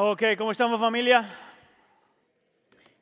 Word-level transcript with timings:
Ok, 0.00 0.22
¿cómo 0.38 0.52
estamos 0.52 0.78
familia? 0.78 1.28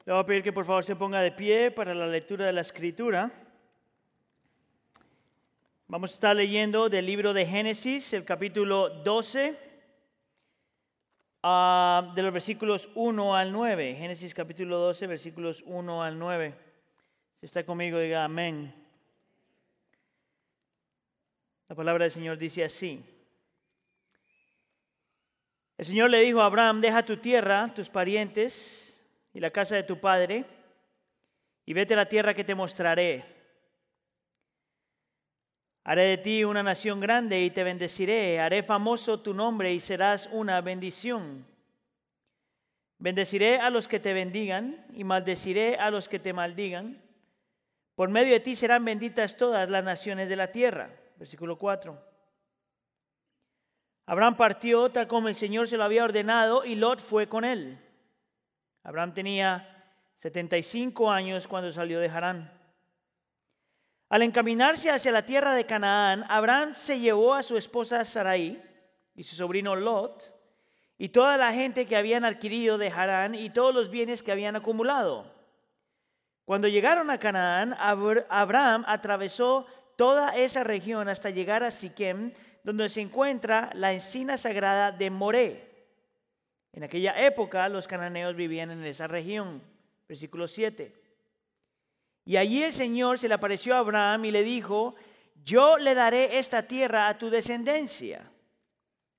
Le 0.06 0.14
voy 0.14 0.22
a 0.22 0.24
pedir 0.24 0.42
que 0.42 0.50
por 0.50 0.64
favor 0.64 0.82
se 0.82 0.96
ponga 0.96 1.20
de 1.20 1.30
pie 1.30 1.70
para 1.70 1.94
la 1.94 2.06
lectura 2.06 2.46
de 2.46 2.54
la 2.54 2.62
escritura. 2.62 3.30
Vamos 5.88 6.12
a 6.12 6.14
estar 6.14 6.34
leyendo 6.34 6.88
del 6.88 7.04
libro 7.04 7.34
de 7.34 7.44
Génesis, 7.44 8.14
el 8.14 8.24
capítulo 8.24 8.88
12, 8.88 9.58
ah, 11.42 12.14
de 12.14 12.22
los 12.22 12.32
versículos 12.32 12.88
1 12.94 13.36
al 13.36 13.52
9. 13.52 13.94
Génesis 13.94 14.32
capítulo 14.32 14.78
12, 14.78 15.06
versículos 15.06 15.62
1 15.66 16.02
al 16.02 16.18
9. 16.18 16.54
Si 17.40 17.44
está 17.44 17.62
conmigo, 17.66 17.98
diga 17.98 18.24
amén. 18.24 18.74
La 21.68 21.76
palabra 21.76 22.04
del 22.04 22.12
Señor 22.12 22.38
dice 22.38 22.64
así. 22.64 23.04
El 25.78 25.84
Señor 25.84 26.10
le 26.10 26.20
dijo 26.20 26.40
a 26.40 26.46
Abraham, 26.46 26.80
deja 26.80 27.04
tu 27.04 27.18
tierra, 27.18 27.72
tus 27.74 27.88
parientes 27.88 29.00
y 29.32 29.40
la 29.40 29.50
casa 29.50 29.74
de 29.74 29.82
tu 29.82 30.00
padre, 30.00 30.44
y 31.64 31.72
vete 31.72 31.94
a 31.94 31.98
la 31.98 32.08
tierra 32.08 32.34
que 32.34 32.44
te 32.44 32.54
mostraré. 32.54 33.24
Haré 35.84 36.04
de 36.04 36.18
ti 36.18 36.44
una 36.44 36.62
nación 36.62 37.00
grande 37.00 37.42
y 37.42 37.50
te 37.50 37.62
bendeciré, 37.62 38.40
haré 38.40 38.62
famoso 38.62 39.20
tu 39.20 39.34
nombre 39.34 39.72
y 39.72 39.80
serás 39.80 40.28
una 40.32 40.60
bendición. 40.60 41.46
Bendeciré 42.98 43.58
a 43.58 43.70
los 43.70 43.86
que 43.86 44.00
te 44.00 44.12
bendigan 44.12 44.86
y 44.94 45.04
maldeciré 45.04 45.76
a 45.76 45.90
los 45.90 46.08
que 46.08 46.18
te 46.18 46.32
maldigan. 46.32 47.02
Por 47.94 48.08
medio 48.08 48.32
de 48.32 48.40
ti 48.40 48.56
serán 48.56 48.84
benditas 48.84 49.36
todas 49.36 49.68
las 49.68 49.84
naciones 49.84 50.28
de 50.28 50.36
la 50.36 50.50
tierra 50.50 50.90
versículo 51.18 51.56
4. 51.58 52.15
Abraham 54.06 54.36
partió 54.36 54.88
tal 54.90 55.08
como 55.08 55.28
el 55.28 55.34
Señor 55.34 55.66
se 55.66 55.76
lo 55.76 55.84
había 55.84 56.04
ordenado 56.04 56.64
y 56.64 56.76
Lot 56.76 57.00
fue 57.00 57.28
con 57.28 57.44
él. 57.44 57.78
Abraham 58.84 59.12
tenía 59.14 59.84
75 60.18 61.10
años 61.10 61.48
cuando 61.48 61.72
salió 61.72 61.98
de 61.98 62.08
Harán. 62.08 62.52
Al 64.08 64.22
encaminarse 64.22 64.90
hacia 64.90 65.10
la 65.10 65.26
tierra 65.26 65.54
de 65.54 65.66
Canaán, 65.66 66.24
Abraham 66.28 66.74
se 66.74 67.00
llevó 67.00 67.34
a 67.34 67.42
su 67.42 67.56
esposa 67.56 68.04
Sarai 68.04 68.62
y 69.16 69.24
su 69.24 69.34
sobrino 69.34 69.74
Lot 69.74 70.32
y 70.98 71.08
toda 71.08 71.36
la 71.36 71.52
gente 71.52 71.84
que 71.86 71.96
habían 71.96 72.24
adquirido 72.24 72.78
de 72.78 72.88
Harán 72.88 73.34
y 73.34 73.50
todos 73.50 73.74
los 73.74 73.90
bienes 73.90 74.22
que 74.22 74.30
habían 74.30 74.54
acumulado. 74.54 75.34
Cuando 76.44 76.68
llegaron 76.68 77.10
a 77.10 77.18
Canaán, 77.18 77.74
Abraham 77.78 78.84
atravesó 78.86 79.66
toda 79.96 80.36
esa 80.36 80.62
región 80.62 81.08
hasta 81.08 81.30
llegar 81.30 81.64
a 81.64 81.72
Siquem, 81.72 82.32
donde 82.66 82.88
se 82.88 83.00
encuentra 83.00 83.70
la 83.74 83.92
encina 83.92 84.36
sagrada 84.36 84.90
de 84.90 85.08
Moré. 85.08 85.86
En 86.72 86.82
aquella 86.82 87.12
época 87.24 87.68
los 87.68 87.86
cananeos 87.86 88.34
vivían 88.34 88.72
en 88.72 88.84
esa 88.84 89.06
región. 89.06 89.62
Versículo 90.08 90.48
7. 90.48 90.92
Y 92.24 92.36
allí 92.36 92.64
el 92.64 92.72
Señor 92.72 93.20
se 93.20 93.28
le 93.28 93.34
apareció 93.34 93.76
a 93.76 93.78
Abraham 93.78 94.24
y 94.24 94.30
le 94.32 94.42
dijo, 94.42 94.96
yo 95.44 95.78
le 95.78 95.94
daré 95.94 96.38
esta 96.38 96.66
tierra 96.66 97.06
a 97.06 97.16
tu 97.16 97.30
descendencia. 97.30 98.28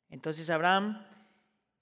Entonces 0.09 0.49
Abraham 0.49 1.05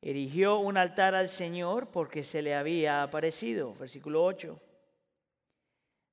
erigió 0.02 0.60
un 0.60 0.78
altar 0.78 1.16
al 1.16 1.30
Señor 1.30 1.88
porque 1.88 2.24
se 2.24 2.44
le 2.44 2.54
había 2.54 3.02
aparecido. 3.02 3.74
Versículo 3.74 4.24
8. 4.24 4.62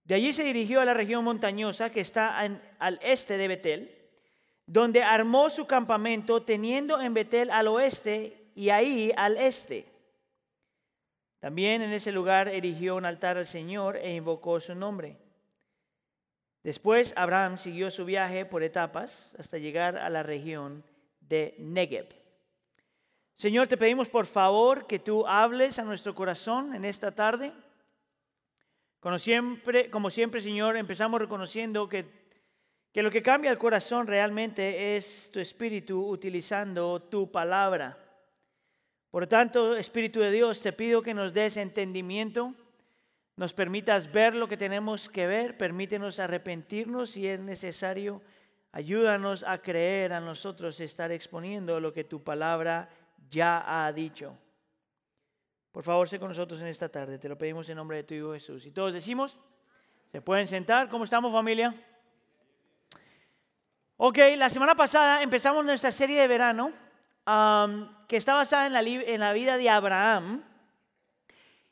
De 0.05 0.15
allí 0.15 0.33
se 0.33 0.45
dirigió 0.45 0.81
a 0.81 0.87
la 0.87 0.95
región 0.95 1.23
montañosa 1.23 1.91
que 1.91 2.01
está 2.01 2.39
al 2.39 2.99
este 3.03 3.37
de 3.37 3.49
Betel, 3.49 4.02
donde 4.67 5.03
armó 5.03 5.51
su 5.51 5.67
campamento 5.67 6.43
teniendo 6.43 7.01
en 7.01 7.15
Betel 7.15 7.51
al 7.51 7.69
oeste 7.69 8.51
y 8.55 8.71
ahí 8.71 9.13
al 9.17 9.37
este. 9.37 9.87
También 11.41 11.83
en 11.83 11.93
ese 11.93 12.13
lugar 12.13 12.49
erigió 12.49 12.97
un 12.97 13.05
altar 13.05 13.37
al 13.37 13.47
Señor 13.47 13.97
e 13.97 14.15
invocó 14.15 14.61
su 14.61 14.75
nombre. 14.75 15.19
Después 16.63 17.13
Abraham 17.17 17.59
siguió 17.59 17.91
su 17.91 18.05
viaje 18.05 18.47
por 18.47 18.63
etapas 18.63 19.35
hasta 19.39 19.59
llegar 19.59 19.97
a 19.97 20.09
la 20.09 20.23
región 20.23 20.85
de 21.21 21.57
Negev. 21.59 22.09
Señor, 23.35 23.67
te 23.67 23.77
pedimos 23.77 24.09
por 24.09 24.27
favor 24.27 24.87
que 24.87 25.01
tú 25.01 25.27
hables 25.27 25.81
a 25.81 25.85
nuestro 25.85 26.15
corazón 26.15 26.75
en 26.77 26.85
esta 26.85 27.13
tarde. 27.13 27.53
Como 29.01 29.19
siempre, 29.19 29.91
como 29.91 30.11
siempre, 30.11 30.41
Señor, 30.41 30.77
empezamos 30.77 31.21
reconociendo 31.21 31.89
que, 31.89 32.22
que 32.93 33.03
lo 33.03 33.11
que 33.11 33.23
cambia 33.23 33.51
el 33.51 33.59
corazón 33.59 34.07
realmente 34.07 34.97
es 34.97 35.31
tu 35.33 35.41
espíritu 35.41 36.07
utilizando 36.07 37.01
tu 37.01 37.31
palabra. 37.33 37.99
Por 39.11 39.27
tanto, 39.27 39.77
Espíritu 39.77 40.21
de 40.21 40.31
Dios, 40.31 40.61
te 40.61 40.73
pido 40.73 41.03
que 41.03 41.13
nos 41.15 41.35
des 41.35 41.57
entendimiento, 41.57 42.55
nos 43.37 43.53
permitas 43.53 44.11
ver 44.11 44.35
lo 44.35 44.49
que 44.49 44.57
tenemos 44.57 45.09
que 45.09 45.27
ver, 45.27 45.57
permítenos 45.57 46.19
arrepentirnos 46.19 47.11
si 47.11 47.27
es 47.27 47.41
necesario, 47.41 48.23
ayúdanos 48.73 49.43
a 49.43 49.59
creer 49.59 50.13
a 50.13 50.21
nosotros 50.21 50.81
estar 50.81 51.13
exponiendo 51.13 51.81
lo 51.81 51.93
que 51.93 52.05
tu 52.05 52.23
palabra 52.23 52.89
ya 53.31 53.85
ha 53.85 53.93
dicho. 53.93 54.37
Por 55.73 55.83
favor, 55.83 56.09
sé 56.09 56.19
con 56.19 56.29
nosotros 56.29 56.61
en 56.61 56.67
esta 56.67 56.91
tarde. 56.91 57.19
Te 57.19 57.29
lo 57.29 57.39
pedimos 57.39 57.69
en 57.71 57.77
nombre 57.77 57.99
de 57.99 58.05
tu 58.05 58.15
Hijo 58.15 58.33
Jesús. 58.35 58.67
Y 58.67 58.71
todos 58.71 58.93
decimos, 58.93 59.39
¿se 60.11 60.21
pueden 60.21 60.47
sentar? 60.47 60.91
¿Cómo 60.91 61.05
estamos 61.05 61.33
familia? 61.33 61.75
Ok, 63.97 64.19
la 64.37 64.49
semana 64.49 64.75
pasada 64.75 65.23
empezamos 65.23 65.65
nuestra 65.65 65.93
serie 65.93 66.21
de 66.21 66.27
verano 66.27 66.73
que 68.09 68.17
está 68.17 68.35
basada 68.35 68.67
en 68.67 68.73
la, 68.73 68.81
en 68.81 69.21
la 69.21 69.33
vida 69.33 69.57
de 69.57 69.71
Abraham. 69.71 70.43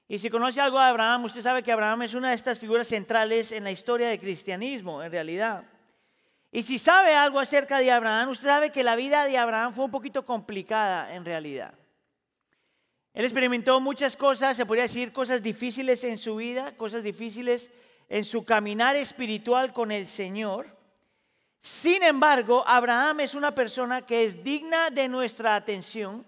Y 0.06 0.18
si 0.18 0.28
conoce 0.28 0.60
algo 0.60 0.78
de 0.78 0.84
Abraham, 0.84 1.24
usted 1.24 1.40
sabe 1.40 1.62
que 1.62 1.72
Abraham 1.72 2.02
es 2.02 2.14
una 2.14 2.30
de 2.30 2.34
estas 2.34 2.58
figuras 2.58 2.88
centrales 2.88 3.52
en 3.52 3.64
la 3.64 3.70
historia 3.70 4.08
del 4.08 4.20
cristianismo, 4.20 5.02
en 5.02 5.10
realidad. 5.10 5.64
Y 6.52 6.62
si 6.62 6.78
sabe 6.78 7.14
algo 7.14 7.38
acerca 7.38 7.78
de 7.78 7.90
Abraham, 7.92 8.30
usted 8.30 8.48
sabe 8.48 8.70
que 8.70 8.82
la 8.82 8.96
vida 8.96 9.24
de 9.24 9.38
Abraham 9.38 9.72
fue 9.72 9.84
un 9.84 9.90
poquito 9.90 10.24
complicada 10.24 11.14
en 11.14 11.24
realidad. 11.24 11.74
Él 13.14 13.24
experimentó 13.24 13.80
muchas 13.80 14.16
cosas, 14.16 14.56
se 14.56 14.66
podría 14.66 14.82
decir 14.84 15.12
cosas 15.12 15.42
difíciles 15.42 16.02
en 16.04 16.18
su 16.18 16.36
vida, 16.36 16.76
cosas 16.76 17.02
difíciles 17.02 17.70
en 18.08 18.24
su 18.24 18.44
caminar 18.44 18.96
espiritual 18.96 19.72
con 19.72 19.90
el 19.90 20.06
Señor. 20.06 20.79
Sin 21.60 22.02
embargo, 22.02 22.64
Abraham 22.66 23.20
es 23.20 23.34
una 23.34 23.54
persona 23.54 24.06
que 24.06 24.24
es 24.24 24.42
digna 24.42 24.90
de 24.90 25.08
nuestra 25.08 25.54
atención 25.54 26.24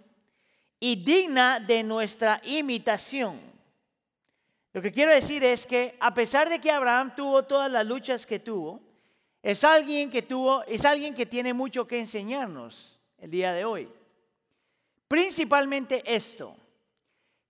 y 0.78 0.96
digna 0.96 1.58
de 1.58 1.82
nuestra 1.82 2.40
imitación. 2.44 3.40
Lo 4.72 4.82
que 4.82 4.92
quiero 4.92 5.12
decir 5.12 5.44
es 5.44 5.66
que 5.66 5.96
a 6.00 6.12
pesar 6.12 6.48
de 6.48 6.58
que 6.58 6.70
Abraham 6.70 7.14
tuvo 7.14 7.42
todas 7.44 7.70
las 7.70 7.86
luchas 7.86 8.26
que 8.26 8.38
tuvo, 8.38 8.80
es 9.42 9.64
alguien 9.64 10.10
que 10.10 10.22
tuvo, 10.22 10.62
es 10.64 10.84
alguien 10.84 11.14
que 11.14 11.26
tiene 11.26 11.52
mucho 11.52 11.86
que 11.86 11.98
enseñarnos 11.98 12.98
el 13.18 13.30
día 13.30 13.52
de 13.52 13.64
hoy. 13.64 13.88
Principalmente 15.08 16.02
esto, 16.06 16.56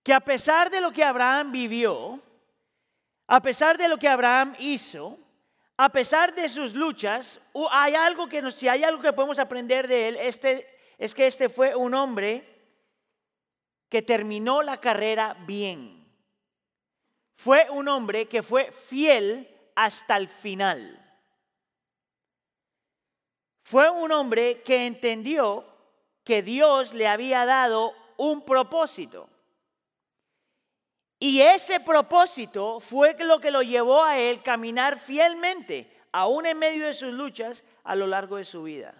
que 0.03 0.13
a 0.13 0.19
pesar 0.19 0.69
de 0.69 0.81
lo 0.81 0.91
que 0.91 1.03
Abraham 1.03 1.51
vivió, 1.51 2.19
a 3.27 3.41
pesar 3.41 3.77
de 3.77 3.87
lo 3.87 3.97
que 3.97 4.07
Abraham 4.07 4.55
hizo, 4.59 5.17
a 5.83 5.89
pesar 5.89 6.33
de 6.33 6.47
sus 6.47 6.75
luchas, 6.75 7.41
hay 7.69 7.93
algo 7.93 8.29
que 8.29 8.49
si 8.51 8.69
hay 8.69 8.85
algo 8.85 9.01
que 9.01 9.11
podemos 9.11 9.37
aprender 9.37 9.85
de 9.89 10.07
él, 10.07 10.15
este, 10.15 10.65
es 10.97 11.13
que 11.13 11.27
este 11.27 11.49
fue 11.49 11.75
un 11.75 11.93
hombre 11.93 12.47
que 13.89 14.01
terminó 14.01 14.61
la 14.61 14.79
carrera 14.79 15.35
bien. 15.45 16.09
Fue 17.35 17.69
un 17.69 17.89
hombre 17.89 18.29
que 18.29 18.41
fue 18.41 18.71
fiel 18.71 19.53
hasta 19.75 20.15
el 20.15 20.29
final. 20.29 21.01
Fue 23.63 23.89
un 23.89 24.13
hombre 24.13 24.61
que 24.61 24.85
entendió 24.85 25.65
que 26.23 26.41
Dios 26.43 26.93
le 26.93 27.09
había 27.09 27.45
dado 27.45 27.93
un 28.15 28.45
propósito. 28.45 29.29
Y 31.23 31.39
ese 31.39 31.79
propósito 31.79 32.81
fue 32.81 33.15
lo 33.19 33.39
que 33.39 33.49
lo 33.49 33.61
llevó 33.61 34.03
a 34.03 34.19
él 34.19 34.43
caminar 34.43 34.99
fielmente, 34.99 35.89
aún 36.11 36.45
en 36.45 36.59
medio 36.59 36.85
de 36.85 36.93
sus 36.93 37.13
luchas, 37.13 37.63
a 37.85 37.95
lo 37.95 38.07
largo 38.07 38.35
de 38.35 38.43
su 38.43 38.63
vida. 38.63 38.93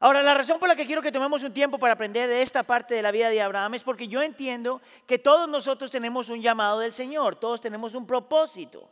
Ahora, 0.00 0.22
la 0.22 0.32
razón 0.32 0.58
por 0.58 0.66
la 0.66 0.74
que 0.74 0.86
quiero 0.86 1.02
que 1.02 1.12
tomemos 1.12 1.42
un 1.42 1.52
tiempo 1.52 1.78
para 1.78 1.92
aprender 1.92 2.26
de 2.30 2.40
esta 2.40 2.62
parte 2.62 2.94
de 2.94 3.02
la 3.02 3.10
vida 3.10 3.28
de 3.28 3.42
Abraham 3.42 3.74
es 3.74 3.82
porque 3.82 4.08
yo 4.08 4.22
entiendo 4.22 4.80
que 5.06 5.18
todos 5.18 5.46
nosotros 5.46 5.90
tenemos 5.90 6.30
un 6.30 6.40
llamado 6.40 6.78
del 6.78 6.94
Señor, 6.94 7.36
todos 7.36 7.60
tenemos 7.60 7.94
un 7.94 8.06
propósito. 8.06 8.88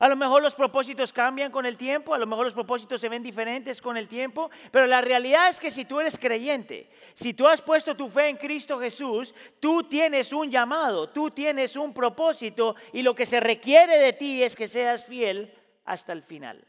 A 0.00 0.08
lo 0.08 0.14
mejor 0.14 0.42
los 0.42 0.54
propósitos 0.54 1.12
cambian 1.12 1.50
con 1.50 1.66
el 1.66 1.76
tiempo, 1.76 2.14
a 2.14 2.18
lo 2.18 2.26
mejor 2.26 2.44
los 2.44 2.54
propósitos 2.54 3.00
se 3.00 3.08
ven 3.08 3.22
diferentes 3.22 3.82
con 3.82 3.96
el 3.96 4.06
tiempo, 4.06 4.48
pero 4.70 4.86
la 4.86 5.00
realidad 5.00 5.48
es 5.48 5.58
que 5.58 5.72
si 5.72 5.84
tú 5.84 5.98
eres 5.98 6.16
creyente, 6.16 6.88
si 7.14 7.34
tú 7.34 7.48
has 7.48 7.60
puesto 7.60 7.96
tu 7.96 8.08
fe 8.08 8.28
en 8.28 8.36
Cristo 8.36 8.78
Jesús, 8.78 9.34
tú 9.58 9.82
tienes 9.84 10.32
un 10.32 10.52
llamado, 10.52 11.08
tú 11.08 11.32
tienes 11.32 11.74
un 11.74 11.92
propósito 11.92 12.76
y 12.92 13.02
lo 13.02 13.12
que 13.14 13.26
se 13.26 13.40
requiere 13.40 13.98
de 13.98 14.12
ti 14.12 14.42
es 14.44 14.54
que 14.54 14.68
seas 14.68 15.04
fiel 15.04 15.52
hasta 15.84 16.12
el 16.12 16.22
final. 16.22 16.64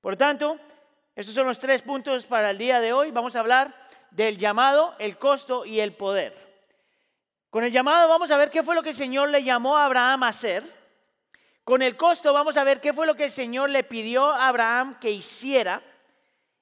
Por 0.00 0.16
tanto, 0.16 0.58
estos 1.14 1.34
son 1.34 1.46
los 1.46 1.60
tres 1.60 1.82
puntos 1.82 2.24
para 2.24 2.50
el 2.50 2.58
día 2.58 2.80
de 2.80 2.94
hoy. 2.94 3.10
Vamos 3.10 3.36
a 3.36 3.40
hablar 3.40 3.74
del 4.10 4.38
llamado, 4.38 4.94
el 4.98 5.18
costo 5.18 5.66
y 5.66 5.80
el 5.80 5.92
poder. 5.92 6.34
Con 7.50 7.64
el 7.64 7.70
llamado 7.70 8.08
vamos 8.08 8.30
a 8.30 8.36
ver 8.36 8.50
qué 8.50 8.62
fue 8.62 8.74
lo 8.74 8.82
que 8.82 8.90
el 8.90 8.94
Señor 8.96 9.28
le 9.28 9.44
llamó 9.44 9.76
a 9.76 9.84
Abraham 9.84 10.22
a 10.22 10.28
hacer. 10.28 10.83
Con 11.64 11.80
el 11.80 11.96
costo 11.96 12.32
vamos 12.32 12.56
a 12.56 12.64
ver 12.64 12.80
qué 12.80 12.92
fue 12.92 13.06
lo 13.06 13.16
que 13.16 13.24
el 13.24 13.30
Señor 13.30 13.70
le 13.70 13.84
pidió 13.84 14.30
a 14.30 14.48
Abraham 14.48 14.98
que 15.00 15.10
hiciera. 15.10 15.82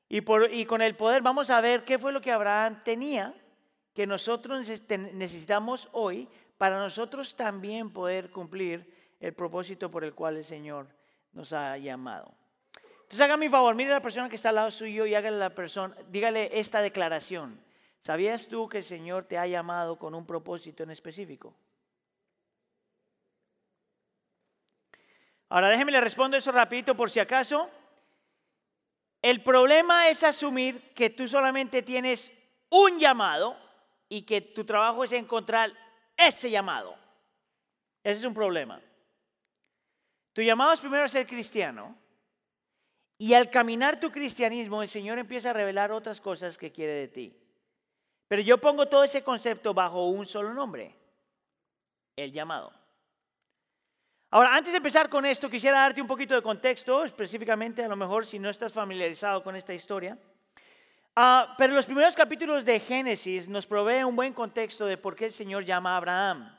Y, 0.08 0.20
por, 0.20 0.52
y 0.52 0.64
con 0.64 0.80
el 0.80 0.94
poder 0.94 1.22
vamos 1.22 1.50
a 1.50 1.60
ver 1.60 1.84
qué 1.84 1.98
fue 1.98 2.12
lo 2.12 2.20
que 2.20 2.30
Abraham 2.30 2.82
tenía 2.84 3.34
que 3.94 4.06
nosotros 4.06 4.66
necesitamos 4.88 5.88
hoy 5.92 6.28
para 6.56 6.78
nosotros 6.78 7.36
también 7.36 7.90
poder 7.90 8.30
cumplir 8.30 8.90
el 9.20 9.34
propósito 9.34 9.90
por 9.90 10.04
el 10.04 10.14
cual 10.14 10.36
el 10.36 10.44
Señor 10.44 10.86
nos 11.32 11.52
ha 11.52 11.76
llamado. 11.76 12.32
Entonces 13.02 13.20
haga 13.20 13.36
mi 13.36 13.48
favor, 13.48 13.74
mire 13.74 13.90
a 13.90 13.94
la 13.94 14.02
persona 14.02 14.28
que 14.28 14.36
está 14.36 14.48
al 14.48 14.54
lado 14.54 14.70
suyo 14.70 15.04
y 15.04 15.14
hágale 15.14 15.36
la 15.36 15.50
persona, 15.50 15.94
dígale 16.10 16.58
esta 16.58 16.80
declaración. 16.80 17.60
¿Sabías 18.00 18.48
tú 18.48 18.68
que 18.68 18.78
el 18.78 18.84
Señor 18.84 19.24
te 19.24 19.38
ha 19.38 19.46
llamado 19.46 19.98
con 19.98 20.14
un 20.14 20.26
propósito 20.26 20.82
en 20.82 20.90
específico? 20.90 21.54
Ahora 25.52 25.68
déjeme 25.68 25.92
le 25.92 26.00
respondo 26.00 26.38
eso 26.38 26.50
rapidito 26.50 26.96
por 26.96 27.10
si 27.10 27.20
acaso. 27.20 27.68
El 29.20 29.42
problema 29.42 30.08
es 30.08 30.24
asumir 30.24 30.94
que 30.94 31.10
tú 31.10 31.28
solamente 31.28 31.82
tienes 31.82 32.32
un 32.70 32.98
llamado 32.98 33.54
y 34.08 34.22
que 34.22 34.40
tu 34.40 34.64
trabajo 34.64 35.04
es 35.04 35.12
encontrar 35.12 35.70
ese 36.16 36.50
llamado. 36.50 36.96
Ese 38.02 38.20
es 38.20 38.24
un 38.24 38.32
problema. 38.32 38.80
Tu 40.32 40.40
llamado 40.40 40.72
es 40.72 40.80
primero 40.80 41.06
ser 41.06 41.26
cristiano 41.26 41.98
y 43.18 43.34
al 43.34 43.50
caminar 43.50 44.00
tu 44.00 44.10
cristianismo 44.10 44.82
el 44.82 44.88
Señor 44.88 45.18
empieza 45.18 45.50
a 45.50 45.52
revelar 45.52 45.92
otras 45.92 46.18
cosas 46.18 46.56
que 46.56 46.72
quiere 46.72 46.94
de 46.94 47.08
ti. 47.08 47.36
Pero 48.26 48.40
yo 48.40 48.56
pongo 48.56 48.88
todo 48.88 49.04
ese 49.04 49.22
concepto 49.22 49.74
bajo 49.74 50.08
un 50.08 50.24
solo 50.24 50.54
nombre, 50.54 50.96
el 52.16 52.32
llamado. 52.32 52.81
Ahora, 54.34 54.56
antes 54.56 54.72
de 54.72 54.78
empezar 54.78 55.10
con 55.10 55.26
esto, 55.26 55.50
quisiera 55.50 55.76
darte 55.76 56.00
un 56.00 56.06
poquito 56.06 56.34
de 56.34 56.40
contexto, 56.40 57.04
específicamente 57.04 57.84
a 57.84 57.88
lo 57.88 57.96
mejor 57.96 58.24
si 58.24 58.38
no 58.38 58.48
estás 58.48 58.72
familiarizado 58.72 59.42
con 59.42 59.54
esta 59.56 59.74
historia. 59.74 60.16
Ah, 61.14 61.54
pero 61.58 61.74
los 61.74 61.84
primeros 61.84 62.16
capítulos 62.16 62.64
de 62.64 62.80
Génesis 62.80 63.46
nos 63.46 63.66
proveen 63.66 64.06
un 64.06 64.16
buen 64.16 64.32
contexto 64.32 64.86
de 64.86 64.96
por 64.96 65.14
qué 65.14 65.26
el 65.26 65.32
Señor 65.32 65.66
llama 65.66 65.92
a 65.92 65.96
Abraham. 65.98 66.50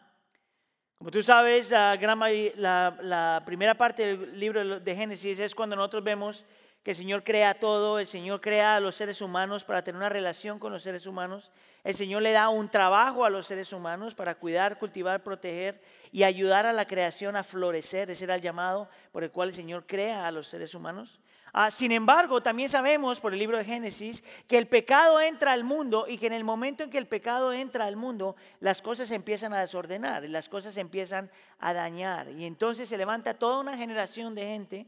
Como 1.00 1.10
tú 1.10 1.24
sabes, 1.24 1.72
la, 1.72 2.96
la, 3.02 3.42
primera 3.44 3.74
parte 3.74 4.18
del 4.18 4.40
libro 4.40 4.80
de 4.80 4.96
Génesis 4.96 5.40
es 5.40 5.56
cuando 5.56 5.76
nosotros 5.76 6.04
vemos 6.04 6.46
que 6.83 6.91
el 6.91 6.97
Señor 6.97 7.24
crea 7.24 7.53
todo, 7.53 7.97
el 7.97 8.07
Señor 8.07 8.41
crea 8.41 8.75
a 8.75 8.80
los 8.81 8.95
seres 8.95 9.21
humanos 9.21 9.63
para 9.63 9.83
tener 9.83 9.97
una 9.97 10.09
relación 10.09 10.59
con 10.59 10.74
los 10.74 10.83
seres 10.83 11.07
humanos, 11.07 11.50
el 11.85 11.95
Señor 11.95 12.21
le 12.21 12.33
da 12.33 12.50
un 12.50 12.69
trabajo 12.69 13.24
a 13.24 13.30
los 13.30 13.47
seres 13.47 13.71
humanos 13.71 14.15
para 14.15 14.35
cuidar, 14.35 14.77
cultivar, 14.77 15.24
proteger 15.24 15.81
y 16.12 16.24
ayudar 16.24 16.65
a 16.65 16.74
la 16.74 16.85
creación 16.85 17.35
a 17.35 17.44
florecer. 17.44 18.09
Ese 18.09 18.25
era 18.25 18.35
el 18.35 18.41
llamado 18.41 18.89
por 19.12 19.24
el 19.24 19.31
cual 19.31 19.50
el 19.50 19.56
Señor 19.56 19.85
crea 19.85 20.27
a 20.27 20.31
los 20.31 20.47
seres 20.47 20.75
humanos. 20.75 21.19
Ah, 21.51 21.69
sin 21.69 21.91
embargo, 21.91 22.41
también 22.41 22.68
sabemos 22.68 23.19
por 23.19 23.31
el 23.31 23.39
libro 23.39 23.57
de 23.57 23.65
Génesis 23.65 24.24
que 24.47 24.57
el 24.57 24.68
pecado 24.68 25.21
entra 25.21 25.51
al 25.51 25.63
mundo 25.63 26.06
y 26.07 26.18
que 26.18 26.27
en 26.27 26.33
el 26.33 26.44
momento 26.44 26.83
en 26.83 26.89
que 26.89 26.97
el 26.97 27.06
pecado 27.06 27.53
entra 27.53 27.85
al 27.85 27.95
mundo, 27.95 28.35
las 28.59 28.81
cosas 28.81 29.09
se 29.09 29.15
empiezan 29.15 29.53
a 29.53 29.59
desordenar 29.59 30.24
las 30.24 30.50
cosas 30.50 30.74
se 30.74 30.81
empiezan 30.81 31.30
a 31.59 31.74
dañar. 31.74 32.30
Y 32.31 32.45
entonces 32.45 32.89
se 32.89 32.97
levanta 32.97 33.35
toda 33.35 33.59
una 33.59 33.77
generación 33.77 34.33
de 34.35 34.45
gente 34.47 34.88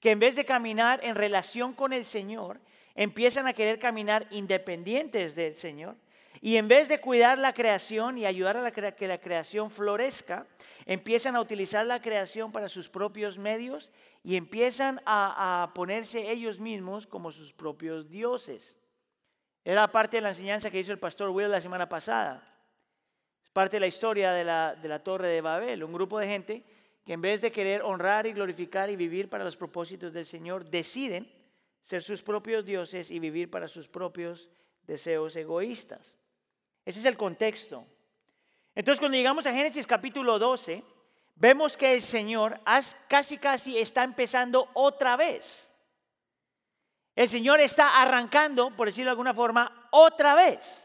que 0.00 0.10
en 0.10 0.20
vez 0.20 0.36
de 0.36 0.44
caminar 0.44 1.00
en 1.02 1.14
relación 1.14 1.72
con 1.72 1.92
el 1.92 2.04
Señor, 2.04 2.60
empiezan 2.94 3.46
a 3.46 3.52
querer 3.52 3.78
caminar 3.78 4.26
independientes 4.30 5.34
del 5.34 5.54
Señor. 5.56 5.96
Y 6.40 6.56
en 6.56 6.68
vez 6.68 6.88
de 6.88 7.00
cuidar 7.00 7.38
la 7.38 7.54
creación 7.54 8.18
y 8.18 8.26
ayudar 8.26 8.56
a 8.58 8.70
que 8.70 9.08
la 9.08 9.18
creación 9.18 9.70
florezca, 9.70 10.46
empiezan 10.84 11.34
a 11.34 11.40
utilizar 11.40 11.84
la 11.86 12.00
creación 12.00 12.52
para 12.52 12.68
sus 12.68 12.88
propios 12.88 13.38
medios 13.38 13.90
y 14.22 14.36
empiezan 14.36 15.00
a, 15.04 15.72
ponerse 15.74 16.30
ellos 16.30 16.60
mismos 16.60 17.06
como 17.06 17.32
sus 17.32 17.52
propios 17.52 18.08
dioses. 18.08 18.76
Era 19.64 19.90
parte 19.90 20.18
de 20.18 20.20
la 20.20 20.28
enseñanza 20.30 20.70
que 20.70 20.78
hizo 20.78 20.92
el 20.92 20.98
pastor 20.98 21.30
Will 21.30 21.50
la 21.50 21.60
semana 21.60 21.88
pasada. 21.88 22.46
Es 23.42 23.50
parte 23.50 23.76
de 23.76 23.80
la 23.80 23.86
historia 23.88 24.32
de 24.32 24.44
la, 24.44 24.76
de 24.76 24.88
la 24.88 25.02
Torre 25.02 25.28
de 25.28 25.40
Babel. 25.40 25.82
Un 25.82 25.92
grupo 25.92 26.18
de 26.20 26.28
gente 26.28 26.64
que 27.06 27.12
en 27.12 27.20
vez 27.20 27.40
de 27.40 27.52
querer 27.52 27.82
honrar 27.82 28.26
y 28.26 28.32
glorificar 28.32 28.90
y 28.90 28.96
vivir 28.96 29.30
para 29.30 29.44
los 29.44 29.56
propósitos 29.56 30.12
del 30.12 30.26
Señor, 30.26 30.68
deciden 30.68 31.32
ser 31.84 32.02
sus 32.02 32.20
propios 32.20 32.66
dioses 32.66 33.12
y 33.12 33.20
vivir 33.20 33.48
para 33.48 33.68
sus 33.68 33.86
propios 33.86 34.50
deseos 34.82 35.36
egoístas. 35.36 36.16
Ese 36.84 36.98
es 36.98 37.04
el 37.04 37.16
contexto. 37.16 37.86
Entonces 38.74 38.98
cuando 38.98 39.16
llegamos 39.16 39.46
a 39.46 39.52
Génesis 39.52 39.86
capítulo 39.86 40.40
12, 40.40 40.82
vemos 41.36 41.76
que 41.76 41.94
el 41.94 42.02
Señor 42.02 42.60
casi 43.06 43.38
casi 43.38 43.78
está 43.78 44.02
empezando 44.02 44.68
otra 44.74 45.16
vez. 45.16 45.72
El 47.14 47.28
Señor 47.28 47.60
está 47.60 48.02
arrancando, 48.02 48.76
por 48.76 48.88
decirlo 48.88 49.10
de 49.10 49.12
alguna 49.12 49.32
forma, 49.32 49.88
otra 49.92 50.34
vez. 50.34 50.84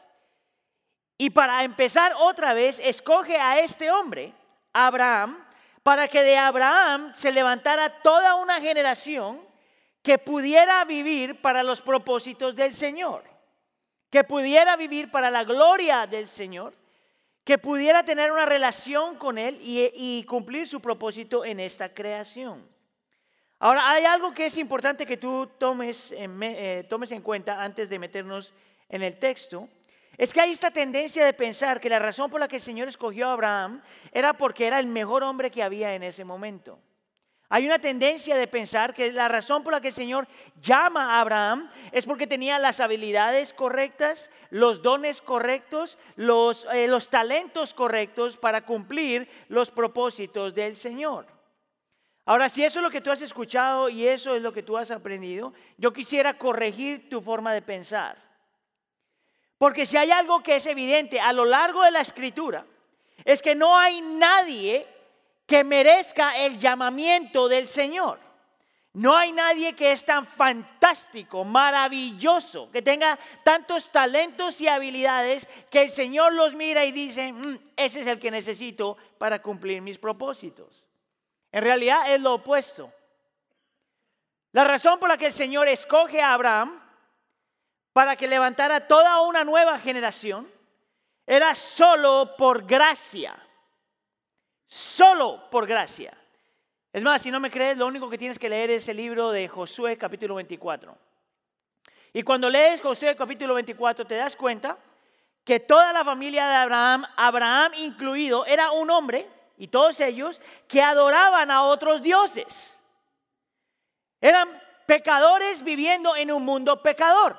Y 1.18 1.32
para 1.32 1.64
empezar 1.64 2.14
otra 2.16 2.54
vez, 2.54 2.80
escoge 2.80 3.38
a 3.38 3.60
este 3.60 3.90
hombre, 3.92 4.34
Abraham, 4.72 5.48
para 5.84 6.08
que 6.08 6.22
de 6.24 6.38
Abraham 6.38 7.14
se 7.14 7.32
levantara 7.32 8.02
toda 8.02 8.36
una 8.36 8.62
generación 8.62 9.42
que 10.02 10.18
pudiera 10.18 10.84
vivir 10.86 11.42
para 11.42 11.64
los 11.64 11.82
propósitos 11.82 12.56
del 12.56 12.74
Señor, 12.74 13.24
que 14.10 14.24
pudiera 14.24 14.76
vivir 14.76 15.12
para 15.12 15.32
la 15.32 15.44
gloria 15.44 16.08
del 16.08 16.28
Señor 16.28 16.74
que 17.44 17.58
pudiera 17.58 18.04
tener 18.04 18.32
una 18.32 18.46
relación 18.46 19.16
con 19.18 19.38
Él 19.38 19.60
y, 19.62 20.24
cumplir 20.24 20.68
su 20.68 20.80
propósito 20.80 21.44
en 21.44 21.60
esta 21.60 21.94
creación. 21.94 22.68
Ahora, 23.60 23.90
hay 23.90 24.06
algo 24.06 24.34
que 24.34 24.48
es 24.48 24.58
importante 24.58 25.06
que 25.06 25.18
tú 25.18 25.50
tomes 25.58 26.12
en, 26.12 26.42
eh, 26.42 26.86
tomes 26.90 27.12
en 27.12 27.22
cuenta 27.22 27.62
antes 27.62 27.90
de 27.90 28.00
meternos 28.00 28.54
en 28.90 29.04
el 29.04 29.18
texto. 29.20 29.68
Es 30.18 30.34
que 30.34 30.42
hay 30.42 30.52
esta 30.52 30.72
tendencia 30.72 31.26
de 31.26 31.34
pensar 31.34 31.80
que 31.80 31.90
la 31.90 32.00
razón 32.00 32.30
por 32.30 32.40
la 32.40 32.48
que 32.48 32.58
el 32.58 32.62
Señor 32.62 32.88
escogió 32.88 33.28
a 33.28 33.34
Abraham 33.34 33.82
era 34.12 34.34
porque 34.34 34.68
era 34.68 34.80
el 34.80 34.88
mejor 34.88 35.24
hombre 35.24 35.50
que 35.50 35.64
había 35.64 35.96
en 35.96 36.04
ese 36.04 36.26
momento. 36.26 36.80
Hay 37.54 37.66
una 37.66 37.80
tendencia 37.80 38.38
de 38.38 38.48
pensar 38.48 38.94
que 38.94 39.12
la 39.12 39.28
razón 39.28 39.62
por 39.62 39.74
la 39.74 39.82
que 39.82 39.90
el 39.90 39.94
Señor 39.94 40.26
llama 40.62 41.16
a 41.16 41.20
Abraham 41.20 41.70
es 41.92 42.06
porque 42.06 42.26
tenía 42.26 42.58
las 42.60 42.80
habilidades 42.80 43.54
correctas, 43.54 44.32
los 44.52 44.82
dones 44.82 45.22
correctos, 45.22 45.98
los, 46.16 46.66
eh, 46.74 46.88
los 46.88 47.10
talentos 47.10 47.74
correctos 47.74 48.38
para 48.38 48.66
cumplir 48.66 49.28
los 49.50 49.70
propósitos 49.70 50.56
del 50.56 50.78
Señor. 50.78 51.28
Ahora, 52.24 52.48
si 52.48 52.64
eso 52.64 52.80
es 52.80 52.84
lo 52.84 52.90
que 52.90 53.02
tú 53.02 53.12
has 53.12 53.22
escuchado 53.22 53.90
y 53.90 54.08
eso 54.08 54.34
es 54.34 54.42
lo 54.42 54.54
que 54.54 54.64
tú 54.64 54.78
has 54.78 54.90
aprendido, 54.90 55.54
yo 55.78 55.92
quisiera 55.92 56.38
corregir 56.38 57.10
tu 57.10 57.20
forma 57.20 57.54
de 57.54 57.62
pensar. 57.62 58.31
Porque 59.62 59.86
si 59.86 59.96
hay 59.96 60.10
algo 60.10 60.42
que 60.42 60.56
es 60.56 60.66
evidente 60.66 61.20
a 61.20 61.32
lo 61.32 61.46
largo 61.46 61.84
de 61.84 61.92
la 61.92 62.02
escritura, 62.02 62.66
es 63.24 63.44
que 63.44 63.54
no 63.54 63.78
hay 63.78 64.02
nadie 64.02 64.88
que 65.46 65.64
merezca 65.64 66.36
el 66.36 66.58
llamamiento 66.58 67.48
del 67.48 67.68
Señor. 67.68 68.20
No 68.94 69.16
hay 69.16 69.32
nadie 69.32 69.76
que 69.76 69.92
es 69.92 70.04
tan 70.04 70.26
fantástico, 70.26 71.44
maravilloso, 71.44 72.72
que 72.72 72.82
tenga 72.82 73.20
tantos 73.44 73.92
talentos 73.92 74.60
y 74.62 74.68
habilidades 74.68 75.48
que 75.70 75.84
el 75.84 75.92
Señor 75.92 76.34
los 76.34 76.56
mira 76.56 76.84
y 76.84 76.92
dice, 76.92 77.32
mm, 77.32 77.74
ese 77.76 78.02
es 78.02 78.08
el 78.08 78.20
que 78.20 78.32
necesito 78.32 78.98
para 79.20 79.44
cumplir 79.44 79.80
mis 79.84 80.00
propósitos. 80.00 80.84
En 81.52 81.62
realidad 81.62 82.12
es 82.12 82.20
lo 82.20 82.34
opuesto. 82.34 82.92
La 84.54 84.64
razón 84.64 84.98
por 84.98 85.08
la 85.08 85.20
que 85.20 85.28
el 85.28 85.34
Señor 85.34 85.68
escoge 85.68 86.20
a 86.20 86.34
Abraham 86.34 86.81
para 87.94 88.16
que 88.16 88.28
levantara 88.28 88.88
toda 88.88 89.22
una 89.22 89.44
nueva 89.44 89.78
generación 89.80 90.50
era 91.26 91.56
solo 91.56 92.36
por 92.38 92.66
gracia 92.66 93.36
solo 94.72 95.50
por 95.52 95.68
gracia. 95.68 96.18
Es 96.94 97.04
más, 97.04 97.22
si 97.22 97.30
no 97.30 97.42
me 97.42 97.52
crees, 97.52 97.78
lo 97.78 97.88
único 97.88 98.10
que 98.10 98.18
tienes 98.18 98.40
que 98.40 98.48
leer 98.48 98.72
es 98.72 98.88
el 98.88 98.98
libro 98.98 99.30
de 99.32 99.50
Josué 99.50 99.98
capítulo 99.98 100.36
24. 100.36 100.98
Y 102.14 102.24
cuando 102.24 102.50
lees 102.50 102.80
Josué 102.80 103.14
capítulo 103.18 103.54
24 103.54 104.06
te 104.06 104.16
das 104.16 104.38
cuenta 104.38 104.78
que 105.44 105.60
toda 105.60 105.92
la 105.92 106.06
familia 106.06 106.48
de 106.48 106.56
Abraham, 106.56 107.06
Abraham 107.18 107.74
incluido, 107.80 108.46
era 108.46 108.72
un 108.72 108.90
hombre, 108.92 109.28
y 109.58 109.68
todos 109.68 110.00
ellos, 110.00 110.40
que 110.70 110.82
adoraban 110.82 111.52
a 111.52 111.64
otros 111.64 112.02
dioses. 112.02 112.80
Eran 114.22 114.48
pecadores 114.86 115.64
viviendo 115.64 116.16
en 116.16 116.32
un 116.32 116.46
mundo 116.46 116.82
pecador, 116.82 117.38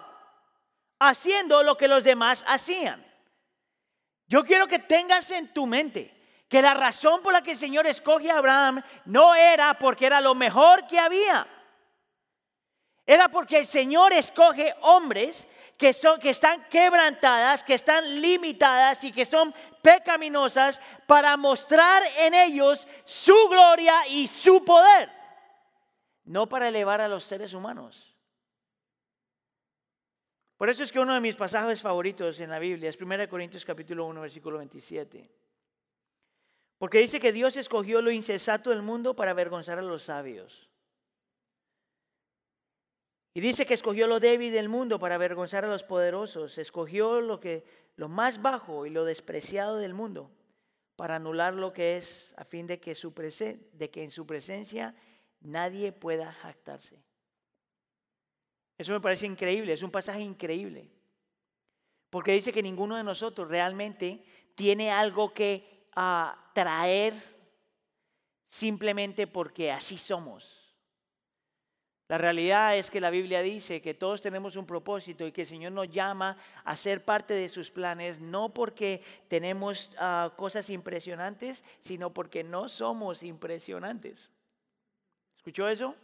haciendo 1.09 1.63
lo 1.63 1.77
que 1.77 1.89
los 1.89 2.05
demás 2.05 2.45
hacían. 2.47 3.05
Yo 4.27 4.45
quiero 4.45 4.67
que 4.67 4.79
tengas 4.79 5.31
en 5.31 5.53
tu 5.53 5.67
mente 5.67 6.19
que 6.49 6.63
la 6.63 6.75
razón 6.75 7.23
por 7.23 7.33
la 7.33 7.43
que 7.43 7.53
el 7.53 7.57
Señor 7.57 7.87
escoge 7.87 8.31
a 8.31 8.39
Abraham 8.39 8.83
no 9.05 9.35
era 9.35 9.79
porque 9.79 10.07
era 10.07 10.21
lo 10.21 10.35
mejor 10.35 10.87
que 10.87 10.99
había. 10.99 11.47
Era 13.05 13.29
porque 13.29 13.59
el 13.59 13.67
Señor 13.67 14.13
escoge 14.13 14.75
hombres 14.83 15.49
que, 15.77 15.93
son, 15.93 16.21
que 16.21 16.31
están 16.31 16.65
quebrantadas, 16.69 17.65
que 17.65 17.75
están 17.75 18.21
limitadas 18.21 19.03
y 19.03 19.11
que 19.11 19.27
son 19.27 19.53
pecaminosas 19.83 20.81
para 21.07 21.37
mostrar 21.37 22.03
en 22.19 22.35
ellos 22.35 22.87
su 23.05 23.35
gloria 23.49 24.07
y 24.07 24.29
su 24.29 24.65
poder, 24.65 25.11
no 26.25 26.49
para 26.49 26.69
elevar 26.69 27.01
a 27.01 27.09
los 27.09 27.25
seres 27.25 27.55
humanos. 27.55 28.12
Por 30.63 30.71
eso 30.71 30.85
es 30.85 30.93
que 30.93 31.01
uno 31.01 31.15
de 31.15 31.21
mis 31.21 31.35
pasajes 31.35 31.83
favoritos 31.83 32.39
en 32.39 32.49
la 32.49 32.61
Biblia 32.61 32.89
es 32.89 32.97
1 32.97 33.29
Corintios 33.29 33.65
capítulo 33.65 34.07
1, 34.07 34.21
versículo 34.21 34.59
27. 34.59 35.29
Porque 36.79 36.99
dice 36.99 37.19
que 37.19 37.33
Dios 37.33 37.57
escogió 37.57 38.01
lo 38.01 38.13
insensato 38.13 38.71
del 38.71 38.81
mundo 38.81 39.17
para 39.17 39.33
avergonzar 39.33 39.81
a 39.81 39.83
los 39.83 40.05
sabios. 40.05 40.71
Y 43.35 43.41
dice 43.41 43.67
que 43.67 43.75
escogió 43.75 44.07
lo 44.07 44.21
débil 44.21 44.53
del 44.53 44.69
mundo 44.69 45.01
para 45.01 45.17
avergonzar 45.17 45.65
a 45.65 45.69
los 45.69 45.83
poderosos. 45.83 46.57
Escogió 46.59 47.21
lo, 47.21 47.41
que, 47.41 47.65
lo 47.97 48.09
más 48.09 48.41
bajo 48.41 48.87
y 48.87 48.91
lo 48.91 49.05
despreciado 49.05 49.79
del 49.79 49.95
mundo 49.95 50.31
para 50.95 51.17
anular 51.17 51.55
lo 51.55 51.73
que 51.73 51.97
es, 51.97 52.37
a 52.37 52.45
fin 52.45 52.69
de 52.69 52.79
que, 52.79 52.95
su 52.95 53.13
de 53.13 53.91
que 53.91 54.05
en 54.05 54.13
su 54.13 54.29
presencia 54.29 54.95
nadie 55.41 55.91
pueda 55.91 56.33
jactarse. 56.33 57.03
Eso 58.83 58.93
me 58.93 59.01
parece 59.01 59.27
increíble, 59.27 59.73
es 59.73 59.83
un 59.85 59.93
pasaje 59.93 60.21
increíble. 60.21 60.91
Porque 62.11 62.33
dice 62.33 62.53
que 62.53 62.65
ninguno 62.65 62.97
de 62.97 63.05
nosotros 63.05 63.49
realmente 63.49 64.25
tiene 64.57 64.91
algo 64.91 65.33
que 65.33 65.87
ah, 65.95 66.51
traer 66.53 67.15
simplemente 68.49 69.29
porque 69.29 69.71
así 69.71 69.97
somos. 69.97 70.75
La 72.09 72.19
realidad 72.19 72.77
es 72.77 72.91
que 72.91 73.01
la 73.01 73.11
Biblia 73.11 73.41
dice 73.41 73.81
que 73.81 73.95
todos 73.95 74.21
tenemos 74.21 74.57
un 74.57 74.67
propósito 74.67 75.25
y 75.25 75.31
que 75.31 75.43
el 75.43 75.47
Señor 75.47 75.71
nos 75.71 75.89
llama 75.89 76.37
a 76.65 76.77
ser 76.77 77.05
parte 77.05 77.35
de 77.35 77.49
sus 77.49 77.71
planes, 77.71 78.19
no 78.19 78.53
porque 78.53 79.01
tenemos 79.29 79.93
ah, 79.97 80.33
cosas 80.37 80.71
impresionantes, 80.71 81.63
sino 81.81 82.13
porque 82.13 82.43
no 82.43 82.69
somos 82.69 83.23
impresionantes. 83.23 84.29
¿Escuchó 85.37 85.69
eso? 85.69 85.95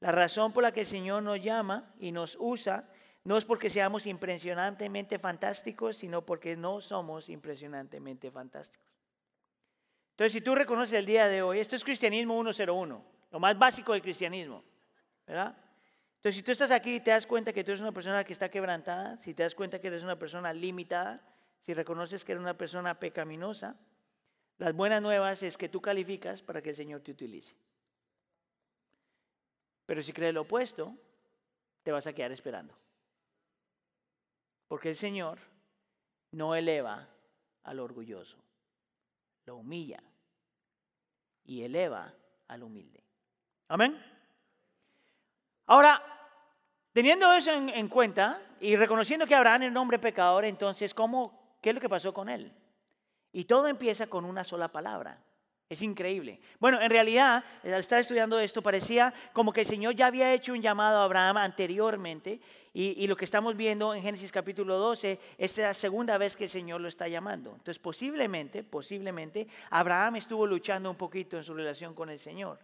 La 0.00 0.12
razón 0.12 0.52
por 0.52 0.62
la 0.62 0.72
que 0.72 0.80
el 0.80 0.86
Señor 0.86 1.22
nos 1.22 1.42
llama 1.42 1.94
y 1.98 2.12
nos 2.12 2.36
usa 2.38 2.88
no 3.24 3.36
es 3.36 3.44
porque 3.44 3.70
seamos 3.70 4.06
impresionantemente 4.06 5.18
fantásticos, 5.18 5.96
sino 5.96 6.24
porque 6.24 6.56
no 6.56 6.80
somos 6.80 7.28
impresionantemente 7.28 8.30
fantásticos. 8.30 8.86
Entonces, 10.12 10.32
si 10.32 10.40
tú 10.40 10.54
reconoces 10.54 10.94
el 10.94 11.06
día 11.06 11.28
de 11.28 11.42
hoy, 11.42 11.58
esto 11.58 11.76
es 11.76 11.84
cristianismo 11.84 12.40
101, 12.40 13.04
lo 13.32 13.40
más 13.40 13.58
básico 13.58 13.92
del 13.92 14.02
cristianismo, 14.02 14.62
¿verdad? 15.26 15.56
Entonces, 16.16 16.36
si 16.36 16.42
tú 16.42 16.52
estás 16.52 16.70
aquí 16.70 16.94
y 16.94 17.00
te 17.00 17.10
das 17.10 17.26
cuenta 17.26 17.52
que 17.52 17.64
tú 17.64 17.72
eres 17.72 17.80
una 17.80 17.92
persona 17.92 18.24
que 18.24 18.32
está 18.32 18.48
quebrantada, 18.48 19.16
si 19.18 19.34
te 19.34 19.42
das 19.42 19.54
cuenta 19.54 19.80
que 19.80 19.88
eres 19.88 20.02
una 20.02 20.18
persona 20.18 20.52
limitada, 20.52 21.20
si 21.62 21.74
reconoces 21.74 22.24
que 22.24 22.32
eres 22.32 22.42
una 22.42 22.56
persona 22.56 22.98
pecaminosa, 22.98 23.76
las 24.58 24.72
buenas 24.72 25.02
nuevas 25.02 25.42
es 25.42 25.56
que 25.58 25.68
tú 25.68 25.80
calificas 25.80 26.42
para 26.42 26.62
que 26.62 26.70
el 26.70 26.76
Señor 26.76 27.00
te 27.00 27.10
utilice. 27.10 27.54
Pero 29.86 30.02
si 30.02 30.12
crees 30.12 30.34
lo 30.34 30.42
opuesto, 30.42 30.94
te 31.82 31.92
vas 31.92 32.06
a 32.06 32.12
quedar 32.12 32.32
esperando. 32.32 32.74
Porque 34.68 34.90
el 34.90 34.96
Señor 34.96 35.38
no 36.32 36.54
eleva 36.54 37.08
al 37.62 37.80
orgulloso, 37.80 38.36
lo 39.44 39.56
humilla 39.56 40.02
y 41.44 41.62
eleva 41.62 42.12
al 42.48 42.64
humilde. 42.64 43.02
Amén. 43.68 44.00
Ahora, 45.66 46.02
teniendo 46.92 47.32
eso 47.32 47.52
en, 47.52 47.88
cuenta 47.88 48.40
y 48.60 48.76
reconociendo 48.76 49.26
que 49.26 49.34
Abraham 49.34 49.62
es 49.62 49.70
un 49.70 49.76
hombre 49.76 49.98
pecador, 49.98 50.44
entonces, 50.44 50.94
¿cómo, 50.94 51.58
¿qué 51.60 51.70
es 51.70 51.74
lo 51.74 51.80
que 51.80 51.88
pasó 51.88 52.12
con 52.12 52.28
él? 52.28 52.52
Y 53.32 53.44
todo 53.44 53.68
empieza 53.68 54.06
con 54.06 54.24
una 54.24 54.44
sola 54.44 54.68
palabra. 54.68 55.22
Es 55.68 55.82
increíble. 55.82 56.38
Bueno, 56.60 56.80
en 56.80 56.90
realidad, 56.90 57.44
al 57.64 57.74
estar 57.74 57.98
estudiando 57.98 58.38
esto, 58.38 58.62
parecía 58.62 59.12
como 59.32 59.52
que 59.52 59.62
el 59.62 59.66
Señor 59.66 59.96
ya 59.96 60.06
había 60.06 60.32
hecho 60.32 60.52
un 60.52 60.62
llamado 60.62 61.00
a 61.00 61.04
Abraham 61.04 61.38
anteriormente 61.38 62.40
y, 62.72 63.06
lo 63.06 63.16
que 63.16 63.24
estamos 63.24 63.56
viendo 63.56 63.92
en 63.92 64.02
Génesis 64.02 64.30
capítulo 64.30 64.78
12 64.78 65.18
es 65.38 65.58
la 65.58 65.74
segunda 65.74 66.18
vez 66.18 66.36
que 66.36 66.44
el 66.44 66.50
Señor 66.50 66.80
lo 66.80 66.86
está 66.86 67.08
llamando. 67.08 67.50
Entonces, 67.50 67.80
posiblemente, 67.80 68.62
posiblemente, 68.62 69.48
Abraham 69.70 70.16
estuvo 70.16 70.46
luchando 70.46 70.88
un 70.88 70.96
poquito 70.96 71.36
en 71.36 71.42
su 71.42 71.54
relación 71.54 71.94
con 71.94 72.10
el 72.10 72.18
Señor. 72.20 72.60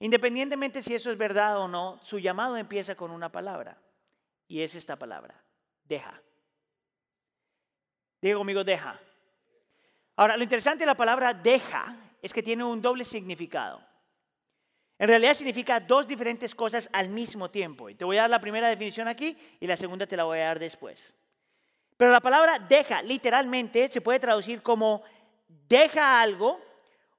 Independientemente 0.00 0.82
si 0.82 0.96
eso 0.96 1.12
es 1.12 1.18
verdad 1.18 1.58
o 1.58 1.68
no, 1.68 2.00
su 2.02 2.18
llamado 2.18 2.56
empieza 2.56 2.96
con 2.96 3.12
una 3.12 3.30
palabra 3.30 3.78
y 4.48 4.62
es 4.62 4.74
esta 4.74 4.96
palabra, 4.96 5.40
deja. 5.84 6.20
Digo 8.20 8.40
conmigo, 8.40 8.64
deja. 8.64 8.98
Ahora, 10.16 10.36
lo 10.36 10.42
interesante 10.42 10.80
de 10.80 10.86
la 10.86 10.96
palabra 10.96 11.34
deja 11.34 11.96
es 12.22 12.32
que 12.32 12.42
tiene 12.42 12.64
un 12.64 12.80
doble 12.80 13.04
significado. 13.04 13.82
En 14.98 15.08
realidad 15.08 15.34
significa 15.34 15.80
dos 15.80 16.06
diferentes 16.06 16.54
cosas 16.54 16.88
al 16.92 17.08
mismo 17.08 17.50
tiempo. 17.50 17.90
Y 17.90 17.96
te 17.96 18.04
voy 18.04 18.18
a 18.18 18.22
dar 18.22 18.30
la 18.30 18.40
primera 18.40 18.68
definición 18.68 19.08
aquí 19.08 19.36
y 19.58 19.66
la 19.66 19.76
segunda 19.76 20.06
te 20.06 20.16
la 20.16 20.24
voy 20.24 20.38
a 20.38 20.44
dar 20.44 20.60
después. 20.60 21.12
Pero 21.96 22.12
la 22.12 22.20
palabra 22.20 22.60
deja 22.60 23.02
literalmente 23.02 23.88
se 23.88 24.00
puede 24.00 24.20
traducir 24.20 24.62
como 24.62 25.02
deja 25.68 26.20
algo 26.22 26.60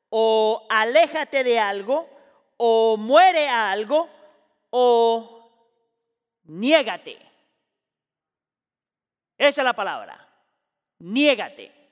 o 0.09 0.65
aléjate 0.69 1.43
de 1.43 1.59
algo 1.59 2.09
o 2.55 2.95
muere 2.97 3.49
a 3.49 3.71
algo 3.71 4.09
o 4.69 5.51
niégate. 6.45 7.17
Esa 9.37 9.61
es 9.61 9.65
la 9.65 9.73
palabra. 9.73 10.25
Niégate. 10.99 11.82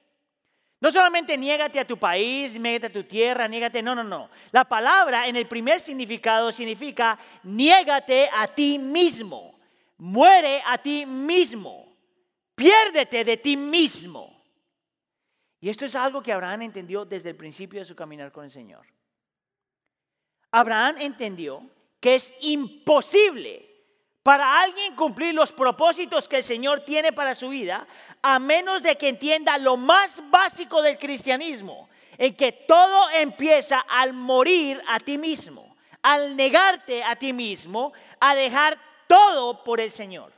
No 0.82 0.92
solamente 0.92 1.38
niégate 1.38 1.80
a 1.80 1.86
tu 1.86 1.96
país, 1.96 2.60
niégate 2.60 2.88
a 2.88 2.92
tu 2.92 3.04
tierra, 3.04 3.48
niégate, 3.48 3.84
no, 3.84 3.94
no, 3.94 4.04
no. 4.04 4.32
La 4.52 4.66
palabra 4.66 5.28
en 5.28 5.36
el 5.36 5.48
primer 5.48 5.80
significado 5.80 6.52
significa 6.52 7.20
niégate 7.44 8.28
a 8.34 8.48
ti 8.48 8.80
mismo, 8.80 9.60
muere 10.00 10.60
a 10.66 10.80
ti 10.80 11.06
mismo, 11.06 11.86
piérdete 12.56 13.24
de 13.24 13.38
ti 13.38 13.56
mismo. 13.56 14.42
Y 15.60 15.70
esto 15.70 15.86
es 15.86 15.96
algo 15.96 16.24
que 16.24 16.34
Abraham 16.34 16.64
entendió 16.64 17.06
desde 17.06 17.30
el 17.30 17.36
principio 17.36 17.80
de 17.80 17.86
su 17.86 17.96
caminar 17.96 18.32
con 18.32 18.44
el 18.44 18.52
Señor. 18.52 18.84
Abraham 20.50 20.96
entendió 20.98 21.62
que 22.00 22.16
es 22.16 22.34
imposible 22.42 23.71
para 24.24 24.62
alguien 24.62 24.96
cumplir 24.96 25.34
los 25.34 25.52
propósitos 25.52 26.28
que 26.28 26.38
el 26.38 26.44
Señor 26.44 26.82
tiene 26.82 27.12
para 27.12 27.34
su 27.34 27.50
vida, 27.50 27.88
a 28.22 28.40
menos 28.40 28.84
de 28.84 28.96
que 28.96 29.10
entienda 29.10 29.58
lo 29.58 29.78
más 29.78 30.22
básico 30.30 30.82
del 30.82 30.98
cristianismo, 30.98 31.90
en 32.18 32.36
que 32.36 32.52
todo 32.52 33.10
empieza 33.12 33.80
al 33.80 34.14
morir 34.14 34.82
a 34.88 35.00
ti 35.00 35.18
mismo, 35.18 35.76
al 36.04 36.36
negarte 36.36 37.04
a 37.04 37.16
ti 37.16 37.34
mismo, 37.34 37.94
a 38.20 38.36
dejar 38.36 38.80
todo 39.08 39.64
por 39.64 39.80
el 39.80 39.92
Señor. 39.92 40.32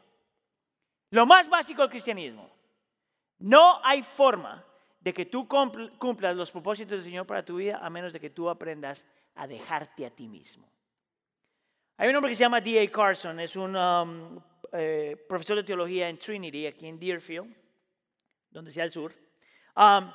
Lo 1.10 1.26
más 1.26 1.50
básico 1.50 1.82
del 1.82 1.92
cristianismo. 1.92 2.50
No 3.40 3.82
hay 3.84 4.02
forma 4.02 4.66
de 5.02 5.14
que 5.14 5.26
tú 5.26 5.48
cumplas 5.48 6.36
los 6.36 6.50
propósitos 6.50 6.92
del 6.92 7.04
Señor 7.04 7.28
para 7.28 7.44
tu 7.44 7.58
vida 7.58 7.80
a 7.84 7.90
menos 7.90 8.14
de 8.14 8.20
que 8.20 8.30
tú 8.30 8.50
aprendas 8.50 9.06
a 9.36 9.46
dejarte 9.46 10.06
a 10.06 10.10
ti 10.10 10.30
mismo. 10.30 10.66
Hay 12.04 12.10
un 12.10 12.18
hombre 12.18 12.32
que 12.32 12.36
se 12.36 12.44
llama 12.44 12.60
D.A. 12.60 12.92
Carson, 12.92 13.40
es 13.40 13.56
un 13.56 13.78
um, 13.78 14.38
eh, 14.74 15.16
profesor 15.26 15.56
de 15.56 15.64
teología 15.64 16.10
en 16.10 16.18
Trinity, 16.18 16.68
aquí 16.68 16.86
en 16.86 17.00
Deerfield, 17.00 17.56
donde 18.52 18.74
sea 18.74 18.84
el 18.84 18.92
sur. 18.92 19.16
Um, 19.74 20.12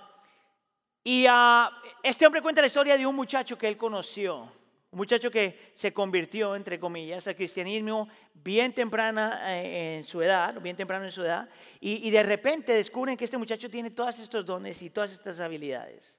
y 1.03 1.27
uh, 1.27 1.71
este 2.03 2.27
hombre 2.27 2.43
cuenta 2.43 2.61
la 2.61 2.67
historia 2.67 2.95
de 2.99 3.07
un 3.07 3.17
muchacho 3.17 3.57
que 3.57 3.67
él 3.67 3.79
conoció, 3.79 4.53
un 4.91 4.99
muchacho 4.99 5.31
que 5.31 5.73
se 5.73 5.95
convirtió, 5.95 6.55
entre 6.55 6.79
comillas, 6.79 7.27
al 7.27 7.37
cristianismo 7.37 8.07
bien 8.35 8.75
temprana 8.75 9.57
eh, 9.57 9.97
en 9.97 10.05
su 10.05 10.21
edad, 10.21 10.61
bien 10.61 10.77
temprano 10.77 11.07
en 11.07 11.11
su 11.11 11.25
edad, 11.25 11.49
y, 11.81 12.07
y 12.07 12.11
de 12.11 12.23
repente 12.23 12.75
descubren 12.75 13.17
que 13.17 13.25
este 13.25 13.39
muchacho 13.39 13.71
tiene 13.71 13.93
todos 13.93 14.19
estos 14.19 14.45
dones 14.45 14.83
y 14.83 14.91
todas 14.91 15.11
estas 15.11 15.41
habilidades. 15.41 16.18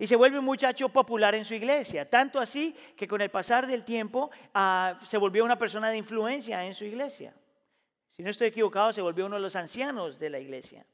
Y 0.00 0.06
se 0.06 0.16
vuelve 0.16 0.38
un 0.38 0.46
muchacho 0.46 0.88
popular 0.88 1.34
en 1.34 1.44
su 1.44 1.52
iglesia, 1.52 2.08
tanto 2.08 2.40
así 2.40 2.74
que 2.96 3.06
con 3.06 3.20
el 3.20 3.30
pasar 3.30 3.66
del 3.66 3.84
tiempo 3.84 4.30
ah, 4.54 4.98
se 5.04 5.18
volvió 5.18 5.44
una 5.44 5.58
persona 5.58 5.90
de 5.90 5.98
influencia 5.98 6.64
en 6.64 6.72
su 6.72 6.86
iglesia. 6.86 7.34
Si 8.10 8.22
no 8.22 8.30
estoy 8.30 8.48
equivocado, 8.48 8.94
se 8.94 9.02
volvió 9.02 9.26
uno 9.26 9.36
de 9.36 9.42
los 9.42 9.56
ancianos 9.56 10.18
de 10.18 10.30
la 10.30 10.38
iglesia. 10.38 10.86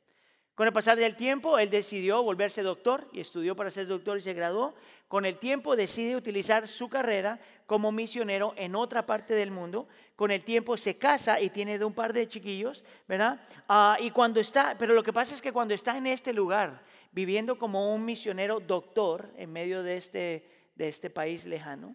Con 0.57 0.67
el 0.67 0.73
pasar 0.73 0.97
del 0.97 1.17
tiempo, 1.17 1.59
él 1.59 1.69
decidió 1.69 2.23
volverse 2.23 2.63
doctor 2.63 3.07
y 3.13 3.21
estudió 3.21 3.55
para 3.55 3.71
ser 3.71 3.87
doctor 3.87 4.17
y 4.17 4.23
se 4.23 4.33
graduó. 4.33 4.75
Con 5.07 5.27
el 5.27 5.39
tiempo 5.39 5.77
decide 5.77 6.17
utilizar 6.17 6.67
su 6.67 6.89
carrera 6.89 7.39
como 7.67 7.93
misionero 7.93 8.55
en 8.57 8.75
otra 8.75 9.05
parte 9.05 9.35
del 9.35 9.51
mundo. 9.51 9.87
Con 10.17 10.31
el 10.31 10.43
tiempo 10.43 10.79
se 10.79 10.97
casa 10.97 11.43
y 11.43 11.51
tiene 11.51 11.85
un 11.85 11.93
par 11.93 12.15
de 12.15 12.27
chiquillos, 12.27 12.85
¿verdad? 13.07 13.39
Ah, 13.69 13.99
y 14.01 14.11
cuando 14.11 14.41
está, 14.41 14.77
pero 14.79 14.95
lo 14.95 15.03
que 15.03 15.13
pasa 15.13 15.35
es 15.35 15.43
que 15.43 15.53
cuando 15.53 15.75
está 15.75 15.99
en 15.99 16.07
este 16.07 16.33
lugar, 16.33 16.83
viviendo 17.13 17.59
como 17.59 17.95
un 17.95 18.07
misionero 18.07 18.59
doctor 18.59 19.31
en 19.37 19.53
medio 19.53 19.83
de 19.83 19.99
este, 19.99 20.49
de 20.75 20.89
este 20.89 21.11
país 21.11 21.45
lejano, 21.45 21.95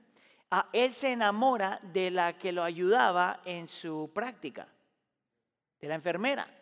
él 0.72 0.94
se 0.94 1.14
enamora 1.14 1.80
de 1.82 2.12
la 2.12 2.38
que 2.38 2.52
lo 2.52 2.62
ayudaba 2.62 3.42
en 3.44 3.68
su 3.68 4.12
práctica. 4.14 4.68
de 5.80 5.88
la 5.88 5.96
enfermera. 5.96 6.61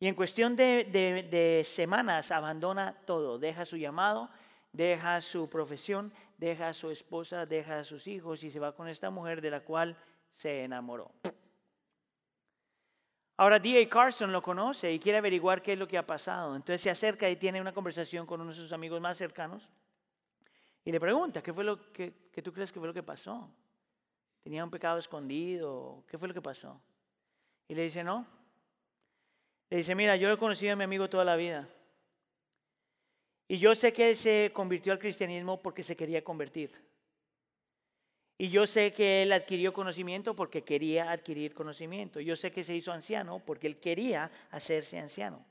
Y 0.00 0.08
en 0.08 0.14
cuestión 0.14 0.56
de, 0.56 1.62
semanas 1.64 2.30
abandona 2.30 2.96
todo, 3.04 3.38
deja 3.38 3.66
su 3.66 3.76
llamado, 3.76 4.30
deja 4.72 5.20
su 5.20 5.48
profesión, 5.48 6.12
deja 6.38 6.68
a 6.68 6.74
su 6.74 6.90
esposa, 6.90 7.44
deja 7.44 7.80
a 7.80 7.84
sus 7.84 8.08
hijos 8.08 8.42
y 8.42 8.50
se 8.50 8.58
va 8.58 8.74
con 8.74 8.88
esta 8.88 9.10
mujer 9.10 9.42
de 9.42 9.50
la 9.50 9.60
cual 9.60 9.96
se 10.32 10.64
enamoró. 10.64 11.12
Ahora 13.36 13.58
D.A. 13.58 13.88
Carson 13.88 14.32
lo 14.32 14.40
conoce 14.40 14.90
y 14.92 14.98
quiere 14.98 15.18
averiguar 15.18 15.60
qué 15.60 15.74
es 15.74 15.78
lo 15.78 15.86
que 15.86 15.98
ha 15.98 16.06
pasado. 16.06 16.56
Entonces 16.56 16.80
se 16.80 16.90
acerca 16.90 17.28
y 17.28 17.36
tiene 17.36 17.60
una 17.60 17.72
conversación 17.72 18.26
con 18.26 18.40
uno 18.40 18.50
de 18.50 18.56
sus 18.56 18.72
amigos 18.72 19.00
más 19.00 19.18
cercanos 19.18 19.68
y 20.84 20.92
le 20.92 21.00
pregunta, 21.00 21.42
¿qué 21.42 21.52
fue 21.52 21.64
lo 21.64 21.92
que, 21.92 22.10
tú 22.42 22.52
crees 22.52 22.72
que 22.72 22.78
fue 22.78 22.88
lo 22.88 22.94
que 22.94 23.02
pasó? 23.02 23.50
¿Tenía 24.42 24.64
un 24.64 24.70
pecado 24.70 24.98
escondido? 24.98 26.04
¿Qué 26.08 26.16
fue 26.16 26.26
lo 26.26 26.34
que 26.34 26.40
pasó? 26.40 26.80
Y 27.68 27.74
le 27.74 27.82
dice, 27.82 28.02
no. 28.02 28.39
Le 29.70 29.78
dice, 29.78 29.94
mira, 29.94 30.16
yo 30.16 30.30
he 30.30 30.36
conocido 30.36 30.72
a 30.72 30.76
mi 30.76 30.84
amigo 30.84 31.08
toda 31.08 31.24
la 31.24 31.36
vida. 31.36 31.68
Y 33.48 33.58
yo 33.58 33.74
sé 33.74 33.92
que 33.92 34.10
él 34.10 34.16
se 34.16 34.50
convirtió 34.52 34.92
al 34.92 34.98
cristianismo 34.98 35.62
porque 35.62 35.82
se 35.82 35.96
quería 35.96 36.22
convertir. 36.22 36.72
Y 38.38 38.48
yo 38.48 38.66
sé 38.66 38.92
que 38.92 39.22
él 39.22 39.32
adquirió 39.32 39.72
conocimiento 39.72 40.34
porque 40.34 40.62
quería 40.62 41.10
adquirir 41.10 41.52
conocimiento. 41.52 42.20
Yo 42.20 42.36
sé 42.36 42.50
que 42.50 42.64
se 42.64 42.74
hizo 42.74 42.90
anciano 42.90 43.42
porque 43.44 43.66
él 43.66 43.78
quería 43.78 44.30
hacerse 44.50 44.98
anciano. 44.98 45.44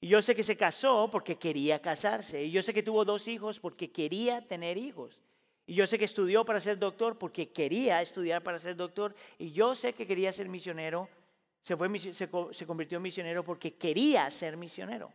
Y 0.00 0.08
yo 0.08 0.20
sé 0.20 0.34
que 0.34 0.44
se 0.44 0.56
casó 0.56 1.08
porque 1.10 1.36
quería 1.36 1.80
casarse. 1.80 2.44
Y 2.44 2.50
yo 2.50 2.62
sé 2.62 2.74
que 2.74 2.82
tuvo 2.82 3.04
dos 3.04 3.26
hijos 3.26 3.58
porque 3.58 3.90
quería 3.90 4.46
tener 4.46 4.76
hijos. 4.76 5.22
Y 5.66 5.74
yo 5.74 5.86
sé 5.86 5.98
que 5.98 6.04
estudió 6.04 6.44
para 6.44 6.60
ser 6.60 6.78
doctor 6.78 7.16
porque 7.16 7.48
quería 7.48 8.02
estudiar 8.02 8.42
para 8.42 8.58
ser 8.58 8.76
doctor. 8.76 9.14
Y 9.38 9.52
yo 9.52 9.74
sé 9.74 9.94
que 9.94 10.06
quería 10.06 10.30
ser 10.32 10.48
misionero. 10.48 11.08
Se, 11.64 11.76
fue, 11.78 11.98
se, 11.98 12.66
convirtió 12.66 12.96
en 12.98 13.02
misionero 13.02 13.42
porque 13.42 13.74
quería 13.74 14.30
ser 14.30 14.54
misionero. 14.56 15.10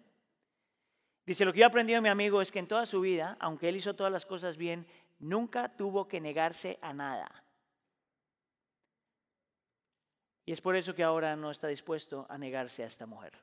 Dice, 1.24 1.46
lo 1.46 1.54
que 1.54 1.60
yo 1.60 1.66
he 1.66 1.68
aprendido 1.68 2.02
mi 2.02 2.10
amigo 2.10 2.42
es 2.42 2.52
que 2.52 2.58
en 2.58 2.68
toda 2.68 2.88
su 2.88 3.02
vida, 3.02 3.38
aunque 3.40 3.70
él 3.70 3.76
hizo 3.76 3.96
todas 3.96 4.12
las 4.12 4.26
cosas 4.26 4.58
bien, 4.58 4.88
nunca 5.20 5.70
tuvo 5.70 6.08
que 6.08 6.20
negarse 6.20 6.80
a 6.82 6.92
nada. 6.92 7.30
Y 10.44 10.52
es 10.52 10.60
por 10.60 10.76
eso 10.76 10.96
que 10.96 11.04
ahora 11.04 11.36
no 11.36 11.52
está 11.52 11.68
dispuesto 11.68 12.26
a 12.28 12.40
negarse 12.40 12.84
a 12.84 12.88
esta 12.88 13.06
mujer. 13.06 13.34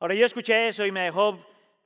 Ahora 0.00 0.16
yo 0.16 0.26
escuché 0.26 0.66
eso 0.66 0.84
y 0.84 0.90
me 0.90 1.02
dejó, 1.02 1.38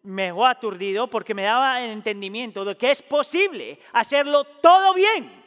me 0.03 0.23
dejó 0.23 0.47
aturdido 0.47 1.11
porque 1.11 1.35
me 1.35 1.43
daba 1.43 1.85
el 1.85 1.91
entendimiento 1.91 2.65
de 2.65 2.75
que 2.75 2.91
es 2.91 3.03
posible 3.03 3.79
hacerlo 3.93 4.45
todo 4.45 4.95
bien. 4.95 5.46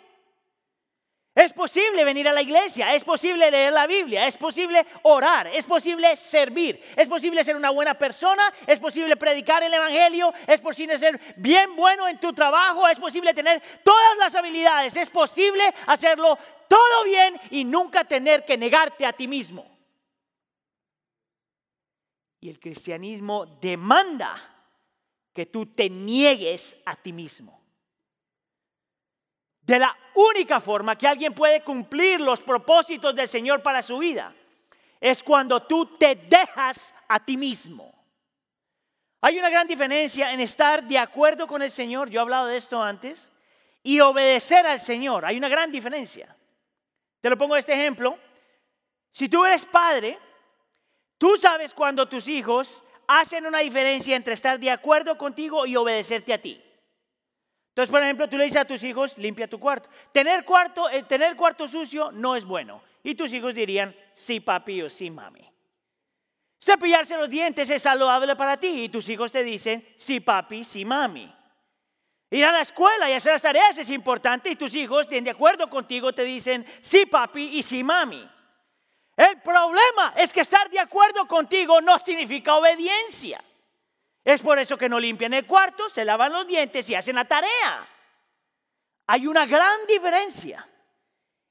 Es 1.35 1.53
posible 1.53 2.03
venir 2.03 2.27
a 2.27 2.33
la 2.33 2.41
iglesia, 2.41 2.93
es 2.93 3.03
posible 3.03 3.51
leer 3.51 3.71
la 3.71 3.85
Biblia, 3.85 4.25
es 4.25 4.35
posible 4.35 4.85
orar, 5.03 5.47
es 5.47 5.63
posible 5.63 6.17
servir, 6.17 6.81
es 6.95 7.07
posible 7.07 7.43
ser 7.43 7.55
una 7.55 7.69
buena 7.69 7.93
persona, 7.93 8.51
es 8.65 8.79
posible 8.79 9.15
predicar 9.15 9.61
el 9.61 9.73
Evangelio, 9.73 10.33
es 10.47 10.59
posible 10.59 10.97
ser 10.97 11.19
bien 11.37 11.75
bueno 11.75 12.07
en 12.07 12.19
tu 12.19 12.33
trabajo, 12.33 12.87
es 12.87 12.99
posible 12.99 13.33
tener 13.33 13.61
todas 13.83 14.17
las 14.17 14.33
habilidades, 14.33 14.97
es 14.97 15.09
posible 15.09 15.63
hacerlo 15.85 16.37
todo 16.67 17.03
bien 17.05 17.39
y 17.51 17.63
nunca 17.63 18.03
tener 18.03 18.43
que 18.43 18.57
negarte 18.57 19.05
a 19.05 19.13
ti 19.13 19.27
mismo. 19.27 19.65
Y 22.41 22.49
el 22.49 22.59
cristianismo 22.59 23.45
demanda 23.45 24.35
que 25.33 25.45
tú 25.45 25.67
te 25.67 25.89
niegues 25.89 26.75
a 26.85 26.95
ti 26.95 27.13
mismo. 27.13 27.58
De 29.69 29.77
la 29.77 29.95
única 30.15 30.59
forma 30.59 30.97
que 30.97 31.07
alguien 31.07 31.31
puede 31.31 31.63
cumplir 31.63 32.19
los 32.19 32.41
propósitos 32.41 33.13
del 33.13 33.29
Señor 33.29 33.61
para 33.61 33.83
su 33.83 33.99
vida 33.99 34.33
es 34.99 35.21
cuando 35.21 35.61
tú 35.61 35.85
te 35.85 36.15
dejas 36.15 36.91
a 37.07 37.19
ti 37.19 37.37
mismo. 37.37 37.93
Hay 39.21 39.37
una 39.37 39.51
gran 39.51 39.67
diferencia 39.67 40.33
en 40.33 40.39
estar 40.39 40.83
de 40.83 40.97
acuerdo 40.97 41.45
con 41.45 41.61
el 41.61 41.69
Señor, 41.69 42.09
yo 42.09 42.19
he 42.19 42.23
hablado 42.23 42.47
de 42.47 42.57
esto 42.57 42.81
antes, 42.81 43.29
y 43.83 43.99
obedecer 43.99 44.65
al 44.65 44.81
Señor. 44.81 45.23
Hay 45.23 45.37
una 45.37 45.49
gran 45.49 45.71
diferencia. 45.71 46.35
Te 47.21 47.29
lo 47.29 47.37
pongo 47.37 47.55
este 47.55 47.73
ejemplo. 47.73 48.17
Si 49.11 49.29
tú 49.29 49.45
eres 49.45 49.67
padre, 49.67 50.17
Tú 51.19 51.35
sabes 51.35 51.73
cuando 51.73 52.07
tus 52.07 52.29
hijos 52.29 52.81
hacen 53.05 53.45
una 53.45 53.59
diferencia 53.59 54.15
entre 54.15 54.33
estar 54.33 54.57
de 54.57 54.71
acuerdo 54.71 55.17
contigo 55.17 55.65
y 55.65 55.75
obedecerte 55.75 56.33
a 56.33 56.41
ti. 56.41 56.63
Entonces, 57.79 57.91
por 57.93 58.03
ejemplo, 58.03 58.27
tú 58.27 58.37
le 58.37 58.43
dices 58.43 58.59
a 58.59 58.65
tus 58.65 58.83
hijos, 58.83 59.17
limpia 59.17 59.47
tu 59.47 59.57
cuarto. 59.57 59.89
Tener 60.11 60.43
cuarto, 60.43 60.89
eh, 60.89 61.03
tener 61.03 61.37
cuarto 61.37 61.65
sucio 61.65 62.11
no 62.11 62.35
es 62.35 62.43
bueno. 62.43 62.83
Y 63.03 63.15
tus 63.15 63.31
hijos 63.31 63.55
dirían, 63.55 63.95
sí 64.13 64.41
papi 64.41 64.81
o 64.81 64.89
sí 64.89 65.09
mami. 65.09 65.49
Cepillarse 66.61 67.15
los 67.15 67.29
dientes 67.29 67.69
es 67.69 67.81
saludable 67.81 68.35
para 68.35 68.57
ti 68.57 68.83
y 68.83 68.89
tus 68.89 69.07
hijos 69.07 69.31
te 69.31 69.45
dicen, 69.45 69.87
sí 69.95 70.19
papi, 70.19 70.65
sí 70.65 70.83
mami. 70.83 71.33
Ir 72.31 72.43
a 72.43 72.51
la 72.51 72.59
escuela 72.59 73.09
y 73.09 73.13
hacer 73.13 73.31
las 73.31 73.41
tareas 73.41 73.77
es 73.77 73.89
importante 73.91 74.49
y 74.49 74.57
tus 74.57 74.75
hijos, 74.75 75.07
de 75.07 75.29
acuerdo 75.29 75.69
contigo, 75.69 76.11
te 76.11 76.25
dicen, 76.25 76.65
sí 76.81 77.05
papi 77.05 77.59
y 77.59 77.63
sí 77.63 77.81
mami. 77.81 78.29
El 79.15 79.39
problema 79.39 80.15
es 80.17 80.33
que 80.33 80.41
estar 80.41 80.69
de 80.69 80.79
acuerdo 80.79 81.25
contigo 81.29 81.79
no 81.79 81.97
significa 81.99 82.57
obediencia. 82.57 83.41
Es 84.29 84.41
por 84.41 84.59
eso 84.59 84.77
que 84.77 84.87
no 84.87 84.99
limpian 84.99 85.33
el 85.33 85.45
cuarto, 85.47 85.89
se 85.89 86.05
lavan 86.05 86.31
los 86.31 86.47
dientes 86.47 86.87
y 86.89 86.95
hacen 86.95 87.15
la 87.15 87.25
tarea. 87.25 87.87
Hay 89.07 89.25
una 89.25 89.47
gran 89.47 89.87
diferencia 89.87 90.67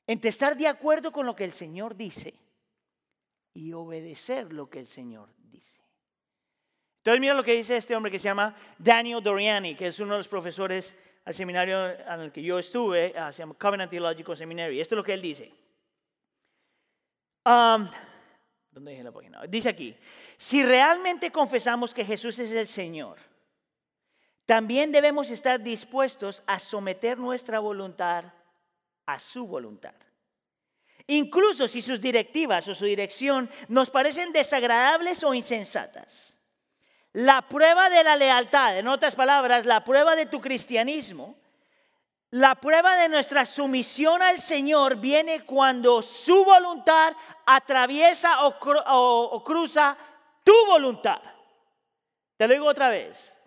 entre 0.07 0.31
estar 0.31 0.57
de 0.57 0.69
acuerdo 0.69 1.11
con 1.11 1.27
lo 1.27 1.35
que 1.35 1.45
el 1.45 1.53
Señor 1.53 1.97
dice 1.97 2.35
y 3.53 3.73
obedecer 3.73 4.53
lo 4.53 4.71
que 4.71 4.79
el 4.79 4.87
Señor 4.87 5.29
dice. 5.38 5.83
Entonces 6.99 7.21
mira 7.21 7.35
lo 7.35 7.43
que 7.43 7.55
dice 7.55 7.77
este 7.77 7.97
hombre 7.97 8.12
que 8.12 8.21
se 8.21 8.29
llama 8.29 8.55
Daniel 8.79 9.23
Doriani, 9.23 9.75
que 9.75 9.88
es 9.88 9.99
uno 9.99 10.12
de 10.12 10.19
los 10.19 10.29
profesores 10.29 10.95
al 11.25 11.35
seminario 11.35 11.85
en 11.85 12.21
el 12.21 12.31
que 12.31 12.43
yo 12.43 12.59
estuve, 12.61 13.12
se 13.33 13.38
llama 13.38 13.55
Covenant 13.55 13.91
Theological 13.91 14.37
Seminary. 14.37 14.81
Esto 14.81 14.95
es 14.95 14.99
lo 14.99 15.05
que 15.05 15.14
él 15.14 15.23
dice. 15.23 15.53
Dice 19.49 19.69
aquí, 19.69 19.97
si 20.37 20.62
realmente 20.62 21.31
confesamos 21.31 21.93
que 21.93 22.05
Jesús 22.05 22.38
es 22.38 22.51
el 22.51 22.67
Señor, 22.67 23.19
también 24.47 24.93
debemos 24.93 25.31
estar 25.31 25.62
dispuestos 25.62 26.43
a 26.47 26.59
someter 26.59 27.19
nuestra 27.19 27.59
voluntad 27.59 28.25
a 29.09 29.19
su 29.19 29.47
voluntad. 29.47 29.95
Incluso 31.07 31.67
si 31.67 31.81
sus 31.81 32.01
directivas 32.01 32.69
o 32.69 32.75
su 32.75 32.85
dirección 32.85 33.51
nos 33.69 33.88
parecen 33.88 34.33
desagradables 34.33 35.25
o 35.25 35.33
insensatas. 35.33 36.38
La 37.14 37.49
prueba 37.49 37.88
de 37.88 38.05
la 38.05 38.17
lealtad, 38.17 38.79
en 38.79 38.87
otras 38.87 39.14
palabras, 39.14 39.64
la 39.64 39.83
prueba 39.83 40.14
de 40.14 40.27
tu 40.27 40.43
cristianismo, 40.43 41.38
la 42.31 42.55
prueba 42.57 42.97
de 42.97 43.09
nuestra 43.09 43.47
sumisión 43.47 44.21
al 44.21 44.38
Señor 44.38 44.97
viene 44.97 45.45
cuando 45.45 46.03
su 46.03 46.45
voluntad 46.45 47.14
atraviesa 47.47 48.45
o, 48.45 49.43
cruza 49.43 49.97
tu 50.45 50.55
voluntad. 50.67 51.21
Te 52.37 52.47
lo 52.47 52.53
digo 52.53 52.67
otra 52.67 52.91
vez. 52.91 53.38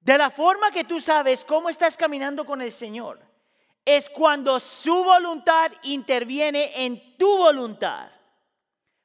De 0.00 0.16
la 0.16 0.30
forma 0.30 0.70
que 0.70 0.84
tú 0.84 1.00
sabes 1.00 1.44
cómo 1.44 1.68
estás 1.68 1.96
caminando 1.96 2.46
con 2.46 2.62
el 2.62 2.72
Señor, 2.72 3.20
es 3.84 4.08
cuando 4.08 4.58
su 4.58 5.04
voluntad 5.04 5.70
interviene 5.82 6.84
en 6.84 7.16
tu 7.16 7.36
voluntad. 7.36 8.10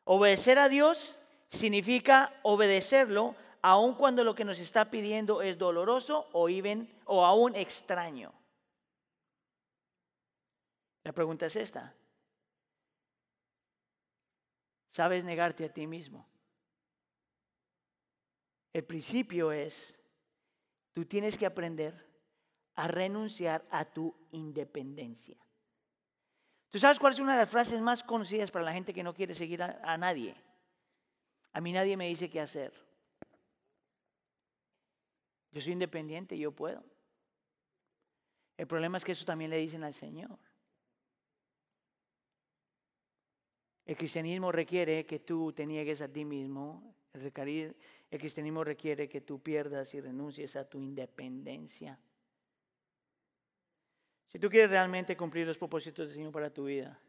Obedecer 0.05 0.59
a 0.59 0.69
Dios 0.69 1.17
significa 1.49 2.33
obedecerlo 2.41 3.35
aun 3.61 3.95
cuando 3.95 4.23
lo 4.23 4.35
que 4.35 4.45
nos 4.45 4.59
está 4.59 4.91
pidiendo 4.91 5.41
es 5.41 5.57
doloroso 5.57 6.27
o, 6.31 6.47
o 7.05 7.25
aún 7.25 7.55
extraño. 7.55 8.33
La 11.03 11.11
pregunta 11.11 11.45
es 11.45 11.55
esta. 11.55 11.95
¿Sabes 14.89 15.23
negarte 15.23 15.65
a 15.65 15.73
ti 15.73 15.87
mismo? 15.87 16.27
El 18.71 18.83
principio 18.83 19.51
es, 19.51 19.97
tú 20.93 21.05
tienes 21.05 21.37
que 21.37 21.45
aprender 21.45 22.07
a 22.75 22.87
renunciar 22.87 23.65
a 23.69 23.85
tu 23.85 24.15
independencia. 24.31 25.37
¿Tú 26.69 26.79
sabes 26.79 26.97
cuál 26.97 27.13
es 27.13 27.19
una 27.19 27.33
de 27.33 27.39
las 27.39 27.49
frases 27.49 27.79
más 27.81 28.03
conocidas 28.03 28.49
para 28.49 28.65
la 28.65 28.73
gente 28.73 28.93
que 28.93 29.03
no 29.03 29.13
quiere 29.13 29.35
seguir 29.35 29.61
a, 29.61 29.97
nadie? 29.97 30.35
A 31.51 31.61
mí 31.61 31.71
nadie 31.71 31.95
me 31.95 32.07
dice 32.07 32.31
qué 32.31 32.41
hacer. 32.41 32.73
Yo 35.51 35.61
soy 35.61 35.73
independiente, 35.73 36.35
yo 36.35 36.51
puedo. 36.51 36.83
El 38.57 38.65
problema 38.65 38.97
es 38.97 39.05
que 39.05 39.11
eso 39.11 39.23
también 39.23 39.51
le 39.51 39.57
dicen 39.57 39.83
al 39.83 39.93
Señor. 39.93 40.39
El 43.85 43.97
cristianismo 43.97 44.51
requiere 44.51 45.05
que 45.05 45.19
tú 45.19 45.51
te 45.51 45.65
niegues 45.65 46.01
a 46.01 46.07
ti 46.07 46.25
mismo. 46.25 46.95
El, 47.13 47.31
cristianismo 48.19 48.63
requiere 48.63 49.09
que 49.09 49.21
tú 49.21 49.41
pierdas 49.41 49.93
y 49.93 50.01
renuncies 50.01 50.55
a 50.55 50.67
tu 50.67 50.79
independencia. 50.79 51.99
Si 54.29 54.39
tú 54.39 54.49
quieres 54.49 54.69
realmente 54.69 55.15
cumplir 55.15 55.45
los 55.45 55.57
propósitos 55.57 56.07
del 56.07 56.15
Señor 56.15 56.31
para 56.31 56.51
tu 56.51 56.65
vida, 56.65 56.99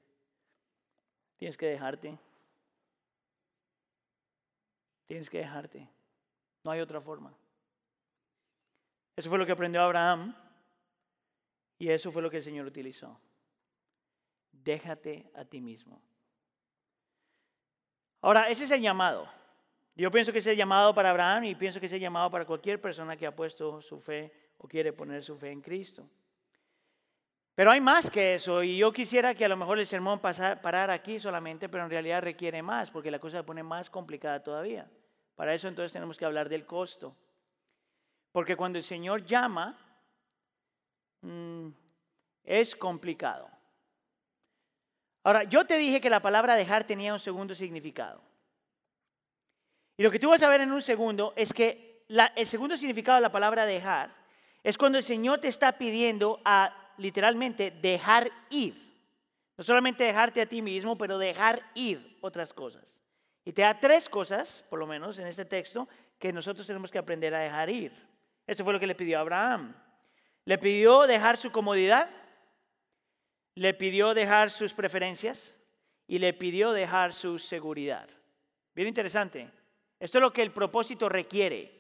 Tienes 1.37 1.57
que 1.57 1.67
dejarte. 1.67 2.19
Tienes 5.07 5.29
que 5.29 5.39
dejarte. 5.39 5.89
No 6.63 6.71
hay 6.71 6.81
otra 6.81 7.01
forma. 7.01 7.37
Eso 9.17 9.29
fue 9.29 9.39
lo 9.39 9.47
que 9.47 9.53
aprendió 9.53 9.83
Abraham 9.83 10.35
y 11.79 11.91
eso 11.91 12.11
fue 12.11 12.23
lo 12.23 12.31
que 12.31 12.39
el 12.39 12.43
Señor 12.43 12.67
utilizó. 12.67 13.21
Déjate 14.53 15.31
a 15.35 15.45
ti 15.45 15.61
mismo. 15.61 16.01
Ahora, 18.25 18.49
ese 18.49 18.65
es 18.65 18.71
el 18.71 18.81
llamado. 18.81 19.29
Yo 19.95 20.11
pienso 20.11 20.33
que 20.33 20.39
es 20.39 20.47
el 20.47 20.57
llamado 20.57 20.95
para 20.95 21.11
Abraham 21.11 21.45
y 21.45 21.55
pienso 21.55 21.79
que 21.79 21.85
es 21.85 21.93
el 21.93 22.01
llamado 22.01 22.31
para 22.31 22.47
cualquier 22.47 22.81
persona 22.81 23.19
que 23.19 23.27
ha 23.27 23.37
puesto 23.37 23.83
su 23.83 24.01
fe 24.01 24.33
o 24.57 24.67
quiere 24.67 24.95
poner 24.95 25.23
su 25.23 25.37
fe 25.37 25.51
en 25.51 25.61
Cristo. 25.61 26.09
Pero 27.55 27.71
hay 27.71 27.83
más 27.83 28.09
que 28.09 28.37
eso 28.37 28.63
y 28.63 28.79
yo 28.79 28.95
quisiera 28.95 29.35
que 29.35 29.45
a 29.45 29.49
lo 29.49 29.59
mejor 29.59 29.79
el 29.79 29.85
sermón 29.85 30.21
parara 30.21 30.95
aquí 30.95 31.21
solamente, 31.21 31.69
pero 31.69 31.85
en 31.85 31.91
realidad 31.91 32.23
requiere 32.23 32.63
más 32.63 32.91
porque 32.91 33.11
la 33.11 33.19
cosa 33.19 33.37
se 33.37 33.45
pone 33.45 33.63
más 33.63 33.91
complicada 33.91 34.43
todavía. 34.43 34.91
Para 35.35 35.53
eso 35.53 35.69
entonces 35.69 35.93
tenemos 35.93 36.17
que 36.17 36.25
hablar 36.25 36.49
del 36.49 36.65
costo. 36.65 37.15
Porque 38.33 38.57
cuando 38.57 38.79
el 38.79 38.85
Señor 38.85 39.27
llama, 39.27 39.79
mm, 41.21 41.69
es 42.43 42.75
complicado. 42.75 43.54
Ahora, 45.25 45.45
yo 45.45 45.65
te 45.65 45.79
dije 45.79 46.01
que 46.01 46.11
la 46.11 46.21
palabra 46.21 46.55
dejar 46.55 46.85
tenía 46.85 47.13
un 47.13 47.19
segundo 47.19 47.55
significado. 47.55 48.23
Y 49.97 50.03
lo 50.03 50.11
que 50.11 50.19
tú 50.19 50.31
vas 50.31 50.43
a 50.43 50.49
ver 50.49 50.61
en 50.61 50.71
un 50.71 50.83
segundo 50.83 51.33
es 51.35 51.53
que 51.53 52.05
el 52.37 52.47
segundo 52.47 52.77
significado 52.77 53.17
de 53.17 53.23
la 53.23 53.33
palabra 53.33 53.65
dejar 53.65 54.15
es 54.63 54.77
cuando 54.77 54.99
el 54.99 55.05
Señor 55.05 55.41
te 55.41 55.49
está 55.49 55.79
pidiendo 55.79 56.41
a 56.45 56.93
literalmente 56.99 57.71
dejar 57.71 58.31
ir. 58.51 58.75
No 59.57 59.65
solamente 59.65 60.05
dejarte 60.05 60.41
a 60.41 60.47
ti 60.47 60.61
mismo, 60.63 60.99
pero 60.99 61.17
dejar 61.17 61.63
ir 61.75 62.19
otras 62.21 62.53
cosas. 62.53 63.01
Y 63.45 63.53
te 63.53 63.63
da 63.63 63.79
tres 63.79 64.09
cosas, 64.09 64.65
por 64.69 64.79
lo 64.79 64.87
menos 64.87 65.19
en 65.19 65.27
este 65.27 65.45
texto, 65.45 65.89
que 66.19 66.33
nosotros 66.33 66.67
tenemos 66.67 66.91
que 66.91 66.99
aprender 66.99 67.35
a 67.35 67.41
dejar 67.41 67.71
ir. 67.71 67.93
Eso 68.47 68.65
fue 68.65 68.73
lo 68.73 68.81
que 68.81 68.87
le 68.87 68.95
pidió 68.95 69.19
a 69.19 69.21
Abraham. 69.21 69.75
Le 70.45 70.59
pidió 70.59 71.03
dejar 71.03 71.37
su 71.37 71.53
comodidad, 71.53 72.11
le 73.55 73.75
pidió 73.75 74.15
dejar 74.15 74.51
sus 74.51 74.75
preferencias 74.75 75.53
y 76.07 76.19
le 76.19 76.33
pidió 76.33 76.73
dejar 76.73 77.13
su 77.13 77.39
seguridad. 77.39 78.09
Bien 78.75 78.89
interesante. 78.89 79.51
Esto 80.01 80.19
es 80.19 80.23
lo 80.23 80.33
que 80.33 80.43
el 80.43 80.53
propósito 80.53 81.09
requiere. 81.09 81.73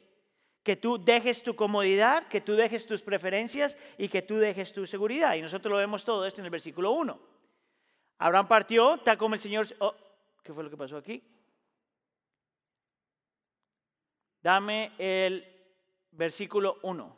Que 0.62 0.76
tú 0.76 1.02
dejes 1.02 1.42
tu 1.42 1.54
comodidad, 1.54 2.26
que 2.28 2.40
tú 2.40 2.54
dejes 2.54 2.86
tus 2.86 3.02
preferencias 3.02 3.76
y 3.98 4.08
que 4.08 4.22
tú 4.22 4.36
dejes 4.36 4.72
tu 4.72 4.86
seguridad. 4.86 5.34
Y 5.34 5.42
nosotros 5.42 5.70
lo 5.70 5.78
vemos 5.78 6.04
todo 6.04 6.24
esto 6.24 6.40
en 6.40 6.46
el 6.46 6.50
versículo 6.50 6.92
1. 6.92 7.20
Abraham 8.18 8.48
partió, 8.48 8.98
tal 8.98 9.18
como 9.18 9.34
el 9.34 9.40
Señor... 9.40 9.66
Oh, 9.80 9.94
¿Qué 10.42 10.52
fue 10.54 10.64
lo 10.64 10.70
que 10.70 10.76
pasó 10.76 10.96
aquí? 10.96 11.22
Dame 14.40 14.92
el 14.98 15.46
versículo 16.12 16.78
1. 16.82 17.16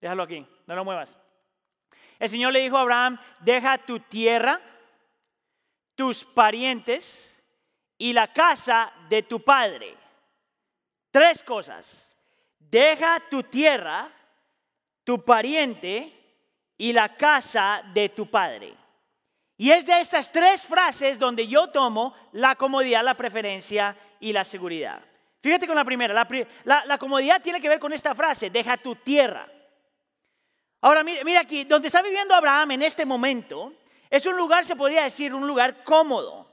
Déjalo 0.00 0.22
aquí, 0.24 0.46
no 0.66 0.74
lo 0.74 0.84
muevas. 0.84 1.21
El 2.22 2.28
Señor 2.28 2.52
le 2.52 2.60
dijo 2.60 2.78
a 2.78 2.82
Abraham, 2.82 3.18
deja 3.40 3.78
tu 3.78 3.98
tierra, 3.98 4.60
tus 5.96 6.22
parientes 6.22 7.36
y 7.98 8.12
la 8.12 8.32
casa 8.32 8.92
de 9.08 9.24
tu 9.24 9.42
padre. 9.42 9.96
Tres 11.10 11.42
cosas. 11.42 12.16
Deja 12.60 13.20
tu 13.28 13.42
tierra, 13.42 14.08
tu 15.02 15.24
pariente 15.24 16.12
y 16.78 16.92
la 16.92 17.16
casa 17.16 17.82
de 17.92 18.10
tu 18.10 18.30
padre. 18.30 18.72
Y 19.56 19.72
es 19.72 19.84
de 19.84 20.00
estas 20.00 20.30
tres 20.30 20.62
frases 20.62 21.18
donde 21.18 21.48
yo 21.48 21.70
tomo 21.70 22.14
la 22.30 22.54
comodidad, 22.54 23.02
la 23.02 23.16
preferencia 23.16 23.96
y 24.20 24.32
la 24.32 24.44
seguridad. 24.44 25.02
Fíjate 25.40 25.66
con 25.66 25.74
la 25.74 25.84
primera, 25.84 26.14
la, 26.62 26.98
comodidad 26.98 27.42
tiene 27.42 27.60
que 27.60 27.68
ver 27.68 27.80
con 27.80 27.92
esta 27.92 28.14
frase, 28.14 28.48
deja 28.48 28.76
tu 28.76 28.94
tierra. 28.94 29.48
Ahora 30.82 31.04
mira, 31.04 31.40
aquí, 31.40 31.62
donde 31.62 31.86
está 31.86 32.02
viviendo 32.02 32.34
Abraham 32.34 32.72
en 32.72 32.82
este 32.82 33.06
momento, 33.06 33.72
es 34.10 34.26
un 34.26 34.36
lugar, 34.36 34.64
se 34.64 34.74
podría 34.74 35.04
decir, 35.04 35.32
un 35.32 35.46
lugar 35.46 35.84
cómodo. 35.84 36.48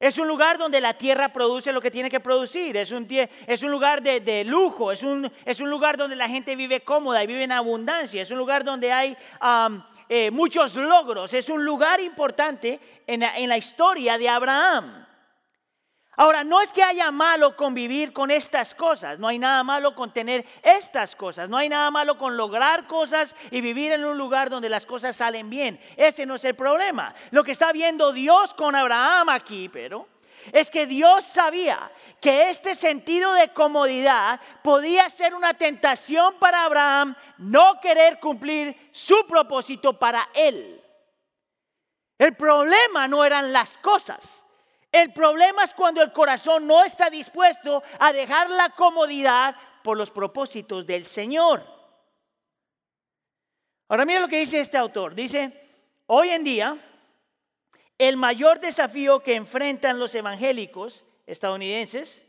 Es 0.00 0.18
un 0.18 0.26
lugar 0.28 0.58
donde 0.58 0.80
la 0.80 0.94
tierra 0.94 1.32
produce 1.32 1.72
lo 1.72 1.80
que 1.80 1.90
tiene 1.90 2.10
que 2.10 2.18
producir. 2.18 2.76
Es 2.76 2.90
un, 2.90 3.06
es 3.08 3.62
un 3.62 3.70
lugar 3.70 4.02
de, 4.02 4.44
lujo. 4.44 4.90
Es 4.90 5.04
un, 5.04 5.30
es 5.44 5.60
un, 5.60 5.70
lugar 5.70 5.96
donde 5.96 6.16
la 6.16 6.28
gente 6.28 6.56
vive 6.56 6.80
cómoda 6.80 7.22
y 7.22 7.28
vive 7.28 7.44
en 7.44 7.52
abundancia. 7.52 8.22
Es 8.22 8.30
un 8.32 8.38
lugar 8.38 8.64
donde 8.64 8.92
hay 8.92 9.16
eh, 10.08 10.30
muchos 10.32 10.74
logros. 10.74 11.32
Es 11.32 11.48
un 11.48 11.64
lugar 11.64 12.00
importante 12.00 12.80
en 13.06 13.22
en 13.22 13.48
la 13.48 13.58
historia 13.58 14.18
de 14.18 14.28
Abraham. 14.28 15.07
Ahora, 16.20 16.42
no 16.42 16.60
es 16.60 16.72
que 16.72 16.82
haya 16.82 17.12
malo 17.12 17.54
convivir 17.54 18.12
con 18.12 18.32
estas 18.32 18.74
cosas, 18.74 19.20
no 19.20 19.28
hay 19.28 19.38
nada 19.38 19.62
malo 19.62 19.94
con 19.94 20.12
tener 20.12 20.44
estas 20.64 21.14
cosas, 21.14 21.48
no 21.48 21.56
hay 21.56 21.68
nada 21.68 21.92
malo 21.92 22.18
con 22.18 22.36
lograr 22.36 22.88
cosas 22.88 23.36
y 23.52 23.60
vivir 23.60 23.92
en 23.92 24.04
un 24.04 24.18
lugar 24.18 24.50
donde 24.50 24.68
las 24.68 24.84
cosas 24.84 25.14
salen 25.14 25.48
bien. 25.48 25.78
Ese 25.96 26.26
no 26.26 26.34
es 26.34 26.44
el 26.44 26.56
problema. 26.56 27.14
Lo 27.30 27.44
que 27.44 27.52
está 27.52 27.70
viendo 27.70 28.12
Dios 28.12 28.52
con 28.52 28.74
Abraham 28.74 29.28
aquí, 29.28 29.68
pero 29.68 30.08
es 30.50 30.72
que 30.72 30.86
Dios 30.86 31.24
sabía 31.24 31.88
que 32.20 32.50
este 32.50 32.74
sentido 32.74 33.34
de 33.34 33.52
comodidad 33.52 34.40
podía 34.64 35.08
ser 35.10 35.36
una 35.36 35.54
tentación 35.54 36.34
para 36.40 36.64
Abraham 36.64 37.14
no 37.36 37.78
querer 37.78 38.18
cumplir 38.18 38.76
su 38.90 39.24
propósito 39.28 39.92
para 39.92 40.28
él. 40.34 40.82
El 42.18 42.34
problema 42.34 43.06
no 43.06 43.24
eran 43.24 43.52
las 43.52 43.78
cosas. 43.78 44.44
El 44.90 45.12
problema 45.12 45.64
es 45.64 45.74
cuando 45.74 46.02
el 46.02 46.12
corazón 46.12 46.66
no 46.66 46.84
está 46.84 47.10
dispuesto 47.10 47.82
a 47.98 48.12
dejar 48.12 48.50
la 48.50 48.70
comodidad 48.70 49.54
por 49.82 49.96
los 49.96 50.10
propósitos 50.10 50.86
del 50.86 51.04
Señor. 51.04 51.64
Ahora 53.88 54.04
mira 54.04 54.20
lo 54.20 54.28
que 54.28 54.40
dice 54.40 54.60
este 54.60 54.76
autor. 54.76 55.14
Dice, 55.14 55.52
hoy 56.06 56.30
en 56.30 56.44
día, 56.44 56.78
el 57.98 58.16
mayor 58.16 58.60
desafío 58.60 59.20
que 59.20 59.34
enfrentan 59.34 59.98
los 59.98 60.14
evangélicos 60.14 61.04
estadounidenses, 61.26 62.24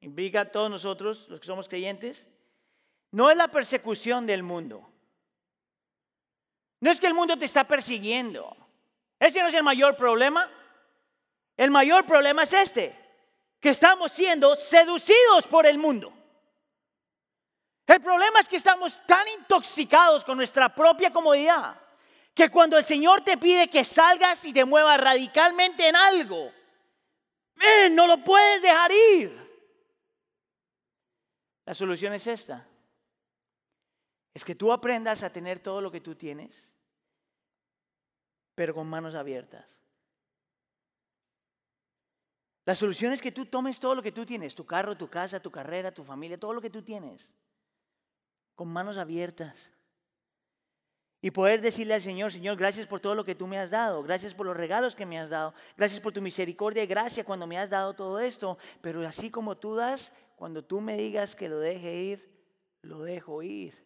implica 0.00 0.42
a 0.42 0.50
todos 0.50 0.70
nosotros, 0.70 1.28
los 1.28 1.40
que 1.40 1.46
somos 1.46 1.68
creyentes, 1.68 2.26
no 3.10 3.30
es 3.30 3.36
la 3.36 3.48
persecución 3.48 4.26
del 4.26 4.42
mundo. 4.42 4.88
No 6.80 6.90
es 6.90 7.00
que 7.00 7.06
el 7.06 7.14
mundo 7.14 7.38
te 7.38 7.44
está 7.44 7.64
persiguiendo. 7.64 8.56
Ese 9.20 9.40
no 9.40 9.48
es 9.48 9.54
el 9.54 9.62
mayor 9.62 9.96
problema. 9.96 10.50
El 11.56 11.70
mayor 11.70 12.06
problema 12.06 12.44
es 12.44 12.52
este, 12.52 12.98
que 13.60 13.70
estamos 13.70 14.12
siendo 14.12 14.54
seducidos 14.56 15.46
por 15.48 15.66
el 15.66 15.78
mundo. 15.78 16.12
El 17.86 18.00
problema 18.00 18.40
es 18.40 18.48
que 18.48 18.56
estamos 18.56 19.04
tan 19.06 19.26
intoxicados 19.28 20.24
con 20.24 20.36
nuestra 20.36 20.74
propia 20.74 21.12
comodidad 21.12 21.78
que 22.34 22.48
cuando 22.50 22.78
el 22.78 22.84
Señor 22.84 23.22
te 23.22 23.36
pide 23.36 23.68
que 23.68 23.84
salgas 23.84 24.44
y 24.44 24.52
te 24.52 24.64
muevas 24.64 24.98
radicalmente 24.98 25.86
en 25.86 25.96
algo, 25.96 26.50
no 27.90 28.06
lo 28.06 28.24
puedes 28.24 28.62
dejar 28.62 28.90
ir. 28.92 29.42
La 31.66 31.74
solución 31.74 32.14
es 32.14 32.26
esta. 32.26 32.66
Es 34.34 34.44
que 34.44 34.54
tú 34.54 34.72
aprendas 34.72 35.22
a 35.22 35.30
tener 35.30 35.60
todo 35.60 35.80
lo 35.80 35.90
que 35.90 36.00
tú 36.00 36.14
tienes, 36.14 36.72
pero 38.54 38.74
con 38.74 38.86
manos 38.86 39.14
abiertas. 39.14 39.81
La 42.64 42.74
solución 42.74 43.12
es 43.12 43.20
que 43.20 43.32
tú 43.32 43.46
tomes 43.46 43.80
todo 43.80 43.94
lo 43.94 44.02
que 44.02 44.12
tú 44.12 44.24
tienes, 44.24 44.54
tu 44.54 44.64
carro, 44.64 44.96
tu 44.96 45.08
casa, 45.08 45.40
tu 45.40 45.50
carrera, 45.50 45.92
tu 45.92 46.04
familia, 46.04 46.38
todo 46.38 46.52
lo 46.52 46.60
que 46.60 46.70
tú 46.70 46.82
tienes, 46.82 47.28
con 48.54 48.68
manos 48.68 48.98
abiertas. 48.98 49.70
Y 51.20 51.30
poder 51.30 51.60
decirle 51.60 51.94
al 51.94 52.02
Señor, 52.02 52.32
Señor, 52.32 52.56
gracias 52.56 52.86
por 52.86 53.00
todo 53.00 53.14
lo 53.14 53.24
que 53.24 53.34
tú 53.34 53.46
me 53.46 53.58
has 53.58 53.70
dado, 53.70 54.02
gracias 54.02 54.34
por 54.34 54.46
los 54.46 54.56
regalos 54.56 54.96
que 54.96 55.06
me 55.06 55.18
has 55.18 55.30
dado, 55.30 55.54
gracias 55.76 56.00
por 56.00 56.12
tu 56.12 56.20
misericordia 56.20 56.82
y 56.82 56.86
gracia 56.86 57.24
cuando 57.24 57.46
me 57.46 57.58
has 57.58 57.70
dado 57.70 57.94
todo 57.94 58.18
esto, 58.18 58.58
pero 58.80 59.06
así 59.06 59.30
como 59.30 59.56
tú 59.56 59.76
das, 59.76 60.12
cuando 60.36 60.64
tú 60.64 60.80
me 60.80 60.96
digas 60.96 61.36
que 61.36 61.48
lo 61.48 61.58
deje 61.58 61.94
ir, 61.94 62.32
lo 62.82 63.02
dejo 63.02 63.42
ir. 63.42 63.80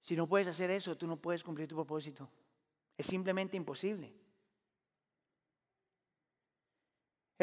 Si 0.00 0.16
no 0.16 0.26
puedes 0.26 0.48
hacer 0.48 0.70
eso, 0.70 0.96
tú 0.96 1.06
no 1.06 1.16
puedes 1.16 1.42
cumplir 1.42 1.66
tu 1.66 1.74
propósito. 1.74 2.30
Es 2.96 3.06
simplemente 3.06 3.56
imposible. 3.56 4.12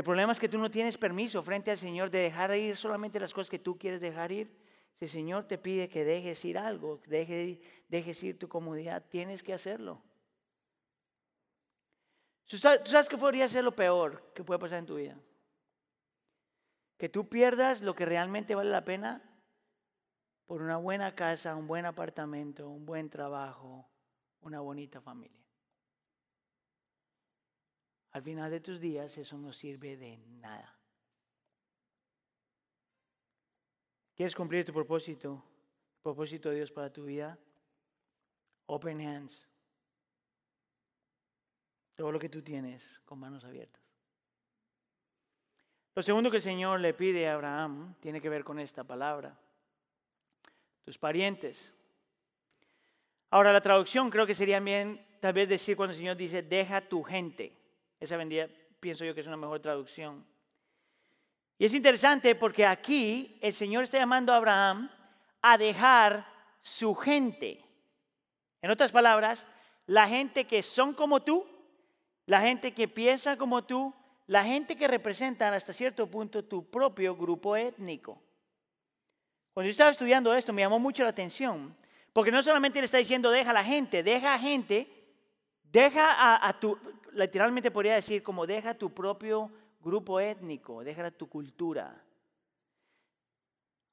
El 0.02 0.06
problema 0.06 0.32
es 0.32 0.40
que 0.40 0.50
tú 0.50 0.58
no 0.58 0.72
tienes 0.72 0.98
permiso 0.98 1.44
frente 1.44 1.70
al 1.70 1.78
Señor 1.78 2.10
de 2.10 2.18
dejar 2.18 2.56
ir 2.56 2.76
solamente 2.76 3.20
las 3.20 3.32
cosas 3.32 3.52
que 3.52 3.60
tú 3.60 3.78
quieres 3.78 4.02
dejar 4.02 4.32
ir. 4.32 4.52
Si 4.96 5.06
el 5.06 5.12
Señor 5.12 5.44
te 5.44 5.60
pide 5.60 5.90
que 5.90 6.04
dejes 6.04 6.44
ir 6.44 6.58
algo, 6.58 7.00
deje, 7.06 7.62
dejes 7.88 8.24
ir 8.24 8.40
tu 8.40 8.50
comodidad, 8.50 9.06
tienes 9.10 9.44
que 9.44 9.54
hacerlo. 9.54 10.02
¿Tú 12.48 12.58
sabes, 12.58 13.08
qué 13.08 13.16
podría 13.16 13.48
ser 13.48 13.64
lo 13.64 13.76
peor 13.76 14.34
que 14.34 14.44
puede 14.44 14.60
pasar 14.60 14.80
en 14.80 14.88
tu 14.88 14.96
vida? 14.96 15.20
Que 16.98 17.08
tú 17.08 17.30
pierdas 17.30 17.84
lo 17.84 17.94
que 17.94 18.08
realmente 18.08 18.56
vale 18.56 18.72
la 18.72 18.84
pena 18.84 19.22
por 20.48 20.64
una 20.64 20.78
buena 20.78 21.14
casa, 21.14 21.56
un 21.56 21.68
buen 21.68 21.86
apartamento, 21.86 22.68
un 22.68 22.88
buen 22.88 23.08
trabajo, 23.08 23.88
una 24.42 24.62
bonita 24.62 25.00
familia. 25.00 25.41
Al 28.12 28.22
final 28.22 28.52
de 28.52 28.60
tus 28.60 28.80
días 28.80 29.18
eso 29.18 29.38
no 29.38 29.54
sirve 29.54 29.96
de 29.98 30.18
nada. 30.18 30.78
¿Quieres 34.16 34.36
cumplir 34.36 34.66
tu 34.66 34.74
propósito? 34.74 35.44
propósito 36.02 36.50
de 36.50 36.56
Dios 36.56 36.72
para 36.72 36.92
tu 36.92 37.06
vida? 37.06 37.38
Open 38.66 39.02
hands. 39.02 39.48
Todo 41.96 42.12
lo 42.12 42.20
que 42.20 42.30
tú 42.30 42.42
tienes 42.42 43.00
con 43.06 43.20
manos 43.20 43.44
abiertas. 43.44 43.82
Lo 45.94 46.02
segundo 46.02 46.32
que 46.32 46.38
el 46.38 46.44
Señor 46.44 46.80
le 46.80 46.94
pide 46.94 47.28
a 47.28 47.34
Abraham 47.34 47.96
tiene 48.00 48.22
que 48.22 48.30
ver 48.30 48.44
con 48.44 48.60
esta 48.60 48.84
palabra. 48.84 49.38
Tus 50.84 50.98
parientes. 50.98 51.74
Ahora 53.30 53.54
la 53.54 53.62
traducción 53.62 54.10
creo 54.10 54.26
que 54.26 54.36
sería 54.36 54.60
bien 54.60 55.06
tal 55.20 55.34
vez 55.34 55.48
decir 55.48 55.76
cuando 55.76 55.92
el 55.92 55.98
Señor 55.98 56.18
dice, 56.18 56.42
deja 56.42 56.88
tu 56.88 57.04
gente. 57.04 57.61
Esa 58.02 58.18
vendría, 58.18 58.50
pienso 58.80 59.06
yo 59.06 59.14
que 59.16 59.22
es 59.22 59.28
una 59.28 59.38
mejor 59.38 59.62
traducción. 59.62 60.26
Y 61.58 61.66
es 61.66 61.74
interesante 61.76 62.34
porque 62.36 62.66
aquí 62.66 63.38
el 63.40 63.54
Señor 63.54 63.84
está 63.84 64.00
llamando 64.00 64.34
a 64.34 64.38
Abraham 64.38 64.90
a 65.42 65.58
dejar 65.58 66.26
su 66.62 66.96
gente. 66.96 67.64
En 68.64 68.72
otras 68.72 68.92
palabras, 68.92 69.46
la 69.86 70.08
gente 70.08 70.46
que 70.46 70.64
son 70.64 70.94
como 70.94 71.22
tú, 71.22 71.46
la 72.26 72.42
gente 72.42 72.74
que 72.74 72.88
piensa 72.88 73.38
como 73.38 73.64
tú, 73.64 73.94
la 74.26 74.44
gente 74.44 74.76
que 74.76 74.88
representan 74.88 75.54
hasta 75.54 75.72
cierto 75.72 76.08
punto 76.08 76.44
tu 76.44 76.70
propio 76.70 77.16
grupo 77.16 77.56
étnico. 77.56 78.20
Cuando 79.54 79.68
yo 79.68 79.72
estaba 79.72 79.92
estudiando 79.92 80.34
esto 80.34 80.54
me 80.54 80.62
llamó 80.62 80.80
mucho 80.80 81.04
la 81.04 81.10
atención, 81.10 81.76
porque 82.14 82.32
no 82.32 82.42
solamente 82.42 82.80
le 82.80 82.86
está 82.86 82.98
diciendo 82.98 83.30
deja 83.30 83.52
a 83.52 83.54
la 83.54 83.64
gente, 83.64 84.02
deja 84.02 84.34
a 84.34 84.40
gente, 84.40 85.01
deja 85.72 86.46
a, 86.46 86.60
tu, 86.60 86.78
literalmente 87.14 87.72
podría 87.72 87.96
decir 87.96 88.22
como 88.22 88.46
deja 88.46 88.74
tu 88.74 88.94
propio 88.94 89.50
grupo 89.80 90.20
étnico, 90.20 90.84
deja 90.84 91.10
tu 91.12 91.28
cultura. 91.28 92.04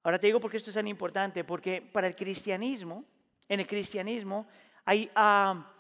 Ahora 0.03 0.19
te 0.19 0.27
digo 0.27 0.41
por 0.41 0.51
qué 0.51 0.57
esto 0.57 0.71
es 0.71 0.75
tan 0.75 0.89
importante, 0.89 1.45
porque 1.45 1.83
para 1.83 2.07
el 2.07 2.17
cristianismo, 2.17 3.05
en 3.49 3.61
el 3.61 3.67
cristianismo, 3.67 4.47
hay, 4.85 5.11
ah, 5.15 5.71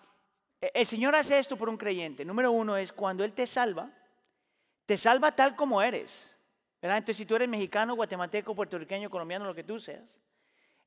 el 0.60 0.86
Señor 0.86 1.14
hace 1.14 1.38
esto 1.38 1.56
por 1.56 1.68
un 1.68 1.76
creyente. 1.76 2.24
Número 2.24 2.52
uno 2.52 2.76
es 2.76 2.92
cuando 2.92 3.24
Él 3.24 3.32
te 3.32 3.46
salva, 3.46 3.90
te 4.86 4.96
salva 4.96 5.34
tal 5.34 5.56
como 5.56 5.82
eres. 5.82 6.34
¿verdad? 6.80 6.98
Entonces, 6.98 7.16
si 7.16 7.26
tú 7.26 7.36
eres 7.36 7.48
mexicano, 7.48 7.94
guatemalteco, 7.94 8.54
puertorriqueño, 8.54 9.10
colombiano, 9.10 9.44
lo 9.44 9.54
que 9.54 9.64
tú 9.64 9.78
seas, 9.78 10.04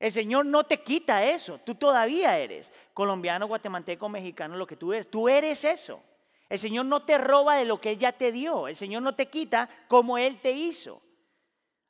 el 0.02 0.10
Señor 0.10 0.44
no 0.46 0.64
te 0.64 0.80
quita 0.80 1.22
eso. 1.24 1.60
Tú 1.64 1.76
todavía 1.76 2.36
eres 2.36 2.72
colombiano, 2.92 3.46
guatemalteco, 3.46 4.08
mexicano, 4.08 4.56
lo 4.56 4.66
que 4.66 4.74
tú 4.74 4.92
eres. 4.92 5.08
Tú 5.08 5.28
eres 5.28 5.62
eso. 5.62 6.02
El 6.48 6.58
Señor 6.58 6.86
no 6.86 7.04
te 7.04 7.18
roba 7.18 7.54
de 7.54 7.64
lo 7.64 7.80
que 7.80 7.90
Él 7.90 7.98
ya 7.98 8.10
te 8.10 8.32
dio. 8.32 8.66
El 8.66 8.74
Señor 8.74 9.04
no 9.04 9.14
te 9.14 9.26
quita 9.26 9.68
como 9.86 10.18
Él 10.18 10.40
te 10.40 10.50
hizo. 10.50 11.00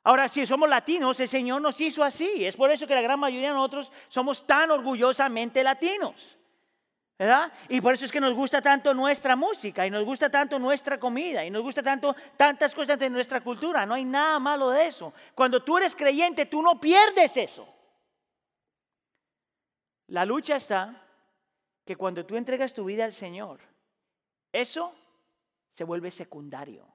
Ahora, 0.03 0.27
si 0.27 0.45
somos 0.45 0.69
latinos, 0.69 1.19
el 1.19 1.27
Señor 1.27 1.59
nos 1.59 1.81
hizo 1.81 2.03
así. 2.03 2.45
Es 2.45 2.55
por 2.55 2.69
eso 2.69 2.85
que 2.85 2.93
la 2.93 3.01
gran 3.01 3.19
mayoría 3.19 3.47
de 3.47 3.55
nosotros 3.55 3.91
somos 4.09 4.45
tan 4.45 4.69
orgullosamente 4.69 5.63
latinos. 5.63 6.37
¿verdad? 7.17 7.51
Y 7.67 7.81
por 7.81 7.95
eso 7.95 8.05
es 8.05 8.11
que 8.11 8.21
nos 8.21 8.35
gusta 8.35 8.61
tanto 8.61 8.93
nuestra 8.93 9.35
música 9.35 9.87
y 9.87 9.89
nos 9.89 10.05
gusta 10.05 10.29
tanto 10.29 10.59
nuestra 10.59 10.99
comida 10.99 11.43
y 11.43 11.49
nos 11.49 11.63
gusta 11.63 11.81
tanto 11.81 12.15
tantas 12.37 12.75
cosas 12.75 12.99
de 12.99 13.09
nuestra 13.09 13.41
cultura. 13.41 13.87
No 13.87 13.95
hay 13.95 14.05
nada 14.05 14.37
malo 14.37 14.69
de 14.69 14.85
eso. 14.85 15.13
Cuando 15.33 15.63
tú 15.63 15.79
eres 15.79 15.95
creyente, 15.95 16.45
tú 16.45 16.61
no 16.61 16.79
pierdes 16.79 17.37
eso. 17.37 17.72
La 20.07 20.25
lucha 20.25 20.55
está 20.55 21.01
que 21.85 21.95
cuando 21.95 22.25
tú 22.25 22.35
entregas 22.35 22.73
tu 22.73 22.85
vida 22.85 23.05
al 23.05 23.13
Señor, 23.13 23.59
eso 24.51 24.93
se 25.73 25.83
vuelve 25.83 26.11
secundario. 26.11 26.87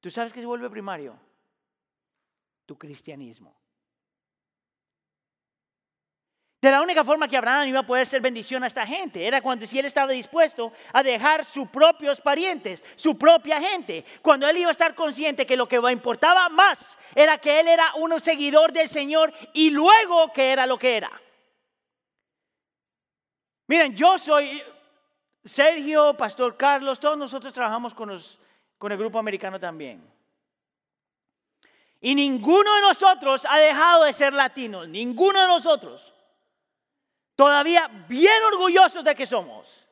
¿Tú 0.00 0.10
sabes 0.10 0.32
qué 0.32 0.40
se 0.40 0.46
vuelve 0.46 0.68
primario? 0.68 1.18
Tu 2.66 2.76
cristianismo. 2.76 3.61
De 6.62 6.70
la 6.70 6.80
única 6.80 7.02
forma 7.02 7.26
que 7.26 7.36
Abraham 7.36 7.66
iba 7.66 7.80
a 7.80 7.86
poder 7.86 8.06
ser 8.06 8.20
bendición 8.20 8.62
a 8.62 8.68
esta 8.68 8.86
gente 8.86 9.26
era 9.26 9.42
cuando 9.42 9.66
si 9.66 9.80
él 9.80 9.84
estaba 9.84 10.12
dispuesto 10.12 10.72
a 10.92 11.02
dejar 11.02 11.44
sus 11.44 11.68
propios 11.68 12.20
parientes, 12.20 12.84
su 12.94 13.18
propia 13.18 13.60
gente. 13.60 14.04
Cuando 14.22 14.48
él 14.48 14.58
iba 14.58 14.68
a 14.68 14.70
estar 14.70 14.94
consciente 14.94 15.44
que 15.44 15.56
lo 15.56 15.66
que 15.66 15.80
importaba 15.90 16.48
más 16.50 16.96
era 17.16 17.36
que 17.38 17.58
él 17.58 17.66
era 17.66 17.92
un 17.96 18.20
seguidor 18.20 18.72
del 18.72 18.88
Señor 18.88 19.32
y 19.52 19.70
luego 19.70 20.32
que 20.32 20.52
era 20.52 20.64
lo 20.64 20.78
que 20.78 20.96
era. 20.96 21.10
Miren, 23.66 23.96
yo 23.96 24.16
soy, 24.16 24.62
Sergio, 25.44 26.16
Pastor 26.16 26.56
Carlos, 26.56 27.00
todos 27.00 27.18
nosotros 27.18 27.52
trabajamos 27.52 27.92
con, 27.92 28.08
el 28.12 28.98
grupo 28.98 29.18
americano 29.18 29.58
también. 29.58 30.00
Y 32.00 32.14
ninguno 32.14 32.72
de 32.76 32.82
nosotros 32.82 33.44
ha 33.50 33.58
dejado 33.58 34.04
de 34.04 34.12
ser 34.12 34.32
latinos, 34.32 34.86
ninguno 34.88 35.40
de 35.40 35.48
nosotros. 35.48 36.11
Todavía 37.42 37.90
bien 38.06 38.40
orgullosos 38.44 39.02
de 39.02 39.16
que 39.16 39.26
somos. 39.26 39.84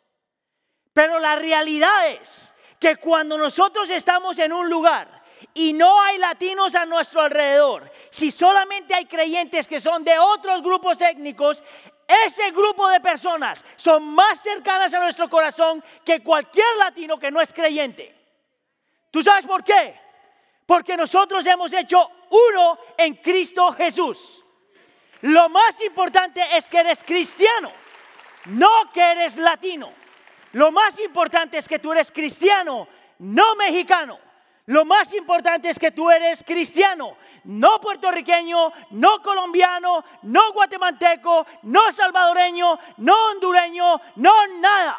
Pero 0.92 1.18
la 1.18 1.34
realidad 1.34 2.06
es 2.06 2.54
que 2.78 2.94
cuando 2.94 3.36
nosotros 3.36 3.90
estamos 3.90 4.38
en 4.38 4.52
un 4.52 4.70
lugar 4.70 5.24
y 5.52 5.72
no 5.72 6.00
hay 6.00 6.18
latinos 6.18 6.76
a 6.76 6.86
nuestro 6.86 7.22
alrededor, 7.22 7.90
si 8.12 8.30
solamente 8.30 8.94
hay 8.94 9.06
creyentes 9.06 9.66
que 9.66 9.80
son 9.80 10.04
de 10.04 10.16
otros 10.16 10.62
grupos 10.62 11.00
étnicos, 11.00 11.60
ese 12.24 12.52
grupo 12.52 12.86
de 12.86 13.00
personas 13.00 13.64
son 13.74 14.04
más 14.04 14.40
cercanas 14.40 14.94
a 14.94 15.00
nuestro 15.00 15.28
corazón 15.28 15.82
que 16.04 16.22
cualquier 16.22 16.76
latino 16.78 17.18
que 17.18 17.32
no 17.32 17.40
es 17.40 17.52
creyente. 17.52 18.14
¿Tú 19.10 19.24
sabes 19.24 19.44
por 19.44 19.64
qué? 19.64 20.00
Porque 20.66 20.96
nosotros 20.96 21.44
hemos 21.46 21.72
hecho 21.72 22.08
uno 22.30 22.78
en 22.96 23.16
Cristo 23.16 23.72
Jesús. 23.72 24.40
Lo 25.22 25.48
más 25.48 25.80
importante 25.82 26.42
es 26.56 26.68
que 26.68 26.78
eres 26.78 27.04
cristiano, 27.04 27.72
no 28.46 28.90
que 28.92 29.00
eres 29.00 29.36
latino. 29.36 29.92
Lo 30.52 30.72
más 30.72 30.98
importante 30.98 31.58
es 31.58 31.68
que 31.68 31.78
tú 31.78 31.92
eres 31.92 32.10
cristiano, 32.10 32.88
no 33.18 33.54
mexicano. 33.56 34.18
Lo 34.66 34.84
más 34.84 35.12
importante 35.14 35.68
es 35.68 35.78
que 35.78 35.90
tú 35.90 36.10
eres 36.10 36.44
cristiano, 36.44 37.16
no 37.44 37.80
puertorriqueño, 37.80 38.72
no 38.90 39.20
colombiano, 39.20 40.04
no 40.22 40.52
guatemalteco, 40.52 41.46
no 41.62 41.90
salvadoreño, 41.90 42.78
no 42.98 43.14
hondureño, 43.30 44.00
no 44.16 44.46
nada. 44.60 44.98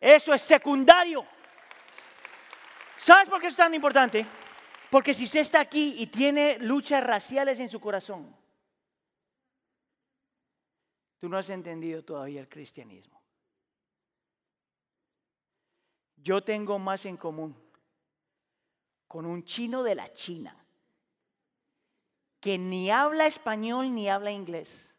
Eso 0.00 0.32
es 0.32 0.40
secundario. 0.42 1.26
¿Sabes 2.96 3.28
por 3.28 3.40
qué 3.40 3.48
es 3.48 3.56
tan 3.56 3.74
importante? 3.74 4.24
Porque 4.88 5.14
si 5.14 5.24
usted 5.24 5.40
está 5.40 5.60
aquí 5.60 5.96
y 5.98 6.06
tiene 6.06 6.58
luchas 6.60 7.04
raciales 7.04 7.60
en 7.60 7.68
su 7.68 7.80
corazón, 7.80 8.34
tú 11.20 11.28
no 11.28 11.36
has 11.36 11.50
entendido 11.50 12.02
todavía 12.02 12.40
el 12.40 12.48
cristianismo. 12.48 13.20
Yo 16.16 16.42
tengo 16.42 16.78
más 16.78 17.06
en 17.06 17.16
común 17.16 17.54
con 19.06 19.26
un 19.26 19.44
chino 19.44 19.82
de 19.82 19.94
la 19.94 20.12
China 20.12 20.56
que 22.40 22.56
ni 22.56 22.90
habla 22.90 23.26
español 23.26 23.94
ni 23.94 24.08
habla 24.08 24.32
inglés, 24.32 24.94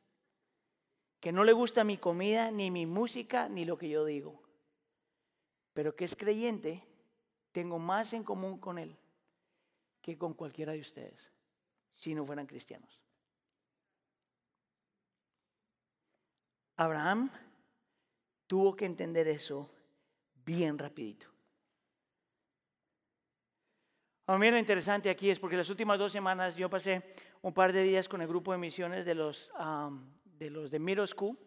que 1.19 1.31
no 1.31 1.43
le 1.43 1.53
gusta 1.53 1.83
mi 1.83 1.97
comida, 1.97 2.51
ni 2.51 2.69
mi 2.69 2.85
música, 2.85 3.49
ni 3.49 3.65
lo 3.65 3.77
que 3.77 3.89
yo 3.89 4.05
digo, 4.05 4.41
pero 5.73 5.95
que 5.95 6.05
es 6.05 6.15
creyente, 6.15 6.83
tengo 7.51 7.79
más 7.79 8.13
en 8.13 8.23
común 8.23 8.59
con 8.59 8.77
él 8.77 8.95
que 10.01 10.17
con 10.17 10.33
cualquiera 10.33 10.73
de 10.73 10.81
ustedes, 10.81 11.31
si 11.95 12.13
no 12.13 12.25
fueran 12.25 12.47
cristianos. 12.47 13.00
Abraham 16.81 17.29
tuvo 18.47 18.75
que 18.75 18.85
entender 18.85 19.27
eso 19.27 19.69
bien 20.43 20.79
rapidito. 20.79 21.27
A 24.25 24.35
mí 24.35 24.49
lo 24.49 24.57
interesante 24.57 25.11
aquí 25.11 25.29
es 25.29 25.39
porque 25.39 25.57
las 25.57 25.69
últimas 25.69 25.99
dos 25.99 26.11
semanas 26.11 26.55
yo 26.55 26.71
pasé 26.71 27.13
un 27.43 27.53
par 27.53 27.71
de 27.71 27.83
días 27.83 28.09
con 28.09 28.19
el 28.21 28.27
grupo 28.27 28.51
de 28.51 28.57
misiones 28.57 29.05
de 29.05 29.13
los, 29.13 29.51
de 30.25 30.49
los 30.49 30.71
de 30.71 30.79
middle 30.79 31.05
school 31.05 31.37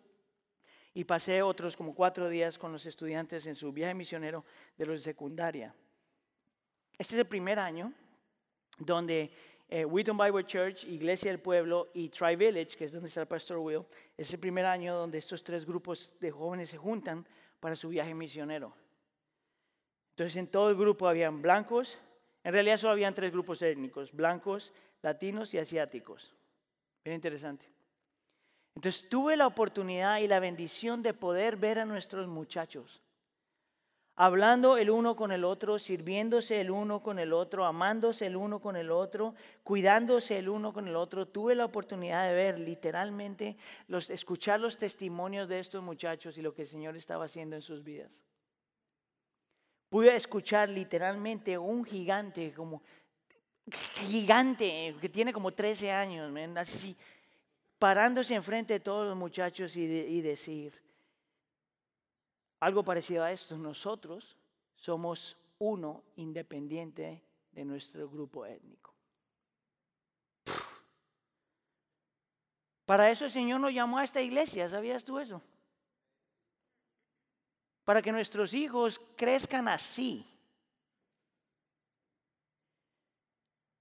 y 0.92 1.02
pasé 1.02 1.42
otros 1.42 1.76
como 1.76 1.96
cuatro 1.96 2.28
días 2.28 2.56
con 2.56 2.70
los 2.70 2.86
estudiantes 2.86 3.46
en 3.46 3.56
su 3.56 3.72
viaje 3.72 3.94
misionero 3.94 4.44
de 4.78 4.86
los 4.86 5.00
de 5.00 5.10
secundaria. 5.10 5.74
Este 6.96 7.16
es 7.16 7.18
el 7.18 7.26
primer 7.26 7.58
año 7.58 7.92
donde 8.78 9.32
eh, 9.68 9.84
Wheaton 9.84 10.16
Bible 10.16 10.44
Church, 10.44 10.84
Iglesia 10.84 11.30
del 11.30 11.40
Pueblo 11.40 11.90
y 11.94 12.08
Tri 12.08 12.36
Village, 12.36 12.76
que 12.76 12.84
es 12.84 12.92
donde 12.92 13.08
está 13.08 13.22
el 13.22 13.26
Pastor 13.26 13.58
Will, 13.58 13.84
es 14.16 14.32
el 14.32 14.40
primer 14.40 14.66
año 14.66 14.94
donde 14.94 15.18
estos 15.18 15.42
tres 15.42 15.64
grupos 15.64 16.14
de 16.20 16.30
jóvenes 16.30 16.70
se 16.70 16.76
juntan 16.76 17.26
para 17.60 17.76
su 17.76 17.88
viaje 17.88 18.14
misionero. 18.14 18.74
Entonces 20.10 20.36
en 20.36 20.46
todo 20.46 20.70
el 20.70 20.76
grupo 20.76 21.08
habían 21.08 21.42
blancos, 21.42 21.98
en 22.44 22.52
realidad 22.52 22.78
solo 22.78 22.92
habían 22.92 23.14
tres 23.14 23.32
grupos 23.32 23.62
étnicos, 23.62 24.12
blancos, 24.12 24.72
latinos 25.02 25.54
y 25.54 25.58
asiáticos. 25.58 26.34
Bien 27.04 27.16
interesante. 27.16 27.66
Entonces 28.76 29.08
tuve 29.08 29.36
la 29.36 29.46
oportunidad 29.46 30.18
y 30.18 30.28
la 30.28 30.40
bendición 30.40 31.02
de 31.02 31.14
poder 31.14 31.56
ver 31.56 31.78
a 31.78 31.84
nuestros 31.84 32.26
muchachos 32.26 33.03
hablando 34.16 34.76
el 34.76 34.90
uno 34.90 35.16
con 35.16 35.32
el 35.32 35.44
otro, 35.44 35.78
sirviéndose 35.78 36.60
el 36.60 36.70
uno 36.70 37.02
con 37.02 37.18
el 37.18 37.32
otro, 37.32 37.64
amándose 37.64 38.26
el 38.26 38.36
uno 38.36 38.60
con 38.60 38.76
el 38.76 38.90
otro, 38.90 39.34
cuidándose 39.62 40.38
el 40.38 40.48
uno 40.48 40.72
con 40.72 40.86
el 40.86 40.96
otro. 40.96 41.26
Tuve 41.26 41.54
la 41.54 41.64
oportunidad 41.64 42.28
de 42.28 42.34
ver 42.34 42.58
literalmente, 42.58 43.56
los, 43.88 44.10
escuchar 44.10 44.60
los 44.60 44.78
testimonios 44.78 45.48
de 45.48 45.58
estos 45.58 45.82
muchachos 45.82 46.38
y 46.38 46.42
lo 46.42 46.54
que 46.54 46.62
el 46.62 46.68
Señor 46.68 46.96
estaba 46.96 47.24
haciendo 47.24 47.56
en 47.56 47.62
sus 47.62 47.82
vidas. 47.82 48.12
Pude 49.88 50.14
escuchar 50.14 50.68
literalmente 50.68 51.56
un 51.58 51.84
gigante, 51.84 52.52
como 52.52 52.82
gigante, 54.08 54.94
que 55.00 55.08
tiene 55.08 55.32
como 55.32 55.52
13 55.52 55.90
años, 55.90 56.32
así, 56.56 56.96
parándose 57.78 58.34
enfrente 58.34 58.74
de 58.74 58.80
todos 58.80 59.06
los 59.06 59.16
muchachos 59.16 59.76
y 59.76 60.20
decir, 60.20 60.83
algo 62.60 62.84
parecido 62.84 63.24
a 63.24 63.32
esto, 63.32 63.56
nosotros 63.56 64.36
somos 64.76 65.36
uno 65.58 66.02
independiente 66.16 67.22
de 67.52 67.64
nuestro 67.64 68.08
grupo 68.08 68.44
étnico. 68.46 68.94
Para 72.86 73.10
eso 73.10 73.24
el 73.24 73.30
Señor 73.30 73.60
nos 73.60 73.72
llamó 73.72 73.98
a 73.98 74.04
esta 74.04 74.20
iglesia, 74.20 74.68
¿sabías 74.68 75.04
tú 75.04 75.18
eso? 75.18 75.40
Para 77.84 78.02
que 78.02 78.12
nuestros 78.12 78.52
hijos 78.52 79.00
crezcan 79.16 79.68
así. 79.68 80.26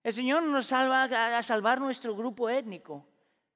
El 0.03 0.13
Señor 0.13 0.43
nos 0.43 0.67
salva 0.67 1.03
a 1.03 1.43
salvar 1.43 1.79
nuestro 1.79 2.15
grupo 2.15 2.49
étnico. 2.49 3.05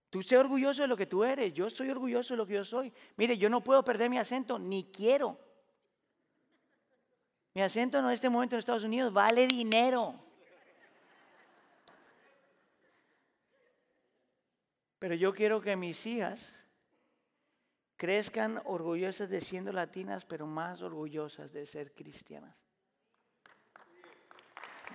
Tú 0.10 0.24
sé 0.24 0.38
orgulloso 0.38 0.82
de 0.82 0.88
lo 0.88 0.96
que 0.96 1.06
tú 1.06 1.24
eres, 1.24 1.54
yo 1.54 1.70
soy 1.70 1.90
orgulloso 1.90 2.34
de 2.34 2.38
lo 2.38 2.48
que 2.48 2.54
yo 2.54 2.64
soy. 2.64 2.94
Mire, 3.18 3.38
yo 3.38 3.50
no 3.50 3.64
puedo 3.64 3.84
perder 3.84 4.10
mi 4.10 4.18
acento, 4.18 4.58
ni 4.58 4.90
quiero. 4.92 5.38
Mi 7.54 7.62
acento 7.62 8.00
en 8.00 8.10
este 8.10 8.30
momento 8.30 8.56
en 8.56 8.60
Estados 8.60 8.84
Unidos 8.84 9.12
vale 9.12 9.48
dinero. 9.48 10.24
Pero 15.00 15.16
yo 15.16 15.34
quiero 15.34 15.62
que 15.62 15.76
mis 15.76 16.06
hijas 16.06 16.54
crezcan 17.98 18.62
orgullosas 18.66 19.30
de 19.30 19.42
siendo 19.42 19.72
latinas, 19.72 20.24
pero 20.24 20.48
más 20.48 20.82
orgullosas 20.82 21.52
de 21.52 21.66
ser 21.66 21.94
cristianas. 21.94 22.56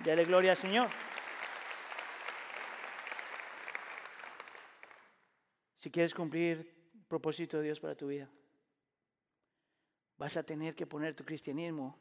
Dale 0.03 0.25
gloria 0.25 0.51
al 0.51 0.57
Señor. 0.57 0.87
Si 5.83 5.91
quieres 5.91 6.13
cumplir 6.13 6.59
el 6.93 7.03
propósito 7.09 7.57
de 7.57 7.63
Dios 7.63 7.81
para 7.81 7.93
tu 7.93 8.07
vida, 8.07 8.29
vas 10.17 10.37
a 10.37 10.43
tener 10.43 10.75
que 10.75 10.87
poner 10.87 11.13
tu 11.13 11.25
cristianismo 11.25 11.99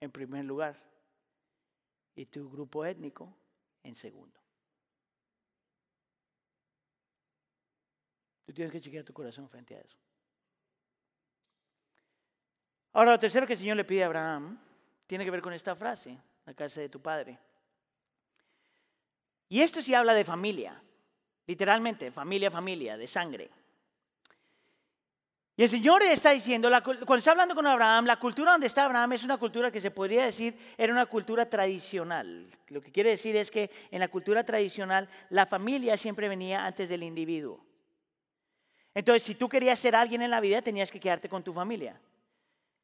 en 0.00 0.10
primer 0.10 0.42
lugar 0.46 0.82
y 2.16 2.24
tu 2.24 2.48
grupo 2.48 2.82
étnico 2.82 3.30
en 3.82 3.94
segundo. 3.94 4.40
Tú 8.46 8.54
tienes 8.54 8.72
que 8.72 8.80
chequear 8.80 9.04
tu 9.04 9.12
corazón 9.12 9.50
frente 9.50 9.76
a 9.76 9.80
eso. 9.80 9.98
Ahora, 12.94 13.10
lo 13.10 13.18
tercero 13.18 13.46
que 13.46 13.52
el 13.52 13.58
Señor 13.58 13.76
le 13.76 13.84
pide 13.84 14.04
a 14.04 14.06
Abraham 14.06 14.58
tiene 15.06 15.26
que 15.26 15.30
ver 15.30 15.42
con 15.42 15.52
esta 15.52 15.76
frase, 15.76 16.18
la 16.46 16.54
casa 16.54 16.80
de 16.80 16.88
tu 16.88 17.02
padre. 17.02 17.38
Y 19.50 19.60
esto 19.60 19.82
sí 19.82 19.92
habla 19.92 20.14
de 20.14 20.24
familia. 20.24 20.82
Literalmente, 21.46 22.10
familia, 22.10 22.50
familia, 22.50 22.96
de 22.96 23.06
sangre. 23.06 23.50
Y 25.56 25.62
el 25.62 25.68
Señor 25.68 26.02
está 26.02 26.30
diciendo, 26.30 26.68
cuando 26.82 27.14
está 27.14 27.30
hablando 27.30 27.54
con 27.54 27.66
Abraham, 27.66 28.06
la 28.06 28.16
cultura 28.16 28.52
donde 28.52 28.66
está 28.66 28.84
Abraham 28.84 29.12
es 29.12 29.22
una 29.22 29.38
cultura 29.38 29.70
que 29.70 29.80
se 29.80 29.92
podría 29.92 30.24
decir 30.24 30.56
era 30.76 30.92
una 30.92 31.06
cultura 31.06 31.48
tradicional. 31.48 32.48
Lo 32.68 32.80
que 32.80 32.90
quiere 32.90 33.10
decir 33.10 33.36
es 33.36 33.52
que 33.52 33.70
en 33.92 34.00
la 34.00 34.08
cultura 34.08 34.42
tradicional 34.42 35.08
la 35.30 35.46
familia 35.46 35.96
siempre 35.96 36.28
venía 36.28 36.66
antes 36.66 36.88
del 36.88 37.04
individuo. 37.04 37.64
Entonces, 38.94 39.22
si 39.22 39.36
tú 39.36 39.48
querías 39.48 39.78
ser 39.78 39.94
alguien 39.94 40.22
en 40.22 40.30
la 40.30 40.40
vida, 40.40 40.60
tenías 40.60 40.90
que 40.90 40.98
quedarte 40.98 41.28
con 41.28 41.44
tu 41.44 41.52
familia. 41.52 42.00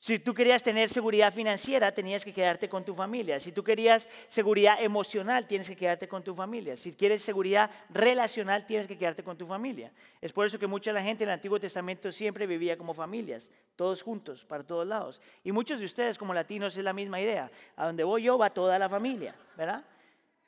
Si 0.00 0.18
tú 0.18 0.32
querías 0.32 0.62
tener 0.62 0.88
seguridad 0.88 1.30
financiera, 1.30 1.92
tenías 1.92 2.24
que 2.24 2.32
quedarte 2.32 2.70
con 2.70 2.82
tu 2.82 2.94
familia. 2.94 3.38
Si 3.38 3.52
tú 3.52 3.62
querías 3.62 4.08
seguridad 4.28 4.82
emocional, 4.82 5.46
tienes 5.46 5.68
que 5.68 5.76
quedarte 5.76 6.08
con 6.08 6.24
tu 6.24 6.34
familia. 6.34 6.74
Si 6.78 6.92
quieres 6.92 7.20
seguridad 7.20 7.70
relacional, 7.90 8.64
tienes 8.64 8.86
que 8.86 8.96
quedarte 8.96 9.22
con 9.22 9.36
tu 9.36 9.46
familia. 9.46 9.92
Es 10.22 10.32
por 10.32 10.46
eso 10.46 10.58
que 10.58 10.66
mucha 10.66 10.90
la 10.90 11.02
gente 11.02 11.24
en 11.24 11.28
el 11.28 11.34
Antiguo 11.34 11.60
Testamento 11.60 12.10
siempre 12.12 12.46
vivía 12.46 12.78
como 12.78 12.94
familias, 12.94 13.50
todos 13.76 14.02
juntos, 14.02 14.42
para 14.46 14.64
todos 14.64 14.86
lados. 14.86 15.20
Y 15.44 15.52
muchos 15.52 15.78
de 15.78 15.84
ustedes 15.84 16.16
como 16.16 16.32
latinos 16.32 16.74
es 16.78 16.82
la 16.82 16.94
misma 16.94 17.20
idea. 17.20 17.50
A 17.76 17.84
donde 17.84 18.02
voy 18.02 18.22
yo 18.22 18.38
va 18.38 18.48
toda 18.48 18.78
la 18.78 18.88
familia, 18.88 19.34
¿verdad? 19.54 19.84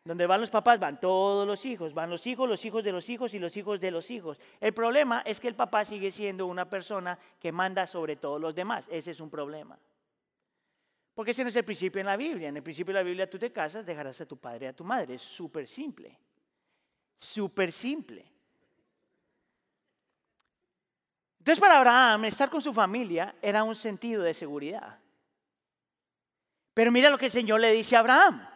Donde 0.05 0.27
van 0.27 0.41
los 0.41 0.51
papás 0.51 0.81
van 0.81 0.99
todos 0.99 1.47
los 1.47 1.65
hijos, 1.65 1.95
van 1.95 2.11
los 2.11 2.27
hijos, 2.27 2.49
los 2.49 2.65
hijos 2.65 2.83
de 2.83 2.91
los 2.91 3.09
hijos 3.09 3.35
y 3.35 3.39
los 3.39 3.57
hijos 3.57 3.81
de 3.81 3.91
los 3.93 4.11
hijos. 4.11 4.41
El 4.61 4.75
problema 4.75 5.23
es 5.25 5.39
que 5.39 5.47
el 5.47 5.55
papá 5.55 5.85
sigue 5.85 6.11
siendo 6.11 6.47
una 6.47 6.69
persona 6.69 7.17
que 7.39 7.53
manda 7.53 7.87
sobre 7.87 8.17
todos 8.17 8.41
los 8.41 8.55
demás. 8.55 8.85
Ese 8.91 9.13
es 9.13 9.21
un 9.21 9.31
problema. 9.31 9.79
Porque 11.15 11.31
ese 11.31 11.45
no 11.45 11.51
es 11.51 11.57
el 11.57 11.65
principio 11.65 12.01
en 12.01 12.07
la 12.07 12.17
Biblia. 12.17 12.49
En 12.49 12.57
el 12.57 12.63
principio 12.65 12.93
de 12.93 13.01
la 13.01 13.05
Biblia 13.05 13.31
tú 13.31 13.39
te 13.39 13.53
casas, 13.53 13.87
dejarás 13.87 14.21
a 14.21 14.27
tu 14.27 14.37
padre 14.39 14.67
y 14.67 14.69
a 14.71 14.73
tu 14.73 14.83
madre. 14.83 15.15
Es 15.15 15.23
súper 15.23 15.69
simple. 15.69 16.19
Súper 17.19 17.71
simple. 17.71 18.25
Entonces 21.39 21.61
para 21.61 21.77
Abraham 21.77 22.25
estar 22.25 22.51
con 22.51 22.61
su 22.61 22.73
familia 22.73 23.37
era 23.41 23.63
un 23.63 23.77
sentido 23.77 24.25
de 24.25 24.35
seguridad. 24.35 24.99
Pero 26.75 26.91
mira 26.91 27.11
lo 27.11 27.19
que 27.19 27.27
el 27.27 27.33
Señor 27.33 27.61
le 27.61 27.71
dice 27.71 27.95
a 27.95 28.01
Abraham. 28.01 28.52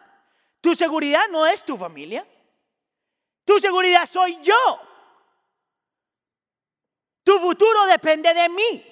Tu 0.67 0.75
seguridad 0.75 1.29
no 1.29 1.47
es 1.47 1.63
tu 1.63 1.77
familia. 1.77 2.27
Tu 3.45 3.57
seguridad 3.57 4.05
soy 4.05 4.37
yo. 4.41 4.81
Tu 7.23 7.39
futuro 7.39 7.85
depende 7.85 8.33
de 8.33 8.49
mí. 8.49 8.83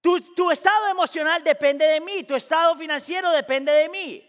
Tu, 0.00 0.50
estado 0.52 0.86
emocional 0.86 1.42
depende 1.42 1.84
de 1.86 2.00
mí. 2.00 2.22
Tu 2.22 2.36
estado 2.36 2.76
financiero 2.76 3.32
depende 3.32 3.72
de 3.72 3.88
mí. 3.88 4.24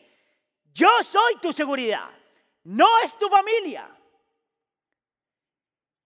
Yo 0.73 0.89
soy 1.03 1.35
tu 1.39 1.53
seguridad. 1.53 2.09
No 2.63 2.88
es 3.03 3.15
tu 3.19 3.29
familia. 3.29 3.88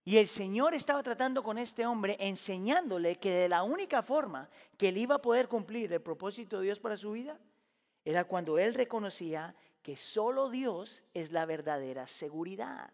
Y 0.04 0.18
el 0.18 0.28
Señor 0.28 0.74
estaba 0.74 1.02
tratando 1.02 1.42
con 1.42 1.56
este 1.56 1.86
hombre, 1.86 2.18
enseñándole 2.20 3.16
que 3.16 3.30
de 3.30 3.48
la 3.48 3.62
única 3.62 4.02
forma 4.02 4.50
que 4.76 4.90
él 4.90 4.98
iba 4.98 5.14
a 5.14 5.22
poder 5.22 5.48
cumplir 5.48 5.90
el 5.94 6.02
propósito 6.02 6.58
de 6.58 6.64
Dios 6.64 6.78
para 6.78 6.98
su 6.98 7.12
vida 7.12 7.40
era 8.04 8.24
cuando 8.24 8.58
él 8.58 8.74
reconocía 8.74 9.54
que 9.82 9.96
solo 9.96 10.48
Dios 10.48 11.02
es 11.12 11.32
la 11.32 11.46
verdadera 11.46 12.06
seguridad. 12.06 12.90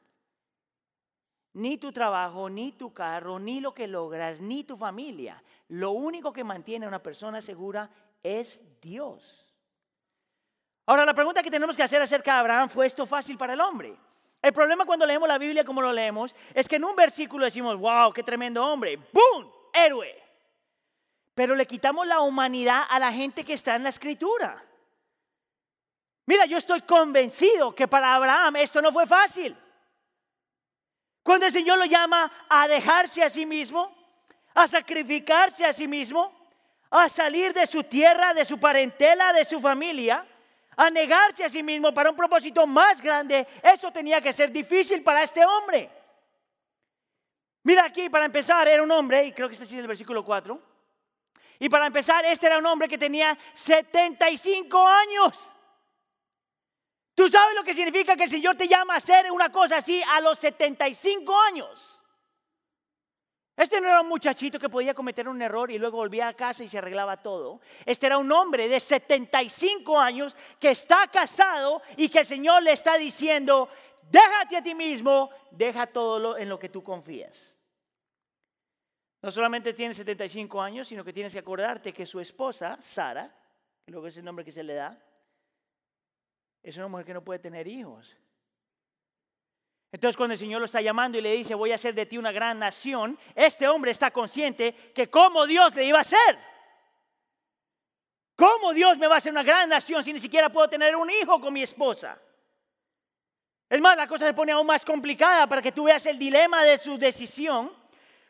Ni 1.53 1.79
tu 1.79 1.93
trabajo, 1.93 2.49
ni 2.49 2.73
tu 2.73 2.93
carro, 2.93 3.39
ni 3.39 3.61
lo 3.61 3.75
que 3.75 3.89
logras, 3.89 4.41
ni 4.41 4.63
tu 4.65 4.77
familia. 4.77 5.43
Lo 5.69 5.91
único 5.93 6.33
que 6.33 6.45
mantiene 6.45 6.87
a 6.87 6.89
una 6.89 7.03
persona 7.03 7.43
segura 7.43 7.91
es 8.23 8.61
Dios. 8.81 9.47
Ahora, 10.87 11.05
la 11.05 11.15
pregunta 11.15 11.43
que 11.43 11.51
tenemos 11.51 11.77
que 11.77 11.83
hacer 11.83 12.01
acerca 12.03 12.35
de 12.35 12.41
Abraham 12.41 12.69
fue 12.69 12.87
esto 12.87 13.07
fácil 13.07 13.37
para 13.37 13.55
el 13.55 13.61
hombre. 13.61 13.97
El 14.43 14.53
problema 14.53 14.87
cuando 14.87 15.07
leemos 15.07 15.29
la 15.29 15.39
Biblia 15.39 15.65
como 15.65 15.83
lo 15.83 15.93
leemos 15.93 16.35
es 16.55 16.67
que 16.67 16.77
en 16.77 16.85
un 16.85 16.97
versículo 16.97 17.45
decimos, 17.45 17.77
wow, 17.79 18.13
qué 18.13 18.23
tremendo 18.23 18.65
hombre, 18.65 18.97
¡boom! 19.13 19.51
Héroe. 19.73 20.21
Pero 21.35 21.55
le 21.55 21.67
quitamos 21.67 22.07
la 22.07 22.21
humanidad 22.21 22.85
a 22.89 22.99
la 22.99 23.13
gente 23.13 23.45
que 23.45 23.53
está 23.53 23.77
en 23.77 23.83
la 23.83 23.91
escritura. 23.91 24.65
Mira, 26.31 26.47
yo 26.47 26.59
estoy 26.59 26.83
convencido 26.83 27.75
que 27.75 27.89
para 27.89 28.15
Abraham 28.15 28.55
esto 28.55 28.81
no 28.81 28.93
fue 28.93 29.05
fácil. 29.05 29.57
Cuando 31.25 31.47
el 31.47 31.51
Señor 31.51 31.77
lo 31.77 31.87
llama 31.87 32.31
a 32.49 32.69
dejarse 32.69 33.21
a 33.25 33.29
sí 33.29 33.45
mismo, 33.45 33.93
a 34.55 34.69
sacrificarse 34.69 35.67
a 35.67 35.73
sí 35.73 35.89
mismo, 35.89 36.33
a 36.89 37.09
salir 37.09 37.53
de 37.53 37.67
su 37.67 37.83
tierra, 37.83 38.33
de 38.33 38.45
su 38.45 38.61
parentela, 38.61 39.33
de 39.33 39.45
su 39.45 39.61
familia, 39.61 40.25
a 40.77 40.89
negarse 40.89 41.43
a 41.43 41.49
sí 41.49 41.65
mismo 41.65 41.93
para 41.93 42.11
un 42.11 42.17
propósito 42.17 42.65
más 42.65 43.03
grande, 43.03 43.49
eso 43.61 43.91
tenía 43.91 44.21
que 44.21 44.33
ser 44.33 44.53
difícil 44.53 45.03
para 45.03 45.25
este 45.25 45.45
hombre. 45.45 45.91
Mira 47.65 47.87
aquí, 47.87 48.09
para 48.09 48.27
empezar, 48.27 48.69
era 48.69 48.85
un 48.85 48.93
hombre, 48.93 49.25
y 49.25 49.33
creo 49.33 49.49
que 49.49 49.55
este 49.55 49.65
es 49.65 49.73
el 49.73 49.89
versículo 49.89 50.25
4, 50.25 50.63
y 51.59 51.69
para 51.69 51.89
empezar, 51.89 52.25
este 52.25 52.47
era 52.47 52.59
un 52.59 52.67
hombre 52.67 52.87
que 52.87 52.99
tenía 52.99 53.37
75 53.53 54.87
años. 54.87 55.55
¿Tú 57.21 57.29
sabes 57.29 57.55
lo 57.55 57.63
que 57.63 57.75
significa 57.75 58.17
que 58.17 58.25
el 58.25 58.31
Señor 58.31 58.57
te 58.57 58.67
llama 58.67 58.95
a 58.95 58.97
hacer 58.97 59.31
una 59.31 59.53
cosa 59.53 59.77
así 59.77 60.03
a 60.09 60.23
los 60.23 60.39
75 60.39 61.39
años? 61.39 62.01
Este 63.55 63.79
no 63.79 63.89
era 63.89 64.01
un 64.01 64.09
muchachito 64.09 64.59
que 64.59 64.71
podía 64.71 64.95
cometer 64.95 65.29
un 65.29 65.43
error 65.43 65.71
y 65.71 65.79
luego 65.79 65.99
volvía 65.99 66.29
a 66.29 66.33
casa 66.33 66.65
y 66.65 66.69
se 66.69 66.79
arreglaba 66.79 67.19
todo. 67.19 67.61
Este 67.85 68.07
era 68.07 68.17
un 68.17 68.33
hombre 68.33 68.69
de 68.69 68.81
75 68.81 69.99
años 69.99 70.35
que 70.59 70.71
está 70.71 71.09
casado 71.09 71.83
y 71.99 72.09
que 72.09 72.21
el 72.21 72.25
Señor 72.25 72.63
le 72.63 72.73
está 72.73 72.97
diciendo, 72.97 73.69
déjate 74.11 74.57
a 74.57 74.63
ti 74.63 74.75
mismo, 74.75 75.29
deja 75.51 75.89
todo 75.89 76.39
en 76.39 76.49
lo 76.49 76.59
que 76.59 76.71
tú 76.71 76.83
confías. 76.83 77.55
No 79.21 79.31
solamente 79.31 79.75
tiene 79.75 79.93
75 79.93 80.63
años, 80.63 80.89
sino 80.89 81.05
que 81.05 81.13
tienes 81.13 81.35
que 81.35 81.41
acordarte 81.41 81.93
que 81.93 82.07
su 82.07 82.19
esposa, 82.19 82.79
Sara, 82.81 83.31
que 83.85 83.93
luego 83.93 84.07
es 84.07 84.17
el 84.17 84.25
nombre 84.25 84.43
que 84.43 84.53
se 84.53 84.63
le 84.63 84.73
da, 84.73 84.99
es 86.63 86.77
una 86.77 86.89
mujer 86.89 87.07
que 87.07 87.15
no 87.15 87.25
puede 87.25 87.39
tener 87.39 87.67
hijos. 87.67 88.17
Entonces 89.93 90.17
cuando 90.17 90.35
el 90.35 90.39
Señor 90.39 90.61
lo 90.61 90.67
está 90.67 90.81
llamando 90.81 91.19
y 91.19 91.21
le 91.21 91.33
dice, 91.33 91.55
voy 91.55 91.73
a 91.73 91.75
hacer 91.75 91.95
de 91.95 92.07
ti 92.07 92.17
una 92.17 92.31
gran 92.31 92.59
nación, 92.59 93.19
este 93.35 93.67
hombre 93.67 93.91
está 93.91 94.11
consciente 94.11 94.73
que 94.95 95.11
como 95.11 95.47
Dios 95.47 95.75
le 95.75 95.85
iba 95.85 95.99
a 95.99 96.03
hacer. 96.03 96.39
¿Cómo 98.37 98.73
Dios 98.73 98.97
me 98.99 99.07
va 99.07 99.17
a 99.17 99.19
hacer 99.19 99.33
una 99.33 99.43
gran 99.43 99.69
nación 99.69 100.03
si 100.03 100.13
ni 100.13 100.21
siquiera 100.21 100.49
puedo 100.49 100.69
tener 100.69 100.97
un 100.97 101.11
hijo 101.11 101.41
con 101.41 101.53
mi 101.53 101.63
esposa? 101.63 102.19
Es 103.69 103.81
más, 103.81 103.97
la 103.97 104.07
cosa 104.07 104.27
se 104.27 104.35
pone 104.35 104.53
aún 104.53 104.67
más 104.67 104.85
complicada 104.85 105.47
para 105.47 105.61
que 105.61 105.73
tú 105.73 105.85
veas 105.85 106.05
el 106.07 106.19
dilema 106.19 106.65
de 106.65 106.79
su 106.79 106.97
decisión, 106.97 107.71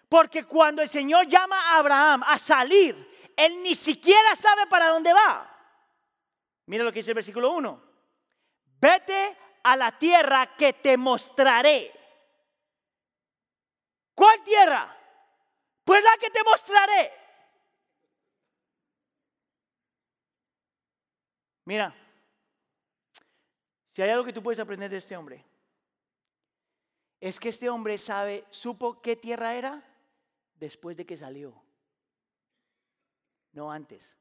porque 0.09 0.45
cuando 0.45 0.83
el 0.83 0.89
Señor 0.89 1.27
llama 1.27 1.57
a 1.57 1.79
Abraham 1.79 2.25
a 2.27 2.39
salir, 2.39 2.97
él 3.37 3.63
ni 3.63 3.75
siquiera 3.75 4.35
sabe 4.35 4.67
para 4.67 4.89
dónde 4.89 5.13
va. 5.13 5.47
Mira 6.67 6.85
lo 6.85 6.93
que 6.93 6.99
dice 6.99 7.13
el 7.13 7.17
versículo 7.17 7.53
1. 7.53 7.90
Vete 8.81 9.37
a 9.63 9.77
la 9.77 9.99
tierra 9.99 10.57
que 10.57 10.73
te 10.73 10.97
mostraré. 10.97 11.93
¿Cuál 14.15 14.43
tierra? 14.43 14.97
Pues 15.85 16.03
la 16.03 16.17
que 16.19 16.31
te 16.31 16.43
mostraré. 16.43 17.13
Mira, 21.65 21.95
si 23.93 24.03
hay 24.03 24.11
algo 24.11 24.25
que 24.25 24.33
tú 24.33 24.43
puedes 24.43 24.59
aprender 24.59 24.91
de 24.91 24.97
este 24.97 25.17
hombre, 25.17 25.45
es 27.21 27.39
que 27.39 27.51
este 27.51 27.69
hombre 27.69 27.99
sabe, 27.99 28.45
supo 28.51 29.03
qué 29.03 29.15
tierra 29.15 29.55
era 29.55 29.85
después 30.55 30.97
de 30.97 31.05
que 31.05 31.19
salió, 31.19 31.55
no 33.53 33.71
antes. 33.71 34.20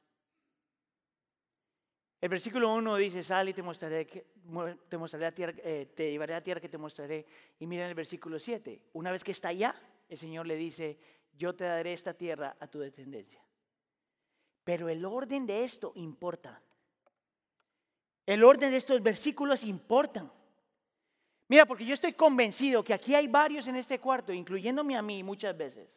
El 2.21 2.27
versículo 2.27 2.73
1 2.73 2.95
dice, 2.97 3.23
sal 3.23 3.47
y 3.47 3.53
te 3.53 3.63
mostraré, 3.63 4.05
te, 4.05 4.97
mostraré 4.97 5.25
a 5.25 5.31
tierra, 5.31 5.53
eh, 5.63 5.87
tierra 5.95 6.59
que 6.59 6.67
te 6.67 6.77
mostraré. 6.77 7.25
Y 7.59 7.65
mira 7.65 7.87
el 7.87 7.95
versículo 7.95 8.39
7, 8.39 8.81
una 8.93 9.11
vez 9.11 9.23
que 9.23 9.31
está 9.31 9.49
allá, 9.49 9.73
el 10.09 10.17
Señor 10.17 10.45
le 10.45 10.57
dice, 10.57 10.97
yo 11.37 11.55
te 11.55 11.63
daré 11.63 11.93
esta 11.93 12.13
tierra 12.13 12.57
a 12.59 12.67
tu 12.67 12.79
descendencia. 12.79 13.41
Pero 14.65 14.89
el 14.89 15.05
orden 15.05 15.45
de 15.45 15.63
esto 15.63 15.93
importa. 15.95 16.61
El 18.25 18.43
orden 18.43 18.71
de 18.71 18.77
estos 18.77 19.01
versículos 19.01 19.63
importa. 19.63 20.29
Mira, 21.47 21.65
porque 21.65 21.85
yo 21.85 21.93
estoy 21.93 22.13
convencido 22.13 22.83
que 22.83 22.93
aquí 22.93 23.15
hay 23.15 23.27
varios 23.27 23.67
en 23.67 23.77
este 23.77 23.99
cuarto, 23.99 24.33
incluyéndome 24.33 24.95
a 24.95 25.01
mí 25.01 25.23
muchas 25.23 25.57
veces, 25.57 25.89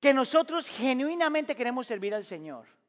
que 0.00 0.14
nosotros 0.14 0.68
genuinamente 0.68 1.54
queremos 1.54 1.86
servir 1.86 2.14
al 2.14 2.24
Señor. 2.24 2.79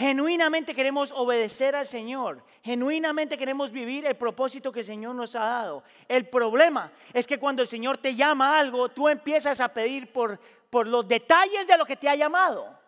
Genuinamente 0.00 0.74
queremos 0.74 1.12
obedecer 1.12 1.76
al 1.76 1.86
Señor. 1.86 2.42
Genuinamente 2.64 3.36
queremos 3.36 3.70
vivir 3.70 4.06
el 4.06 4.16
propósito 4.16 4.72
que 4.72 4.80
el 4.80 4.86
Señor 4.86 5.14
nos 5.14 5.36
ha 5.36 5.40
dado. 5.40 5.84
El 6.08 6.26
problema 6.26 6.90
es 7.12 7.26
que 7.26 7.38
cuando 7.38 7.60
el 7.60 7.68
Señor 7.68 7.98
te 7.98 8.14
llama 8.14 8.56
a 8.56 8.60
algo, 8.60 8.88
tú 8.88 9.10
empiezas 9.10 9.60
a 9.60 9.68
pedir 9.68 10.10
por, 10.10 10.40
por 10.70 10.86
los 10.86 11.06
detalles 11.06 11.66
de 11.66 11.76
lo 11.76 11.84
que 11.84 11.96
te 11.96 12.08
ha 12.08 12.14
llamado. 12.14 12.80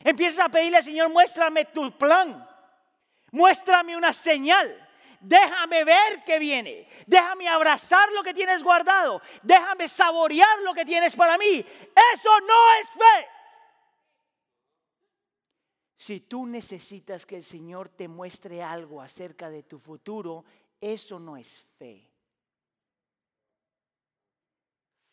Empiezas 0.00 0.44
a 0.44 0.48
pedirle 0.48 0.78
al 0.78 0.82
Señor, 0.82 1.10
muéstrame 1.10 1.66
tu 1.66 1.96
plan. 1.96 2.44
Muéstrame 3.30 3.96
una 3.96 4.12
señal. 4.12 4.76
Déjame 5.20 5.84
ver 5.84 6.24
que 6.24 6.40
viene. 6.40 6.88
Déjame 7.06 7.46
abrazar 7.46 8.10
lo 8.10 8.24
que 8.24 8.34
tienes 8.34 8.64
guardado. 8.64 9.22
Déjame 9.44 9.86
saborear 9.86 10.58
lo 10.64 10.74
que 10.74 10.84
tienes 10.84 11.14
para 11.14 11.38
mí. 11.38 11.64
Eso 12.14 12.40
no 12.40 12.74
es 12.80 12.88
fe. 12.88 13.31
Si 16.02 16.18
tú 16.18 16.46
necesitas 16.46 17.24
que 17.24 17.36
el 17.36 17.44
Señor 17.44 17.88
te 17.88 18.08
muestre 18.08 18.60
algo 18.60 19.00
acerca 19.00 19.48
de 19.50 19.62
tu 19.62 19.78
futuro, 19.78 20.44
eso 20.80 21.20
no 21.20 21.36
es 21.36 21.60
fe. 21.78 22.10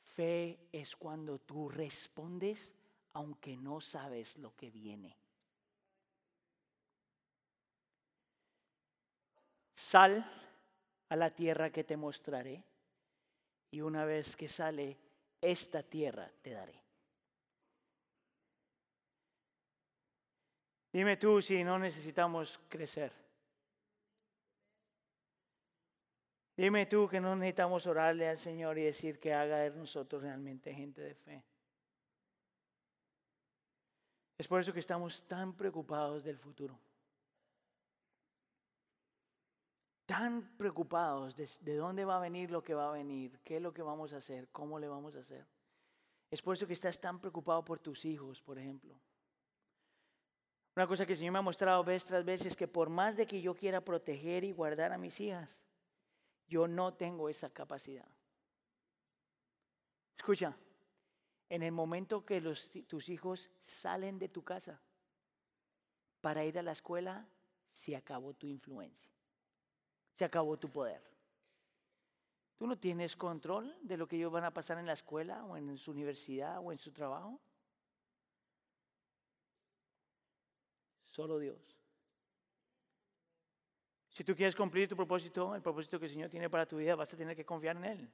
Fe 0.02 0.58
es 0.72 0.96
cuando 0.96 1.38
tú 1.38 1.70
respondes 1.70 2.74
aunque 3.14 3.56
no 3.56 3.80
sabes 3.82 4.36
lo 4.38 4.56
que 4.56 4.72
viene. 4.72 5.16
Sal 9.76 10.26
a 11.10 11.16
la 11.16 11.30
tierra 11.30 11.70
que 11.70 11.84
te 11.84 11.98
mostraré 11.98 12.64
y 13.70 13.82
una 13.82 14.06
vez 14.06 14.36
que 14.36 14.50
sale, 14.50 14.98
esta 15.40 15.84
tierra 15.84 16.32
te 16.42 16.50
daré. 16.50 16.79
Dime 21.00 21.16
tú 21.16 21.42
si 21.42 21.64
no 21.64 21.80
necesitamos 21.80 22.60
crecer. 22.68 23.14
Dime 26.58 26.88
tú 26.88 27.08
que 27.08 27.22
no 27.22 27.38
necesitamos 27.38 27.88
orarle 27.88 28.28
al 28.28 28.38
Señor 28.38 28.78
y 28.78 28.84
decir 28.84 29.18
que 29.18 29.34
haga 29.34 29.60
de 29.60 29.70
nosotros 29.70 30.22
realmente 30.22 30.74
gente 30.74 31.00
de 31.00 31.16
fe. 31.16 31.42
Es 34.38 34.46
por 34.46 34.60
eso 34.60 34.74
que 34.74 34.82
estamos 34.82 35.26
tan 35.26 35.54
preocupados 35.54 36.22
del 36.26 36.38
futuro. 36.38 36.78
Tan 40.06 40.58
preocupados 40.58 41.34
de, 41.34 41.50
de, 41.62 41.76
dónde 41.78 42.04
va 42.04 42.18
a 42.18 42.20
venir 42.20 42.52
lo 42.52 42.62
que 42.62 42.74
va 42.74 42.90
a 42.90 42.92
venir, 42.92 43.40
qué 43.46 43.56
es 43.56 43.62
lo 43.62 43.74
que 43.74 43.84
vamos 43.84 44.12
a 44.12 44.18
hacer, 44.18 44.50
cómo 44.52 44.78
le 44.78 44.90
vamos 44.90 45.16
a 45.16 45.20
hacer. 45.20 45.48
Es 46.30 46.42
por 46.42 46.56
eso 46.56 46.68
que 46.68 46.74
estás 46.74 47.00
tan 47.00 47.22
preocupado 47.22 47.64
por 47.64 47.80
tus 47.80 48.04
hijos, 48.04 48.42
por 48.42 48.60
ejemplo. 48.60 49.00
Una 50.76 50.88
cosa 50.88 51.06
que 51.06 51.14
el 51.14 51.18
Señor 51.18 51.34
me 51.34 51.40
ha 51.40 51.44
mostrado 51.44 51.84
vez 51.84 52.06
tras 52.06 52.24
vez 52.24 52.46
es 52.46 52.56
que 52.56 52.68
por 52.68 52.90
más 52.90 53.18
de 53.18 53.28
que 53.28 53.42
yo 53.42 53.56
quiera 53.56 53.82
proteger 53.82 54.44
y 54.44 54.52
guardar 54.52 54.94
a 54.94 54.98
mis 54.98 55.20
hijas, 55.20 55.60
yo 56.48 56.68
no 56.68 56.94
tengo 56.94 57.30
esa 57.30 57.50
capacidad. 57.50 58.08
Escucha, 60.18 60.56
en 61.50 61.64
el 61.64 61.72
momento 61.72 62.26
que 62.26 62.42
tus 62.88 63.10
hijos 63.10 63.50
salen 63.64 64.20
de 64.20 64.30
tu 64.30 64.44
casa 64.44 64.82
para 66.22 66.46
ir 66.46 66.60
a 66.60 66.64
la 66.64 66.72
escuela, 66.72 67.28
se 67.72 67.96
acabó 67.96 68.34
tu 68.34 68.48
influencia, 68.48 69.12
se 70.16 70.26
acabó 70.26 70.58
tu 70.58 70.70
poder. 70.70 71.02
Tú 72.58 72.68
no 72.68 72.78
tienes 72.78 73.16
control 73.16 73.76
de 73.82 73.96
lo 73.96 74.08
que 74.08 74.18
ellos 74.18 74.32
van 74.32 74.44
a 74.44 74.54
pasar 74.54 74.78
en 74.80 74.86
la 74.86 74.94
escuela 74.94 75.46
o 75.46 75.56
en 75.56 75.78
su 75.78 75.92
universidad 75.92 76.60
o 76.60 76.72
en 76.72 76.78
su 76.78 76.92
trabajo. 76.92 77.40
Solo 81.10 81.40
Dios. 81.40 81.58
Si 84.10 84.24
tú 84.24 84.36
quieres 84.36 84.56
cumplir 84.56 84.88
tu 84.88 84.96
propósito, 84.96 85.56
el 85.56 85.62
propósito 85.62 86.00
que 86.00 86.06
el 86.06 86.12
Señor 86.12 86.30
tiene 86.30 86.50
para 86.50 86.66
tu 86.66 86.78
vida, 86.78 86.96
vas 86.96 87.14
a 87.14 87.18
tener 87.18 87.36
que 87.36 87.46
confiar 87.46 87.78
en 87.78 87.86
Él. 87.86 88.12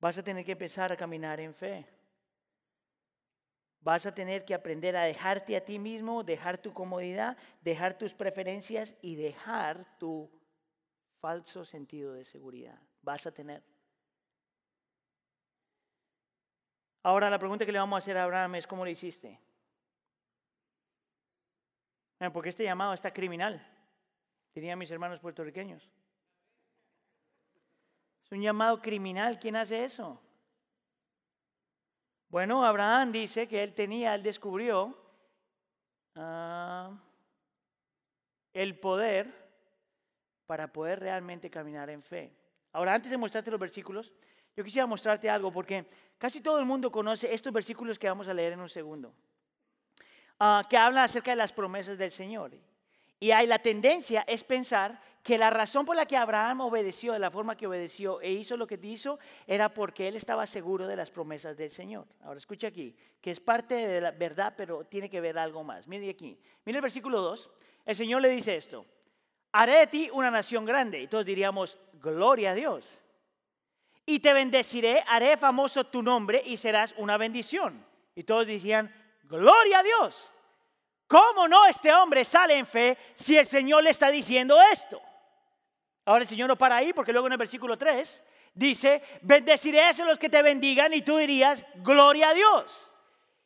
Vas 0.00 0.16
a 0.16 0.22
tener 0.22 0.44
que 0.44 0.52
empezar 0.52 0.90
a 0.92 0.96
caminar 0.96 1.38
en 1.40 1.54
fe. 1.54 1.86
Vas 3.82 4.06
a 4.06 4.14
tener 4.14 4.44
que 4.44 4.54
aprender 4.54 4.96
a 4.96 5.02
dejarte 5.02 5.56
a 5.56 5.64
ti 5.64 5.78
mismo, 5.78 6.22
dejar 6.22 6.58
tu 6.58 6.72
comodidad, 6.72 7.36
dejar 7.60 7.96
tus 7.96 8.14
preferencias 8.14 8.96
y 9.00 9.16
dejar 9.16 9.98
tu 9.98 10.30
falso 11.20 11.64
sentido 11.64 12.14
de 12.14 12.24
seguridad. 12.24 12.78
Vas 13.02 13.26
a 13.26 13.32
tener. 13.32 13.62
Ahora 17.02 17.30
la 17.30 17.38
pregunta 17.38 17.64
que 17.64 17.72
le 17.72 17.78
vamos 17.78 17.96
a 17.96 17.98
hacer 17.98 18.16
a 18.18 18.24
Abraham 18.24 18.56
es, 18.56 18.66
¿cómo 18.66 18.84
lo 18.84 18.90
hiciste? 18.90 19.40
Porque 22.28 22.50
este 22.50 22.64
llamado 22.64 22.92
está 22.92 23.12
criminal, 23.12 23.66
dirían 24.54 24.78
mis 24.78 24.90
hermanos 24.90 25.20
puertorriqueños. 25.20 25.88
Es 28.24 28.32
un 28.32 28.42
llamado 28.42 28.80
criminal. 28.82 29.38
¿Quién 29.40 29.56
hace 29.56 29.84
eso? 29.84 30.20
Bueno, 32.28 32.64
Abraham 32.64 33.10
dice 33.10 33.48
que 33.48 33.62
él 33.62 33.74
tenía, 33.74 34.14
él 34.14 34.22
descubrió 34.22 34.96
ah, 36.14 36.96
el 38.52 38.78
poder 38.78 39.34
para 40.46 40.72
poder 40.72 41.00
realmente 41.00 41.50
caminar 41.50 41.90
en 41.90 42.02
fe. 42.02 42.32
Ahora, 42.72 42.94
antes 42.94 43.10
de 43.10 43.16
mostrarte 43.16 43.50
los 43.50 43.58
versículos, 43.58 44.12
yo 44.56 44.62
quisiera 44.62 44.86
mostrarte 44.86 45.28
algo 45.28 45.50
porque 45.50 45.86
casi 46.18 46.40
todo 46.40 46.58
el 46.60 46.66
mundo 46.66 46.92
conoce 46.92 47.32
estos 47.32 47.52
versículos 47.52 47.98
que 47.98 48.08
vamos 48.08 48.28
a 48.28 48.34
leer 48.34 48.52
en 48.52 48.60
un 48.60 48.68
segundo. 48.68 49.12
Ah, 50.42 50.66
que 50.68 50.78
habla 50.78 51.04
acerca 51.04 51.32
de 51.32 51.36
las 51.36 51.52
promesas 51.52 51.98
del 51.98 52.10
Señor. 52.10 52.52
Y 53.20 53.30
hay 53.30 53.46
la 53.46 53.58
tendencia 53.58 54.24
es 54.26 54.42
pensar 54.42 54.98
que 55.22 55.36
la 55.36 55.50
razón 55.50 55.84
por 55.84 55.94
la 55.94 56.06
que 56.06 56.16
Abraham 56.16 56.62
obedeció 56.62 57.12
de 57.12 57.18
la 57.18 57.30
forma 57.30 57.54
que 57.54 57.66
obedeció 57.66 58.22
e 58.22 58.32
hizo 58.32 58.56
lo 58.56 58.66
que 58.66 58.80
hizo 58.82 59.18
era 59.46 59.68
porque 59.68 60.08
él 60.08 60.16
estaba 60.16 60.46
seguro 60.46 60.86
de 60.86 60.96
las 60.96 61.10
promesas 61.10 61.58
del 61.58 61.70
Señor. 61.70 62.06
Ahora 62.22 62.38
escucha 62.38 62.68
aquí, 62.68 62.96
que 63.20 63.30
es 63.30 63.38
parte 63.38 63.74
de 63.74 64.00
la 64.00 64.12
verdad, 64.12 64.54
pero 64.56 64.84
tiene 64.84 65.10
que 65.10 65.20
ver 65.20 65.36
algo 65.36 65.62
más. 65.62 65.86
Mire 65.86 66.08
aquí, 66.08 66.38
mire 66.64 66.78
el 66.78 66.82
versículo 66.82 67.20
2. 67.20 67.50
El 67.84 67.96
Señor 67.96 68.22
le 68.22 68.30
dice 68.30 68.56
esto, 68.56 68.86
haré 69.52 69.80
de 69.80 69.86
ti 69.88 70.10
una 70.10 70.30
nación 70.30 70.64
grande. 70.64 71.02
Y 71.02 71.06
todos 71.06 71.26
diríamos, 71.26 71.78
gloria 72.00 72.52
a 72.52 72.54
Dios. 72.54 72.98
Y 74.06 74.20
te 74.20 74.32
bendeciré, 74.32 75.04
haré 75.06 75.36
famoso 75.36 75.84
tu 75.84 76.02
nombre 76.02 76.42
y 76.46 76.56
serás 76.56 76.94
una 76.96 77.18
bendición. 77.18 77.84
Y 78.14 78.24
todos 78.24 78.46
decían, 78.46 78.90
gloria 79.30 79.78
a 79.78 79.82
Dios. 79.82 80.30
¿Cómo 81.06 81.48
no 81.48 81.66
este 81.66 81.92
hombre 81.92 82.24
sale 82.24 82.54
en 82.54 82.66
fe 82.66 82.96
si 83.14 83.36
el 83.36 83.46
Señor 83.46 83.82
le 83.82 83.90
está 83.90 84.10
diciendo 84.10 84.60
esto? 84.72 85.00
Ahora 86.04 86.22
el 86.22 86.28
Señor 86.28 86.48
no 86.48 86.56
para 86.56 86.76
ahí 86.76 86.92
porque 86.92 87.12
luego 87.12 87.26
en 87.26 87.32
el 87.32 87.38
versículo 87.38 87.76
3 87.76 88.22
dice, 88.54 89.02
bendeciré 89.22 89.82
a 89.82 89.92
los 90.04 90.18
que 90.18 90.28
te 90.28 90.42
bendigan 90.42 90.92
y 90.92 91.02
tú 91.02 91.16
dirías, 91.16 91.64
gloria 91.76 92.30
a 92.30 92.34
Dios. 92.34 92.90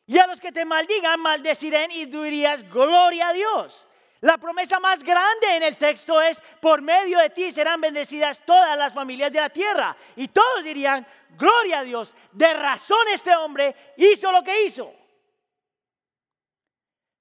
Y 0.07 0.19
a 0.19 0.27
los 0.27 0.39
que 0.39 0.51
te 0.51 0.65
maldigan, 0.65 1.19
maldeciré 1.19 1.87
y 1.91 2.05
tú 2.07 2.21
dirías, 2.23 2.69
gloria 2.69 3.29
a 3.29 3.33
Dios. 3.33 3.87
La 4.21 4.37
promesa 4.37 4.79
más 4.79 5.03
grande 5.03 5.55
en 5.55 5.63
el 5.63 5.77
texto 5.77 6.21
es, 6.21 6.41
por 6.61 6.81
medio 6.81 7.19
de 7.19 7.29
ti 7.31 7.51
serán 7.51 7.81
bendecidas 7.81 8.43
todas 8.45 8.77
las 8.77 8.93
familias 8.93 9.31
de 9.31 9.41
la 9.41 9.49
tierra. 9.49 9.95
Y 10.15 10.27
todos 10.27 10.63
dirían, 10.63 11.05
gloria 11.31 11.79
a 11.79 11.83
Dios, 11.83 12.15
de 12.31 12.53
razón 12.53 13.07
este 13.11 13.35
hombre 13.35 13.75
hizo 13.97 14.31
lo 14.31 14.43
que 14.43 14.65
hizo. 14.65 14.93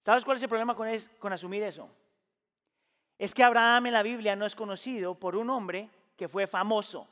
¿Sabes 0.04 0.24
cuál 0.24 0.36
es 0.36 0.42
el 0.42 0.50
problema 0.50 0.76
con, 0.76 1.32
asumir 1.32 1.62
eso? 1.62 1.88
Es 3.18 3.32
que 3.32 3.42
Abraham 3.42 3.86
en 3.86 3.92
la 3.94 4.02
Biblia 4.02 4.36
no 4.36 4.44
es 4.44 4.54
conocido 4.54 5.14
por 5.14 5.34
un 5.34 5.48
hombre 5.48 5.88
que 6.16 6.28
fue 6.28 6.46
famoso. 6.46 7.08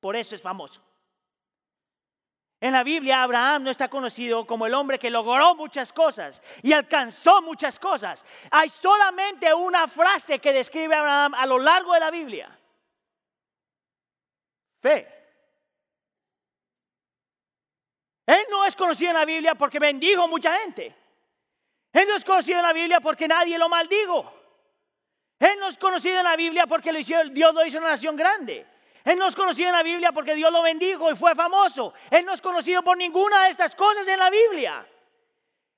Por 0.00 0.16
eso 0.16 0.34
es 0.34 0.42
famoso. 0.42 0.82
En 2.60 2.72
la 2.72 2.82
Biblia 2.82 3.22
Abraham 3.22 3.62
no 3.62 3.70
está 3.70 3.88
conocido 3.88 4.46
como 4.46 4.66
el 4.66 4.74
hombre 4.74 4.98
que 4.98 5.10
logró 5.10 5.54
muchas 5.54 5.92
cosas 5.92 6.42
y 6.62 6.72
alcanzó 6.72 7.40
muchas 7.42 7.78
cosas. 7.78 8.24
Hay 8.50 8.68
solamente 8.68 9.52
una 9.54 9.86
frase 9.86 10.40
que 10.40 10.52
describe 10.52 10.94
a 10.94 11.00
Abraham 11.00 11.34
a 11.34 11.46
lo 11.46 11.58
largo 11.58 11.92
de 11.92 12.00
la 12.00 12.10
Biblia. 12.10 12.58
Fe. 14.80 15.08
Él 18.26 18.46
no 18.50 18.64
es 18.64 18.74
conocido 18.74 19.10
en 19.10 19.18
la 19.18 19.24
Biblia 19.24 19.54
porque 19.54 19.78
bendijo 19.78 20.26
mucha 20.26 20.58
gente. 20.60 21.03
Él 21.94 22.08
no 22.08 22.16
es 22.16 22.24
conocido 22.24 22.58
en 22.58 22.64
la 22.64 22.72
Biblia 22.72 23.00
porque 23.00 23.28
nadie 23.28 23.56
lo 23.56 23.68
maldijo. 23.68 24.30
Él 25.38 25.60
no 25.60 25.68
es 25.68 25.78
conocido 25.78 26.18
en 26.18 26.24
la 26.24 26.34
Biblia 26.34 26.66
porque 26.66 26.92
Dios 26.92 27.54
lo 27.54 27.64
hizo 27.64 27.78
una 27.78 27.90
nación 27.90 28.16
grande. 28.16 28.66
Él 29.04 29.16
no 29.16 29.28
es 29.28 29.36
conocido 29.36 29.68
en 29.68 29.76
la 29.76 29.82
Biblia 29.84 30.10
porque 30.10 30.34
Dios 30.34 30.50
lo 30.50 30.60
bendijo 30.60 31.08
y 31.12 31.14
fue 31.14 31.36
famoso. 31.36 31.94
Él 32.10 32.24
no 32.24 32.34
es 32.34 32.42
conocido 32.42 32.82
por 32.82 32.96
ninguna 32.96 33.44
de 33.44 33.50
estas 33.50 33.76
cosas 33.76 34.08
en 34.08 34.18
la 34.18 34.28
Biblia. 34.28 34.84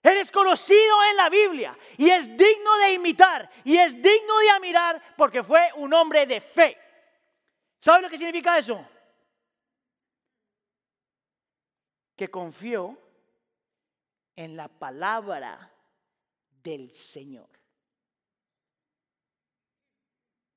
Él 0.02 0.16
es 0.16 0.32
conocido 0.32 1.04
en 1.10 1.16
la 1.16 1.28
Biblia 1.28 1.76
y 1.98 2.08
es 2.08 2.34
digno 2.34 2.76
de 2.76 2.92
imitar 2.94 3.50
y 3.64 3.76
es 3.76 3.92
digno 4.00 4.38
de 4.38 4.50
admirar 4.50 5.02
porque 5.18 5.42
fue 5.42 5.70
un 5.74 5.92
hombre 5.92 6.24
de 6.24 6.40
fe. 6.40 6.78
¿Sabe 7.78 8.00
lo 8.00 8.08
que 8.08 8.16
significa 8.16 8.56
eso? 8.56 8.82
Que 12.16 12.30
confió 12.30 12.96
en 14.34 14.56
la 14.56 14.68
palabra 14.68 15.72
del 16.66 16.92
Señor. 16.92 17.48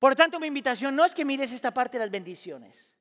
Por 0.00 0.16
tanto, 0.16 0.40
mi 0.40 0.48
invitación 0.48 0.96
no 0.96 1.04
es 1.04 1.14
que 1.14 1.24
mires 1.24 1.52
esta 1.52 1.72
parte 1.72 1.98
de 1.98 2.04
las 2.04 2.10
bendiciones. 2.10 2.92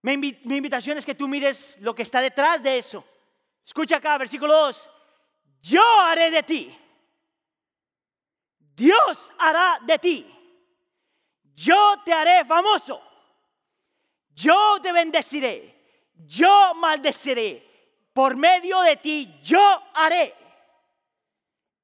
Mi, 0.00 0.14
invitación 0.14 0.96
es 0.96 1.04
que 1.04 1.14
tú 1.14 1.28
mires 1.28 1.76
lo 1.80 1.94
que 1.94 2.02
está 2.02 2.20
detrás 2.20 2.62
de 2.62 2.78
eso. 2.78 3.04
Escucha 3.66 3.96
acá, 3.96 4.16
versículo 4.16 4.54
2. 4.54 4.90
Yo 5.62 5.82
haré 6.00 6.30
de 6.30 6.42
ti. 6.42 6.78
Dios 8.76 9.32
hará 9.38 9.78
de 9.86 9.98
ti. 9.98 10.26
Yo 11.54 12.02
te 12.04 12.12
haré 12.12 12.44
famoso. 12.46 13.02
Yo 14.34 14.78
te 14.82 14.90
bendeciré. 14.92 16.12
Yo 16.14 16.74
maldeciré. 16.74 18.08
Por 18.12 18.36
medio 18.36 18.80
de 18.80 18.96
ti 18.96 19.40
yo 19.42 19.60
haré. 19.94 20.43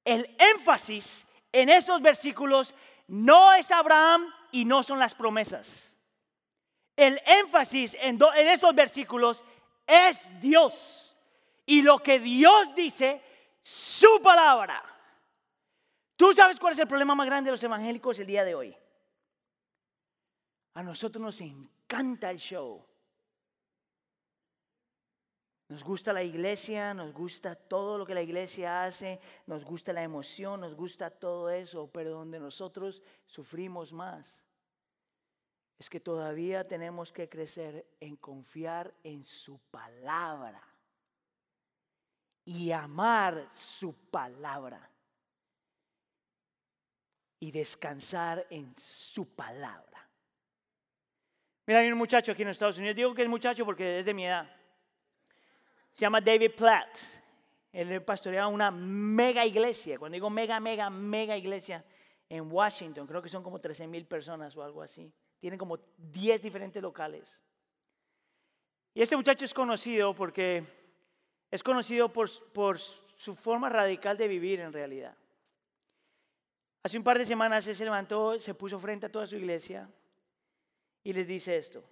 El 0.05 0.35
énfasis 0.39 1.27
en 1.53 1.69
esos 1.69 2.01
versículos 2.01 2.75
no 3.09 3.53
es 3.53 3.71
Abraham 3.71 4.33
y 4.53 4.65
no 4.65 4.83
son 4.83 4.99
las 4.99 5.15
promesas. 5.15 5.95
El 6.97 7.21
énfasis 7.27 7.97
en, 8.01 8.21
esos 8.37 8.75
versículos 8.75 9.45
es 9.87 10.31
Dios. 10.41 11.17
Y 11.67 11.83
lo 11.83 11.99
que 11.99 12.19
Dios 12.19 12.75
dice, 12.75 13.23
su 13.63 14.21
palabra. 14.23 14.83
¿Tú 16.17 16.33
sabes 16.35 16.59
cuál 16.59 16.75
es 16.75 16.79
el 16.79 16.89
problema 16.89 17.15
más 17.15 17.27
grande 17.27 17.49
de 17.49 17.53
los 17.53 17.63
evangélicos 17.63 18.19
el 18.19 18.27
día 18.27 18.45
de 18.45 18.55
hoy? 18.55 18.77
A 20.75 20.83
nosotros 20.83 21.23
nos 21.23 21.41
encanta 21.41 22.31
el 22.31 22.39
show. 22.39 22.85
Nos 25.71 25.85
gusta 25.85 26.13
la 26.13 26.25
iglesia, 26.25 26.93
nos 26.93 27.13
gusta 27.13 27.55
todo 27.55 27.97
lo 27.97 28.05
que 28.05 28.13
la 28.13 28.23
iglesia 28.23 28.83
hace, 28.83 29.21
nos 29.47 29.65
gusta 29.65 29.93
la 29.93 30.03
emoción, 30.03 30.61
nos 30.61 30.75
gusta 30.75 31.11
todo 31.11 31.49
eso, 31.49 31.89
pero 31.93 32.11
donde 32.11 32.41
nosotros 32.41 33.01
sufrimos 33.25 33.93
más 33.93 34.45
es 35.79 35.89
que 35.89 36.01
todavía 36.01 36.67
tenemos 36.67 37.13
que 37.13 37.29
crecer 37.29 37.87
en 38.01 38.17
confiar 38.17 38.93
en 39.05 39.25
su 39.25 39.61
palabra 39.71 40.61
y 42.45 42.73
amar 42.73 43.47
su 43.55 43.95
palabra 44.11 44.91
y 47.39 47.53
descansar 47.53 48.45
en 48.51 48.75
su 48.77 49.37
palabra. 49.37 50.11
Mira, 51.65 51.79
hay 51.79 51.93
un 51.93 51.99
muchacho 51.99 52.33
aquí 52.33 52.43
en 52.43 52.49
Estados 52.49 52.77
Unidos, 52.79 52.97
digo 52.97 53.15
que 53.15 53.23
es 53.23 53.29
muchacho 53.29 53.65
porque 53.65 54.01
es 54.01 54.05
de 54.05 54.15
mi 54.15 54.27
edad 54.27 54.60
se 56.01 56.07
llama 56.07 56.23
David 56.23 56.53
Platt. 56.57 56.99
Él 57.71 58.03
pastoreaba 58.03 58.49
una 58.49 58.71
mega 58.71 59.45
iglesia. 59.45 59.99
Cuando 59.99 60.15
digo 60.15 60.31
mega, 60.31 60.59
mega, 60.59 60.89
mega 60.89 61.37
iglesia 61.37 61.85
en 62.27 62.51
Washington, 62.51 63.07
creo 63.07 63.21
que 63.21 63.29
son 63.29 63.43
como 63.43 63.61
13 63.61 63.87
mil 63.87 64.07
personas 64.07 64.57
o 64.57 64.63
algo 64.63 64.81
así. 64.81 65.13
Tienen 65.39 65.59
como 65.59 65.79
10 65.99 66.41
diferentes 66.41 66.81
locales. 66.81 67.39
Y 68.95 69.03
este 69.03 69.15
muchacho 69.15 69.45
es 69.45 69.53
conocido 69.53 70.15
porque 70.15 70.65
es 71.51 71.63
conocido 71.63 72.11
por, 72.11 72.31
por 72.55 72.79
su 72.79 73.35
forma 73.35 73.69
radical 73.69 74.17
de 74.17 74.27
vivir 74.27 74.61
en 74.61 74.73
realidad. 74.73 75.15
Hace 76.83 76.97
un 76.97 77.05
par 77.05 77.19
de 77.19 77.27
semanas 77.27 77.65
se 77.65 77.85
levantó, 77.85 78.41
se 78.41 78.55
puso 78.55 78.81
frente 78.81 79.05
a 79.05 79.13
toda 79.13 79.27
su 79.27 79.37
iglesia 79.37 79.87
y 81.05 81.13
les 81.13 81.27
dice 81.27 81.59
esto. 81.59 81.85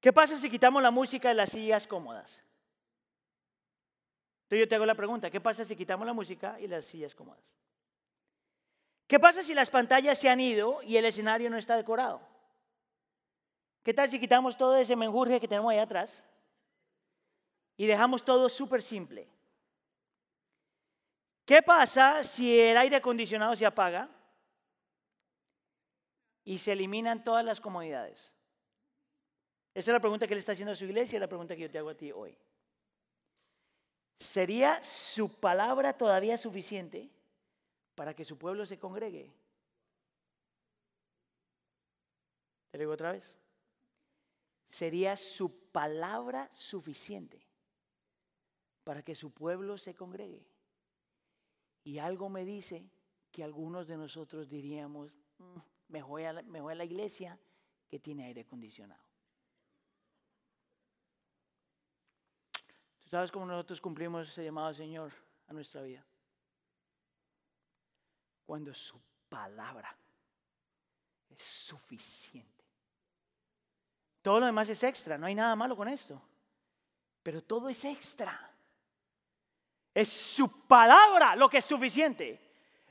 ¿Qué 0.00 0.12
pasa 0.12 0.38
si 0.38 0.48
quitamos 0.48 0.82
la 0.82 0.90
música 0.90 1.28
de 1.28 1.34
las 1.34 1.50
sillas 1.50 1.86
cómodas? 1.86 2.42
Entonces 4.44 4.64
yo 4.64 4.68
te 4.68 4.74
hago 4.74 4.86
la 4.86 4.94
pregunta, 4.94 5.30
¿qué 5.30 5.40
pasa 5.40 5.64
si 5.64 5.76
quitamos 5.76 6.06
la 6.06 6.14
música 6.14 6.58
y 6.58 6.66
las 6.66 6.86
sillas 6.86 7.14
cómodas? 7.14 7.42
¿Qué 9.06 9.20
pasa 9.20 9.42
si 9.42 9.54
las 9.54 9.70
pantallas 9.70 10.18
se 10.18 10.28
han 10.28 10.40
ido 10.40 10.82
y 10.82 10.96
el 10.96 11.04
escenario 11.04 11.50
no 11.50 11.58
está 11.58 11.76
decorado? 11.76 12.20
¿Qué 13.82 13.92
tal 13.92 14.10
si 14.10 14.18
quitamos 14.18 14.56
todo 14.56 14.76
ese 14.76 14.96
menjurje 14.96 15.38
que 15.38 15.48
tenemos 15.48 15.70
ahí 15.70 15.78
atrás 15.78 16.24
y 17.76 17.86
dejamos 17.86 18.24
todo 18.24 18.48
súper 18.48 18.82
simple? 18.82 19.28
¿Qué 21.44 21.62
pasa 21.62 22.22
si 22.22 22.58
el 22.58 22.76
aire 22.76 22.96
acondicionado 22.96 23.54
se 23.54 23.66
apaga 23.66 24.08
y 26.44 26.58
se 26.58 26.72
eliminan 26.72 27.22
todas 27.22 27.44
las 27.44 27.60
comodidades? 27.60 28.32
Esa 29.72 29.90
es 29.90 29.94
la 29.94 30.00
pregunta 30.00 30.26
que 30.26 30.34
él 30.34 30.38
está 30.38 30.52
haciendo 30.52 30.72
a 30.72 30.76
su 30.76 30.84
iglesia 30.84 31.16
y 31.16 31.20
la 31.20 31.28
pregunta 31.28 31.54
que 31.54 31.62
yo 31.62 31.70
te 31.70 31.78
hago 31.78 31.90
a 31.90 31.96
ti 31.96 32.10
hoy. 32.10 32.36
¿Sería 34.18 34.82
su 34.82 35.32
palabra 35.32 35.96
todavía 35.96 36.36
suficiente 36.36 37.08
para 37.94 38.14
que 38.14 38.24
su 38.24 38.36
pueblo 38.36 38.66
se 38.66 38.78
congregue? 38.78 39.32
Te 42.70 42.78
lo 42.78 42.82
digo 42.82 42.92
otra 42.92 43.12
vez. 43.12 43.34
¿Sería 44.68 45.16
su 45.16 45.50
palabra 45.70 46.50
suficiente 46.54 47.40
para 48.84 49.02
que 49.02 49.14
su 49.14 49.32
pueblo 49.32 49.78
se 49.78 49.94
congregue? 49.94 50.46
Y 51.82 51.98
algo 51.98 52.28
me 52.28 52.44
dice 52.44 52.90
que 53.32 53.42
algunos 53.42 53.86
de 53.86 53.96
nosotros 53.96 54.48
diríamos, 54.48 55.12
mm, 55.38 55.58
mejor 55.88 56.22
a 56.22 56.42
mejor 56.42 56.72
a 56.72 56.74
la 56.74 56.84
iglesia 56.84 57.38
que 57.88 57.98
tiene 57.98 58.26
aire 58.26 58.42
acondicionado. 58.42 59.09
¿Sabes 63.10 63.32
cómo 63.32 63.44
nosotros 63.44 63.80
cumplimos 63.80 64.28
ese 64.28 64.44
llamado, 64.44 64.72
Señor, 64.72 65.10
a 65.48 65.52
nuestra 65.52 65.82
vida? 65.82 66.04
Cuando 68.46 68.72
su 68.72 69.00
palabra 69.28 69.96
es 71.28 71.42
suficiente. 71.42 72.64
Todo 74.22 74.38
lo 74.38 74.46
demás 74.46 74.68
es 74.68 74.82
extra, 74.84 75.18
no 75.18 75.26
hay 75.26 75.34
nada 75.34 75.56
malo 75.56 75.76
con 75.76 75.88
esto. 75.88 76.22
Pero 77.22 77.42
todo 77.42 77.68
es 77.68 77.84
extra. 77.84 78.48
Es 79.92 80.08
su 80.08 80.66
palabra 80.68 81.34
lo 81.34 81.50
que 81.50 81.58
es 81.58 81.64
suficiente. 81.64 82.40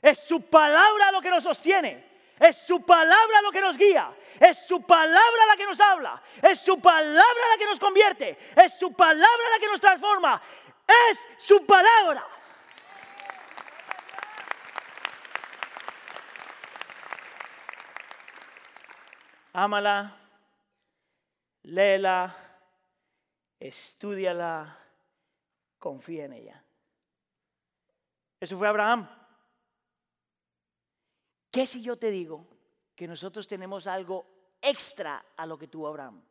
Es 0.02 0.24
su 0.24 0.42
palabra 0.42 1.12
lo 1.12 1.22
que 1.22 1.30
nos 1.30 1.44
sostiene. 1.44 2.09
Es 2.40 2.56
su 2.56 2.80
palabra 2.80 3.42
lo 3.42 3.52
que 3.52 3.60
nos 3.60 3.76
guía. 3.76 4.16
Es 4.40 4.66
su 4.66 4.80
palabra 4.80 5.46
la 5.46 5.56
que 5.58 5.66
nos 5.66 5.78
habla. 5.78 6.22
Es 6.42 6.58
su 6.60 6.80
palabra 6.80 7.48
la 7.52 7.58
que 7.58 7.66
nos 7.66 7.78
convierte. 7.78 8.38
Es 8.56 8.78
su 8.78 8.94
palabra 8.94 9.50
la 9.52 9.58
que 9.60 9.66
nos 9.66 9.78
transforma. 9.78 10.40
Es 11.10 11.28
su 11.38 11.66
palabra. 11.66 12.26
Ámala, 19.52 20.16
léela, 21.64 22.34
estudiala, 23.58 24.78
confía 25.78 26.24
en 26.24 26.32
ella. 26.32 26.64
Eso 28.40 28.56
fue 28.56 28.68
Abraham. 28.68 29.19
¿Qué 31.50 31.66
si 31.66 31.82
yo 31.82 31.96
te 31.96 32.10
digo 32.10 32.46
que 32.94 33.08
nosotros 33.08 33.48
tenemos 33.48 33.86
algo 33.86 34.26
extra 34.60 35.24
a 35.36 35.46
lo 35.46 35.58
que 35.58 35.68
tuvo 35.68 35.88
Abraham? 35.88 36.22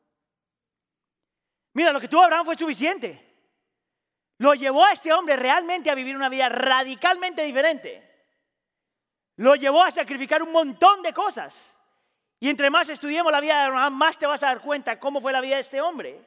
Mira, 1.73 1.91
lo 1.91 1.99
que 1.99 2.07
tuvo 2.07 2.23
Abraham 2.23 2.45
fue 2.45 2.55
suficiente. 2.55 3.25
Lo 4.37 4.53
llevó 4.53 4.85
a 4.85 4.93
este 4.93 5.11
hombre 5.11 5.35
realmente 5.35 5.89
a 5.89 5.95
vivir 5.95 6.15
una 6.15 6.29
vida 6.29 6.47
radicalmente 6.47 7.43
diferente. 7.43 8.09
Lo 9.35 9.55
llevó 9.55 9.83
a 9.83 9.91
sacrificar 9.91 10.41
un 10.41 10.51
montón 10.51 11.01
de 11.01 11.13
cosas. 11.13 11.77
Y 12.39 12.49
entre 12.49 12.69
más 12.69 12.87
estudiemos 12.87 13.31
la 13.31 13.41
vida 13.41 13.57
de 13.57 13.65
Abraham, 13.65 13.93
más 13.95 14.17
te 14.17 14.25
vas 14.25 14.41
a 14.43 14.47
dar 14.47 14.61
cuenta 14.61 14.99
cómo 14.99 15.19
fue 15.19 15.33
la 15.33 15.41
vida 15.41 15.55
de 15.55 15.61
este 15.61 15.81
hombre. 15.81 16.25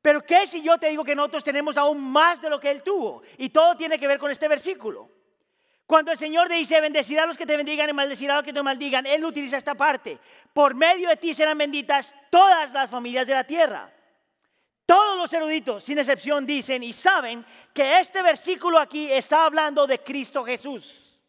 Pero 0.00 0.22
¿qué 0.22 0.46
si 0.46 0.62
yo 0.62 0.78
te 0.78 0.86
digo 0.86 1.04
que 1.04 1.16
nosotros 1.16 1.42
tenemos 1.42 1.76
aún 1.76 2.00
más 2.00 2.40
de 2.40 2.48
lo 2.48 2.60
que 2.60 2.70
él 2.70 2.84
tuvo? 2.84 3.22
Y 3.38 3.48
todo 3.48 3.76
tiene 3.76 3.98
que 3.98 4.06
ver 4.06 4.20
con 4.20 4.30
este 4.30 4.46
versículo. 4.46 5.10
Cuando 5.86 6.10
el 6.10 6.18
Señor 6.18 6.48
dice, 6.48 6.80
bendecirá 6.80 7.22
a 7.22 7.26
los 7.26 7.36
que 7.36 7.46
te 7.46 7.56
bendigan 7.56 7.88
y 7.88 7.92
maldecirá 7.92 8.34
a 8.34 8.36
los 8.38 8.44
que 8.44 8.52
te 8.52 8.62
maldigan, 8.62 9.06
Él 9.06 9.24
utiliza 9.24 9.56
esta 9.56 9.76
parte. 9.76 10.18
Por 10.52 10.74
medio 10.74 11.08
de 11.08 11.16
ti 11.16 11.32
serán 11.32 11.58
benditas 11.58 12.14
todas 12.28 12.72
las 12.72 12.90
familias 12.90 13.26
de 13.26 13.34
la 13.34 13.44
tierra. 13.44 13.92
Todos 14.84 15.16
los 15.16 15.32
eruditos, 15.32 15.84
sin 15.84 15.98
excepción, 15.98 16.44
dicen 16.44 16.82
y 16.82 16.92
saben 16.92 17.44
que 17.72 18.00
este 18.00 18.20
versículo 18.22 18.78
aquí 18.78 19.10
está 19.10 19.44
hablando 19.44 19.86
de 19.86 20.00
Cristo 20.00 20.44
Jesús. 20.44 21.20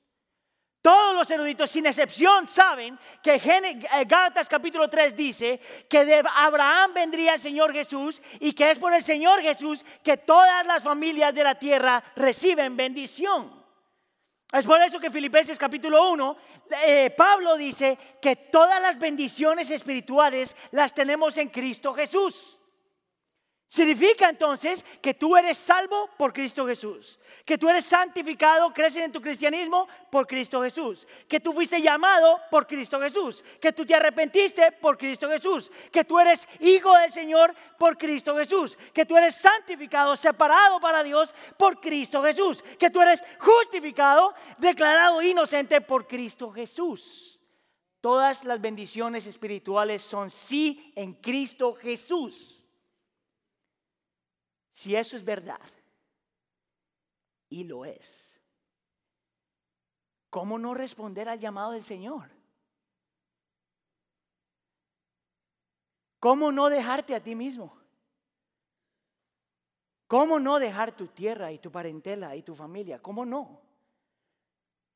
Todos 0.82 1.16
los 1.16 1.30
eruditos, 1.30 1.70
sin 1.70 1.86
excepción, 1.86 2.48
saben 2.48 2.98
que 3.22 3.36
eh, 3.36 4.06
Gálatas 4.06 4.48
capítulo 4.48 4.90
3 4.90 5.16
dice 5.16 5.60
que 5.90 6.06
de 6.06 6.24
Abraham 6.34 6.94
vendría 6.94 7.34
el 7.34 7.40
Señor 7.40 7.74
Jesús 7.74 8.22
y 8.40 8.54
que 8.54 8.72
es 8.72 8.80
por 8.80 8.94
el 8.94 9.04
Señor 9.04 9.42
Jesús 9.42 9.84
que 10.04 10.18
todas 10.18 10.66
las 10.66 10.84
familias 10.84 11.34
de 11.34 11.44
la 11.44 11.56
tierra 11.56 12.04
reciben 12.16 12.78
bendición. 12.78 13.67
Es 14.52 14.66
por 14.66 14.82
eso 14.82 15.00
que 15.00 15.10
Filipenses 15.10 15.58
capítulo 15.58 16.10
1, 16.12 16.38
eh, 16.86 17.10
Pablo 17.10 17.58
dice 17.58 17.98
que 18.22 18.38
todas 18.38 18.82
las 18.82 18.98
bendiciones 18.98 19.70
espirituales 19.72 20.56
las 20.72 20.94
tenemos 20.94 21.38
en 21.38 21.50
Cristo 21.50 21.94
Jesús. 21.94 22.57
Significa 23.70 24.30
entonces 24.30 24.84
que 25.02 25.14
tú 25.14 25.36
eres 25.36 25.58
salvo 25.58 26.10
por 26.18 26.32
Cristo 26.32 26.66
Jesús, 26.66 27.20
que 27.44 27.58
tú 27.58 27.68
eres 27.68 27.84
santificado, 27.84 28.74
creces 28.74 29.04
en 29.04 29.12
tu 29.12 29.22
cristianismo 29.22 29.90
por 30.10 30.26
Cristo 30.26 30.62
Jesús, 30.62 31.06
que 31.28 31.42
tú 31.42 31.52
fuiste 31.52 31.82
llamado 31.82 32.40
por 32.50 32.66
Cristo 32.66 32.98
Jesús, 33.02 33.44
que 33.60 33.74
tú 33.74 33.86
te 33.86 33.94
arrepentiste 33.94 34.72
por 34.72 34.98
Cristo 34.98 35.30
Jesús, 35.30 35.70
que 35.92 36.06
tú 36.06 36.18
eres 36.18 36.48
hijo 36.62 36.94
del 36.98 37.12
Señor 37.12 37.54
por 37.78 37.98
Cristo 37.98 38.38
Jesús, 38.38 38.78
que 38.94 39.06
tú 39.06 39.18
eres 39.18 39.36
santificado, 39.36 40.16
separado 40.16 40.80
para 40.80 41.04
Dios 41.04 41.36
por 41.58 41.82
Cristo 41.82 42.24
Jesús, 42.24 42.64
que 42.80 42.90
tú 42.90 43.02
eres 43.02 43.22
justificado, 43.38 44.34
declarado 44.60 45.22
inocente 45.22 45.82
por 45.82 46.08
Cristo 46.08 46.52
Jesús. 46.52 47.38
Todas 48.00 48.46
las 48.46 48.62
bendiciones 48.62 49.26
espirituales 49.26 50.04
son 50.04 50.30
sí 50.30 50.94
en 50.96 51.16
Cristo 51.16 51.74
Jesús. 51.74 52.57
Si 54.78 54.96
eso 54.96 55.18
es 55.18 55.26
verdad, 55.26 55.60
y 57.50 57.64
lo 57.64 57.84
es, 57.84 58.40
¿cómo 60.30 60.60
no 60.60 60.76
responder 60.76 61.28
al 61.28 61.40
llamado 61.40 61.72
del 61.72 61.82
Señor? 61.82 62.30
¿Cómo 66.20 66.52
no 66.52 66.70
dejarte 66.70 67.16
a 67.16 67.24
ti 67.24 67.34
mismo? 67.34 67.76
¿Cómo 70.06 70.40
no 70.40 70.60
dejar 70.60 70.96
tu 70.96 71.08
tierra 71.08 71.52
y 71.52 71.58
tu 71.58 71.72
parentela 71.72 72.36
y 72.36 72.44
tu 72.44 72.54
familia? 72.54 73.02
¿Cómo 73.02 73.26
no? 73.26 73.60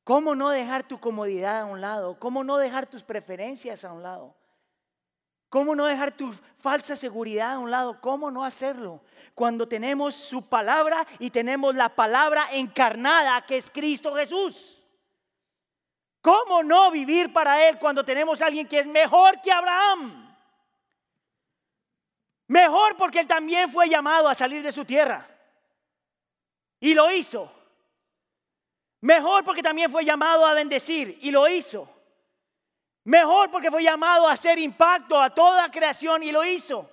¿Cómo 0.04 0.36
no 0.36 0.50
dejar 0.50 0.86
tu 0.86 1.00
comodidad 1.00 1.62
a 1.62 1.64
un 1.64 1.80
lado? 1.80 2.20
¿Cómo 2.20 2.44
no 2.44 2.56
dejar 2.56 2.88
tus 2.88 3.02
preferencias 3.02 3.84
a 3.84 3.92
un 3.92 4.04
lado? 4.04 4.36
¿Cómo 5.52 5.74
no 5.74 5.84
dejar 5.84 6.12
tu 6.12 6.32
falsa 6.56 6.96
seguridad 6.96 7.52
a 7.52 7.58
un 7.58 7.70
lado? 7.70 8.00
¿Cómo 8.00 8.30
no 8.30 8.42
hacerlo? 8.42 9.02
Cuando 9.34 9.68
tenemos 9.68 10.14
su 10.14 10.48
palabra 10.48 11.06
y 11.18 11.28
tenemos 11.28 11.74
la 11.74 11.90
palabra 11.90 12.46
encarnada 12.52 13.44
que 13.44 13.58
es 13.58 13.70
Cristo 13.70 14.14
Jesús. 14.14 14.82
¿Cómo 16.22 16.62
no 16.62 16.90
vivir 16.90 17.34
para 17.34 17.68
Él 17.68 17.78
cuando 17.78 18.02
tenemos 18.02 18.40
a 18.40 18.46
alguien 18.46 18.66
que 18.66 18.78
es 18.78 18.86
mejor 18.86 19.42
que 19.42 19.52
Abraham? 19.52 20.34
Mejor 22.46 22.96
porque 22.96 23.20
Él 23.20 23.26
también 23.26 23.70
fue 23.70 23.90
llamado 23.90 24.30
a 24.30 24.34
salir 24.34 24.62
de 24.62 24.72
su 24.72 24.86
tierra. 24.86 25.28
Y 26.80 26.94
lo 26.94 27.12
hizo. 27.12 27.52
Mejor 29.02 29.44
porque 29.44 29.62
también 29.62 29.90
fue 29.90 30.02
llamado 30.02 30.46
a 30.46 30.54
bendecir. 30.54 31.18
Y 31.20 31.30
lo 31.30 31.46
hizo. 31.46 31.86
Mejor 33.04 33.50
porque 33.50 33.70
fue 33.70 33.82
llamado 33.82 34.28
a 34.28 34.32
hacer 34.32 34.58
impacto 34.58 35.20
a 35.20 35.34
toda 35.34 35.70
creación 35.70 36.22
y 36.22 36.30
lo 36.30 36.44
hizo. 36.44 36.88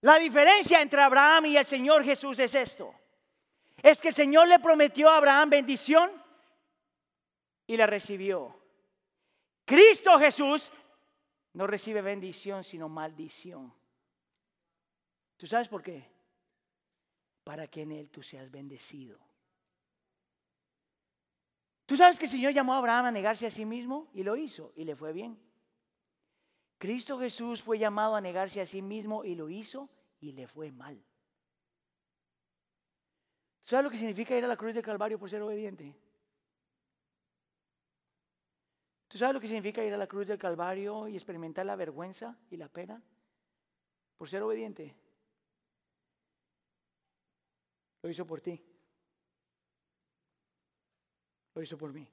La 0.00 0.18
diferencia 0.18 0.80
entre 0.80 1.00
Abraham 1.00 1.46
y 1.46 1.56
el 1.56 1.64
Señor 1.64 2.04
Jesús 2.04 2.38
es 2.38 2.54
esto. 2.54 2.94
Es 3.82 4.00
que 4.00 4.08
el 4.08 4.14
Señor 4.14 4.48
le 4.48 4.58
prometió 4.58 5.08
a 5.08 5.16
Abraham 5.16 5.50
bendición 5.50 6.10
y 7.66 7.76
la 7.76 7.86
recibió. 7.86 8.58
Cristo 9.64 10.18
Jesús 10.18 10.72
no 11.52 11.66
recibe 11.66 12.02
bendición 12.02 12.64
sino 12.64 12.88
maldición. 12.88 13.72
¿Tú 15.36 15.46
sabes 15.46 15.68
por 15.68 15.82
qué? 15.82 16.10
Para 17.44 17.68
que 17.68 17.82
en 17.82 17.92
Él 17.92 18.10
tú 18.10 18.22
seas 18.22 18.50
bendecido. 18.50 19.29
Tú 21.90 21.96
sabes 21.96 22.20
que 22.20 22.26
el 22.26 22.30
Señor 22.30 22.52
llamó 22.52 22.74
a 22.74 22.78
Abraham 22.78 23.06
a 23.06 23.10
negarse 23.10 23.48
a 23.48 23.50
sí 23.50 23.64
mismo 23.64 24.12
y 24.14 24.22
lo 24.22 24.36
hizo 24.36 24.72
y 24.76 24.84
le 24.84 24.94
fue 24.94 25.12
bien. 25.12 25.36
Cristo 26.78 27.18
Jesús 27.18 27.64
fue 27.64 27.80
llamado 27.80 28.14
a 28.14 28.20
negarse 28.20 28.60
a 28.60 28.64
sí 28.64 28.80
mismo 28.80 29.24
y 29.24 29.34
lo 29.34 29.50
hizo 29.50 29.90
y 30.20 30.30
le 30.30 30.46
fue 30.46 30.70
mal. 30.70 31.04
¿Sabes 33.64 33.82
lo 33.82 33.90
que 33.90 33.96
significa 33.96 34.36
ir 34.36 34.44
a 34.44 34.46
la 34.46 34.56
cruz 34.56 34.72
del 34.72 34.84
Calvario 34.84 35.18
por 35.18 35.28
ser 35.28 35.42
obediente? 35.42 35.92
¿Tú 39.08 39.18
sabes 39.18 39.34
lo 39.34 39.40
que 39.40 39.48
significa 39.48 39.82
ir 39.82 39.92
a 39.92 39.98
la 39.98 40.06
cruz 40.06 40.28
del 40.28 40.38
Calvario 40.38 41.08
y 41.08 41.16
experimentar 41.16 41.66
la 41.66 41.74
vergüenza 41.74 42.38
y 42.52 42.56
la 42.56 42.68
pena 42.68 43.02
por 44.16 44.28
ser 44.28 44.44
obediente? 44.44 44.94
Lo 48.04 48.10
hizo 48.10 48.24
por 48.24 48.40
ti. 48.40 48.69
Lo 51.54 51.62
hizo 51.62 51.76
por 51.76 51.92
mí. 51.92 52.06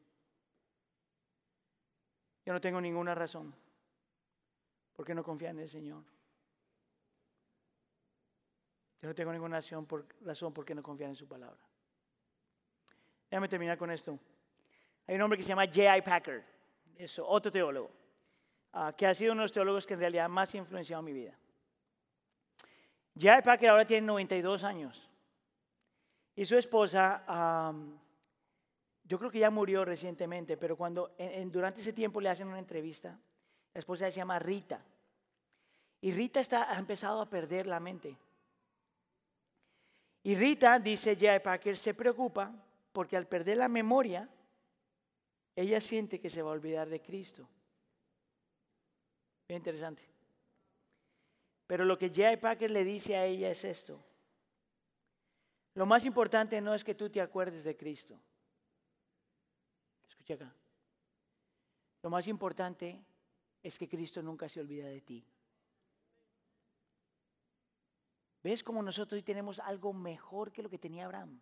Yo 2.46 2.54
no 2.54 2.62
tengo 2.62 2.80
ninguna 2.80 3.14
razón 3.14 3.54
por 4.96 5.06
qué 5.06 5.14
no 5.14 5.24
confiar 5.24 5.52
en 5.52 5.60
el 5.60 5.70
Señor. 5.70 6.04
Yo 9.02 9.10
no 9.10 9.14
tengo 9.14 9.32
ninguna 9.32 9.58
razón 9.58 9.86
por, 9.86 10.08
qué 10.66 10.74
no 10.74 10.82
confiar 10.82 11.10
en 11.10 11.16
su 11.16 11.28
palabra. 11.28 11.60
Déjame 13.30 13.48
terminar 13.48 13.78
con 13.78 13.92
esto. 13.92 14.18
Hay 15.06 15.16
un 15.16 15.22
hombre 15.22 15.38
que 15.38 15.44
se 15.44 15.50
llama 15.50 15.66
J.I. 15.66 16.02
Packer, 16.02 16.44
es 16.96 17.20
otro 17.20 17.52
teólogo, 17.52 17.92
ah, 18.74 18.94
que 18.98 19.06
ha 19.06 19.14
sido 19.14 19.34
uno 19.34 19.42
de 19.42 19.46
los 19.46 19.52
teólogos 19.52 19.86
que 19.86 19.94
en 19.94 20.00
realidad 20.00 20.28
más 20.28 20.54
ha 20.54 20.58
influenciado 20.58 21.04
mi 21.04 21.14
vida. 21.14 21.38
J.I. 23.14 23.42
Packer 23.42 23.70
ahora 23.70 23.86
tiene 23.86 24.08
92 24.08 24.64
años 24.64 25.10
y 26.36 26.46
su 26.46 26.58
esposa 26.58 27.24
yo 29.08 29.18
creo 29.18 29.32
que 29.32 29.40
ya 29.40 29.50
murió 29.50 29.86
recientemente, 29.86 30.58
pero 30.58 30.76
cuando 30.76 31.16
durante 31.46 31.82
ese 31.82 31.94
tiempo 31.94 32.20
le 32.20 32.30
hacen 32.30 32.48
una 32.48 32.60
entrevista, 32.60 33.18
la 33.74 33.80
esposa 33.80 34.06
se 34.06 34.18
llama 34.18 34.38
Rita. 34.38 34.84
Y 36.02 36.12
Rita 36.12 36.42
está, 36.42 36.72
ha 36.72 36.78
empezado 36.78 37.22
a 37.22 37.30
perder 37.30 37.68
la 37.68 37.80
mente. 37.80 38.18
Y 40.24 40.36
Rita, 40.36 40.78
dice 40.80 41.16
J. 41.16 41.42
Packer, 41.42 41.78
se 41.78 41.94
preocupa 41.94 42.52
porque 42.92 43.16
al 43.16 43.28
perder 43.28 43.58
la 43.58 43.70
memoria, 43.70 44.28
ella 45.56 45.80
siente 45.80 46.20
que 46.20 46.30
se 46.30 46.42
va 46.42 46.50
a 46.50 46.54
olvidar 46.54 46.90
de 46.90 47.02
Cristo. 47.02 47.48
Bien 49.48 49.60
interesante. 49.60 50.04
Pero 51.66 51.86
lo 51.86 51.98
que 51.98 52.10
J. 52.10 52.38
Packer 52.42 52.72
le 52.72 52.84
dice 52.84 53.16
a 53.16 53.26
ella 53.26 53.50
es 53.50 53.64
esto. 53.64 54.04
Lo 55.76 55.86
más 55.86 56.04
importante 56.04 56.60
no 56.60 56.74
es 56.74 56.84
que 56.84 56.96
tú 56.96 57.10
te 57.10 57.22
acuerdes 57.22 57.64
de 57.64 57.78
Cristo. 57.78 58.20
Lo 62.04 62.10
más 62.10 62.28
importante 62.28 63.04
es 63.64 63.78
que 63.78 63.88
Cristo 63.88 64.22
nunca 64.22 64.50
se 64.50 64.60
olvida 64.60 64.88
de 64.88 65.02
ti. 65.02 65.26
¿Ves 68.44 68.64
cómo 68.64 68.82
nosotros 68.82 69.24
tenemos 69.24 69.60
algo 69.60 69.94
mejor 69.94 70.52
que 70.52 70.64
lo 70.64 70.70
que 70.70 70.78
tenía 70.78 71.06
Abraham? 71.06 71.42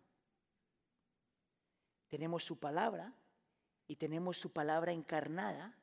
Tenemos 2.08 2.44
su 2.44 2.58
palabra 2.58 3.12
y 3.86 3.96
tenemos 3.96 4.38
su 4.38 4.50
palabra 4.50 4.92
encarnada 4.92 5.76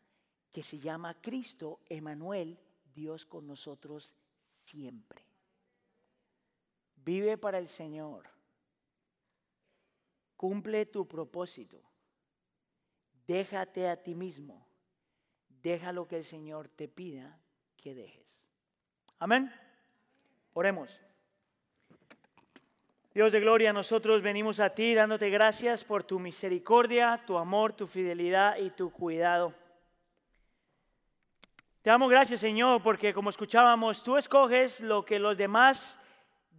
que 0.51 0.63
se 0.63 0.79
llama 0.79 1.19
Cristo, 1.21 1.79
Emanuel, 1.87 2.59
Dios 2.93 3.25
con 3.25 3.47
nosotros 3.47 4.15
siempre. 4.63 5.25
Vive 6.95 7.37
para 7.37 7.57
el 7.57 7.67
Señor. 7.67 8.29
Cumple 10.35 10.85
tu 10.85 11.07
propósito. 11.07 11.81
Déjate 13.28 13.88
a 13.88 13.97
ti 13.97 14.15
mismo. 14.15 14.65
Deja 15.61 15.91
lo 15.91 16.07
que 16.07 16.17
el 16.17 16.26
Señor 16.26 16.67
te 16.67 16.88
pida 16.88 17.39
que 17.78 17.93
dejes. 17.93 18.45
Amén. 19.19 19.51
Oremos. 20.53 21.01
Dios 23.13 23.32
de 23.32 23.39
gloria, 23.39 23.71
nosotros 23.71 24.21
venimos 24.24 24.59
a 24.59 24.71
ti 24.71 24.95
dándote 24.95 25.30
gracias 25.30 25.84
por 25.84 26.03
tu 26.03 26.17
misericordia, 26.19 27.24
tu 27.28 27.38
amor, 27.38 27.74
tu 27.74 27.86
fidelidad 27.86 28.57
y 28.57 28.71
tu 28.71 28.91
cuidado. 28.91 29.53
Te 31.84 31.89
damos 31.91 32.09
gracias, 32.09 32.39
Señor, 32.39 32.82
porque 32.82 33.13
como 33.13 33.30
escuchábamos, 33.30 34.03
tú 34.03 34.17
escoges 34.17 34.82
lo 34.82 35.05
que 35.05 35.19
los 35.19 35.38
demás 35.38 35.99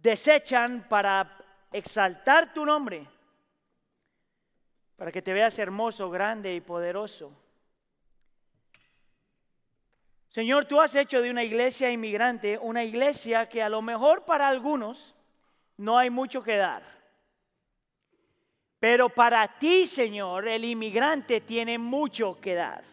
desechan 0.01 0.87
para 0.87 1.37
exaltar 1.71 2.53
tu 2.53 2.65
nombre, 2.65 3.07
para 4.95 5.11
que 5.11 5.21
te 5.21 5.33
veas 5.33 5.57
hermoso, 5.59 6.09
grande 6.09 6.55
y 6.55 6.61
poderoso. 6.61 7.31
Señor, 10.29 10.65
tú 10.65 10.81
has 10.81 10.93
hecho 10.95 11.21
de 11.21 11.31
una 11.31 11.43
iglesia 11.43 11.89
inmigrante 11.91 12.57
una 12.57 12.83
iglesia 12.83 13.47
que 13.47 13.63
a 13.63 13.69
lo 13.69 13.81
mejor 13.81 14.25
para 14.25 14.49
algunos 14.49 15.15
no 15.77 15.97
hay 15.97 16.09
mucho 16.09 16.43
que 16.43 16.57
dar. 16.57 16.83
Pero 18.79 19.09
para 19.09 19.47
ti, 19.57 19.87
Señor, 19.87 20.47
el 20.47 20.65
inmigrante 20.65 21.41
tiene 21.41 21.77
mucho 21.77 22.39
que 22.39 22.53
dar. 22.53 22.83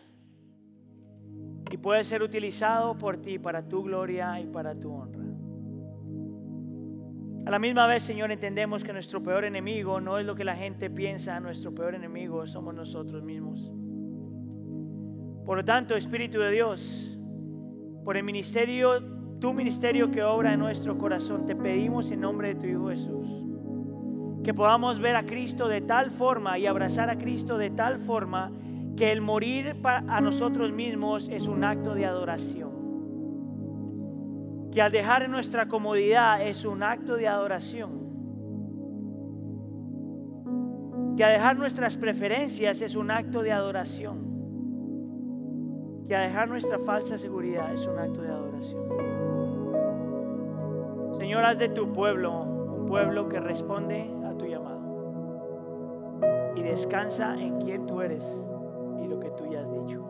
Y 1.71 1.77
puede 1.77 2.05
ser 2.05 2.23
utilizado 2.23 2.97
por 2.97 3.21
ti 3.21 3.39
para 3.39 3.67
tu 3.67 3.83
gloria 3.83 4.39
y 4.39 4.47
para 4.47 4.75
tu 4.75 4.95
honra. 4.95 5.22
A 7.45 7.51
la 7.51 7.59
misma 7.59 7.89
vez, 7.89 8.05
Señor, 8.05 8.31
entendemos 8.31 8.85
que 8.85 8.93
nuestro 8.93 9.21
peor 9.21 9.45
enemigo 9.45 10.01
no 10.01 10.17
es 10.17 10.25
lo 10.25 10.37
que 10.37 10.45
la 10.45 10.55
gente 10.55 10.89
piensa, 10.91 11.41
nuestro 11.41 11.75
peor 11.75 11.97
enemigo 11.97 12.47
somos 12.47 12.73
nosotros 12.73 13.25
mismos. 13.25 13.73
Por 15.45 15.57
lo 15.57 15.65
tanto, 15.65 15.97
Espíritu 15.97 16.39
de 16.39 16.53
Dios, 16.53 17.19
por 18.05 18.17
el 18.17 18.23
ministerio, 18.23 19.03
tu 19.41 19.53
ministerio 19.53 20.09
que 20.13 20.23
obra 20.23 20.53
en 20.53 20.61
nuestro 20.61 20.97
corazón, 20.97 21.45
te 21.45 21.57
pedimos 21.57 22.13
en 22.13 22.21
nombre 22.21 22.55
de 22.55 22.61
tu 22.61 22.67
Hijo 22.67 22.91
Jesús, 22.91 23.29
que 24.45 24.55
podamos 24.55 25.01
ver 25.01 25.17
a 25.17 25.27
Cristo 25.27 25.67
de 25.67 25.81
tal 25.81 26.13
forma 26.13 26.61
y 26.61 26.67
abrazar 26.67 27.11
a 27.11 27.19
Cristo 27.19 27.59
de 27.59 27.71
tal 27.71 27.99
forma 27.99 28.53
que 28.97 29.11
el 29.11 29.21
morir 29.21 29.75
a 29.83 30.21
nosotros 30.21 30.71
mismos 30.71 31.29
es 31.29 31.49
un 31.49 31.65
acto 31.65 31.95
de 31.95 32.07
adoración 32.07 32.72
que 34.73 34.81
al 34.81 34.91
dejar 34.91 35.29
nuestra 35.29 35.69
comodidad 35.69 36.41
es 36.41 36.65
un 36.65 36.83
acto 36.83 37.17
de 37.17 37.29
adoración. 37.29 38.01
Que 41.17 41.25
al 41.25 41.35
dejar 41.35 41.59
nuestras 41.59 41.99
preferencias 41.99 42.81
es 42.81 42.97
un 42.97 43.11
acto 43.11 43.43
de 43.43 43.53
adoración. 43.53 44.33
Que 46.09 46.17
al 46.17 46.29
dejar 46.29 46.49
nuestra 46.49 46.79
falsa 46.79 47.19
seguridad 47.19 47.75
es 47.75 47.87
un 47.87 47.99
acto 47.99 48.23
de 48.23 48.29
adoración. 48.29 48.83
Señor, 51.19 51.45
haz 51.45 51.59
de 51.59 51.69
tu 51.69 51.93
pueblo 51.93 52.41
un 52.41 52.87
pueblo 52.87 53.29
que 53.29 53.41
responde 53.41 54.11
a 54.25 54.33
tu 54.39 54.47
llamado. 54.47 54.81
Y 56.57 56.63
descansa 56.63 57.35
en 57.39 57.61
quien 57.61 57.85
tú 57.87 58.01
eres 58.01 58.25
y 59.03 59.07
lo 59.07 59.21
que 59.21 59.29
tú 59.33 59.47
ya 59.51 59.61
has 59.61 59.71
dicho. 59.71 60.03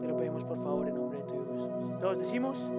Te 0.00 0.06
lo 0.06 0.16
pedimos 0.16 0.44
por 0.44 0.58
favor 0.58 0.86
en 0.86 0.94
nombre 0.94 1.18
de 1.18 1.24
tu 1.24 1.34
Hijo 1.34 1.46
Jesús. 1.52 2.00
Todos 2.00 2.18
decimos. 2.18 2.70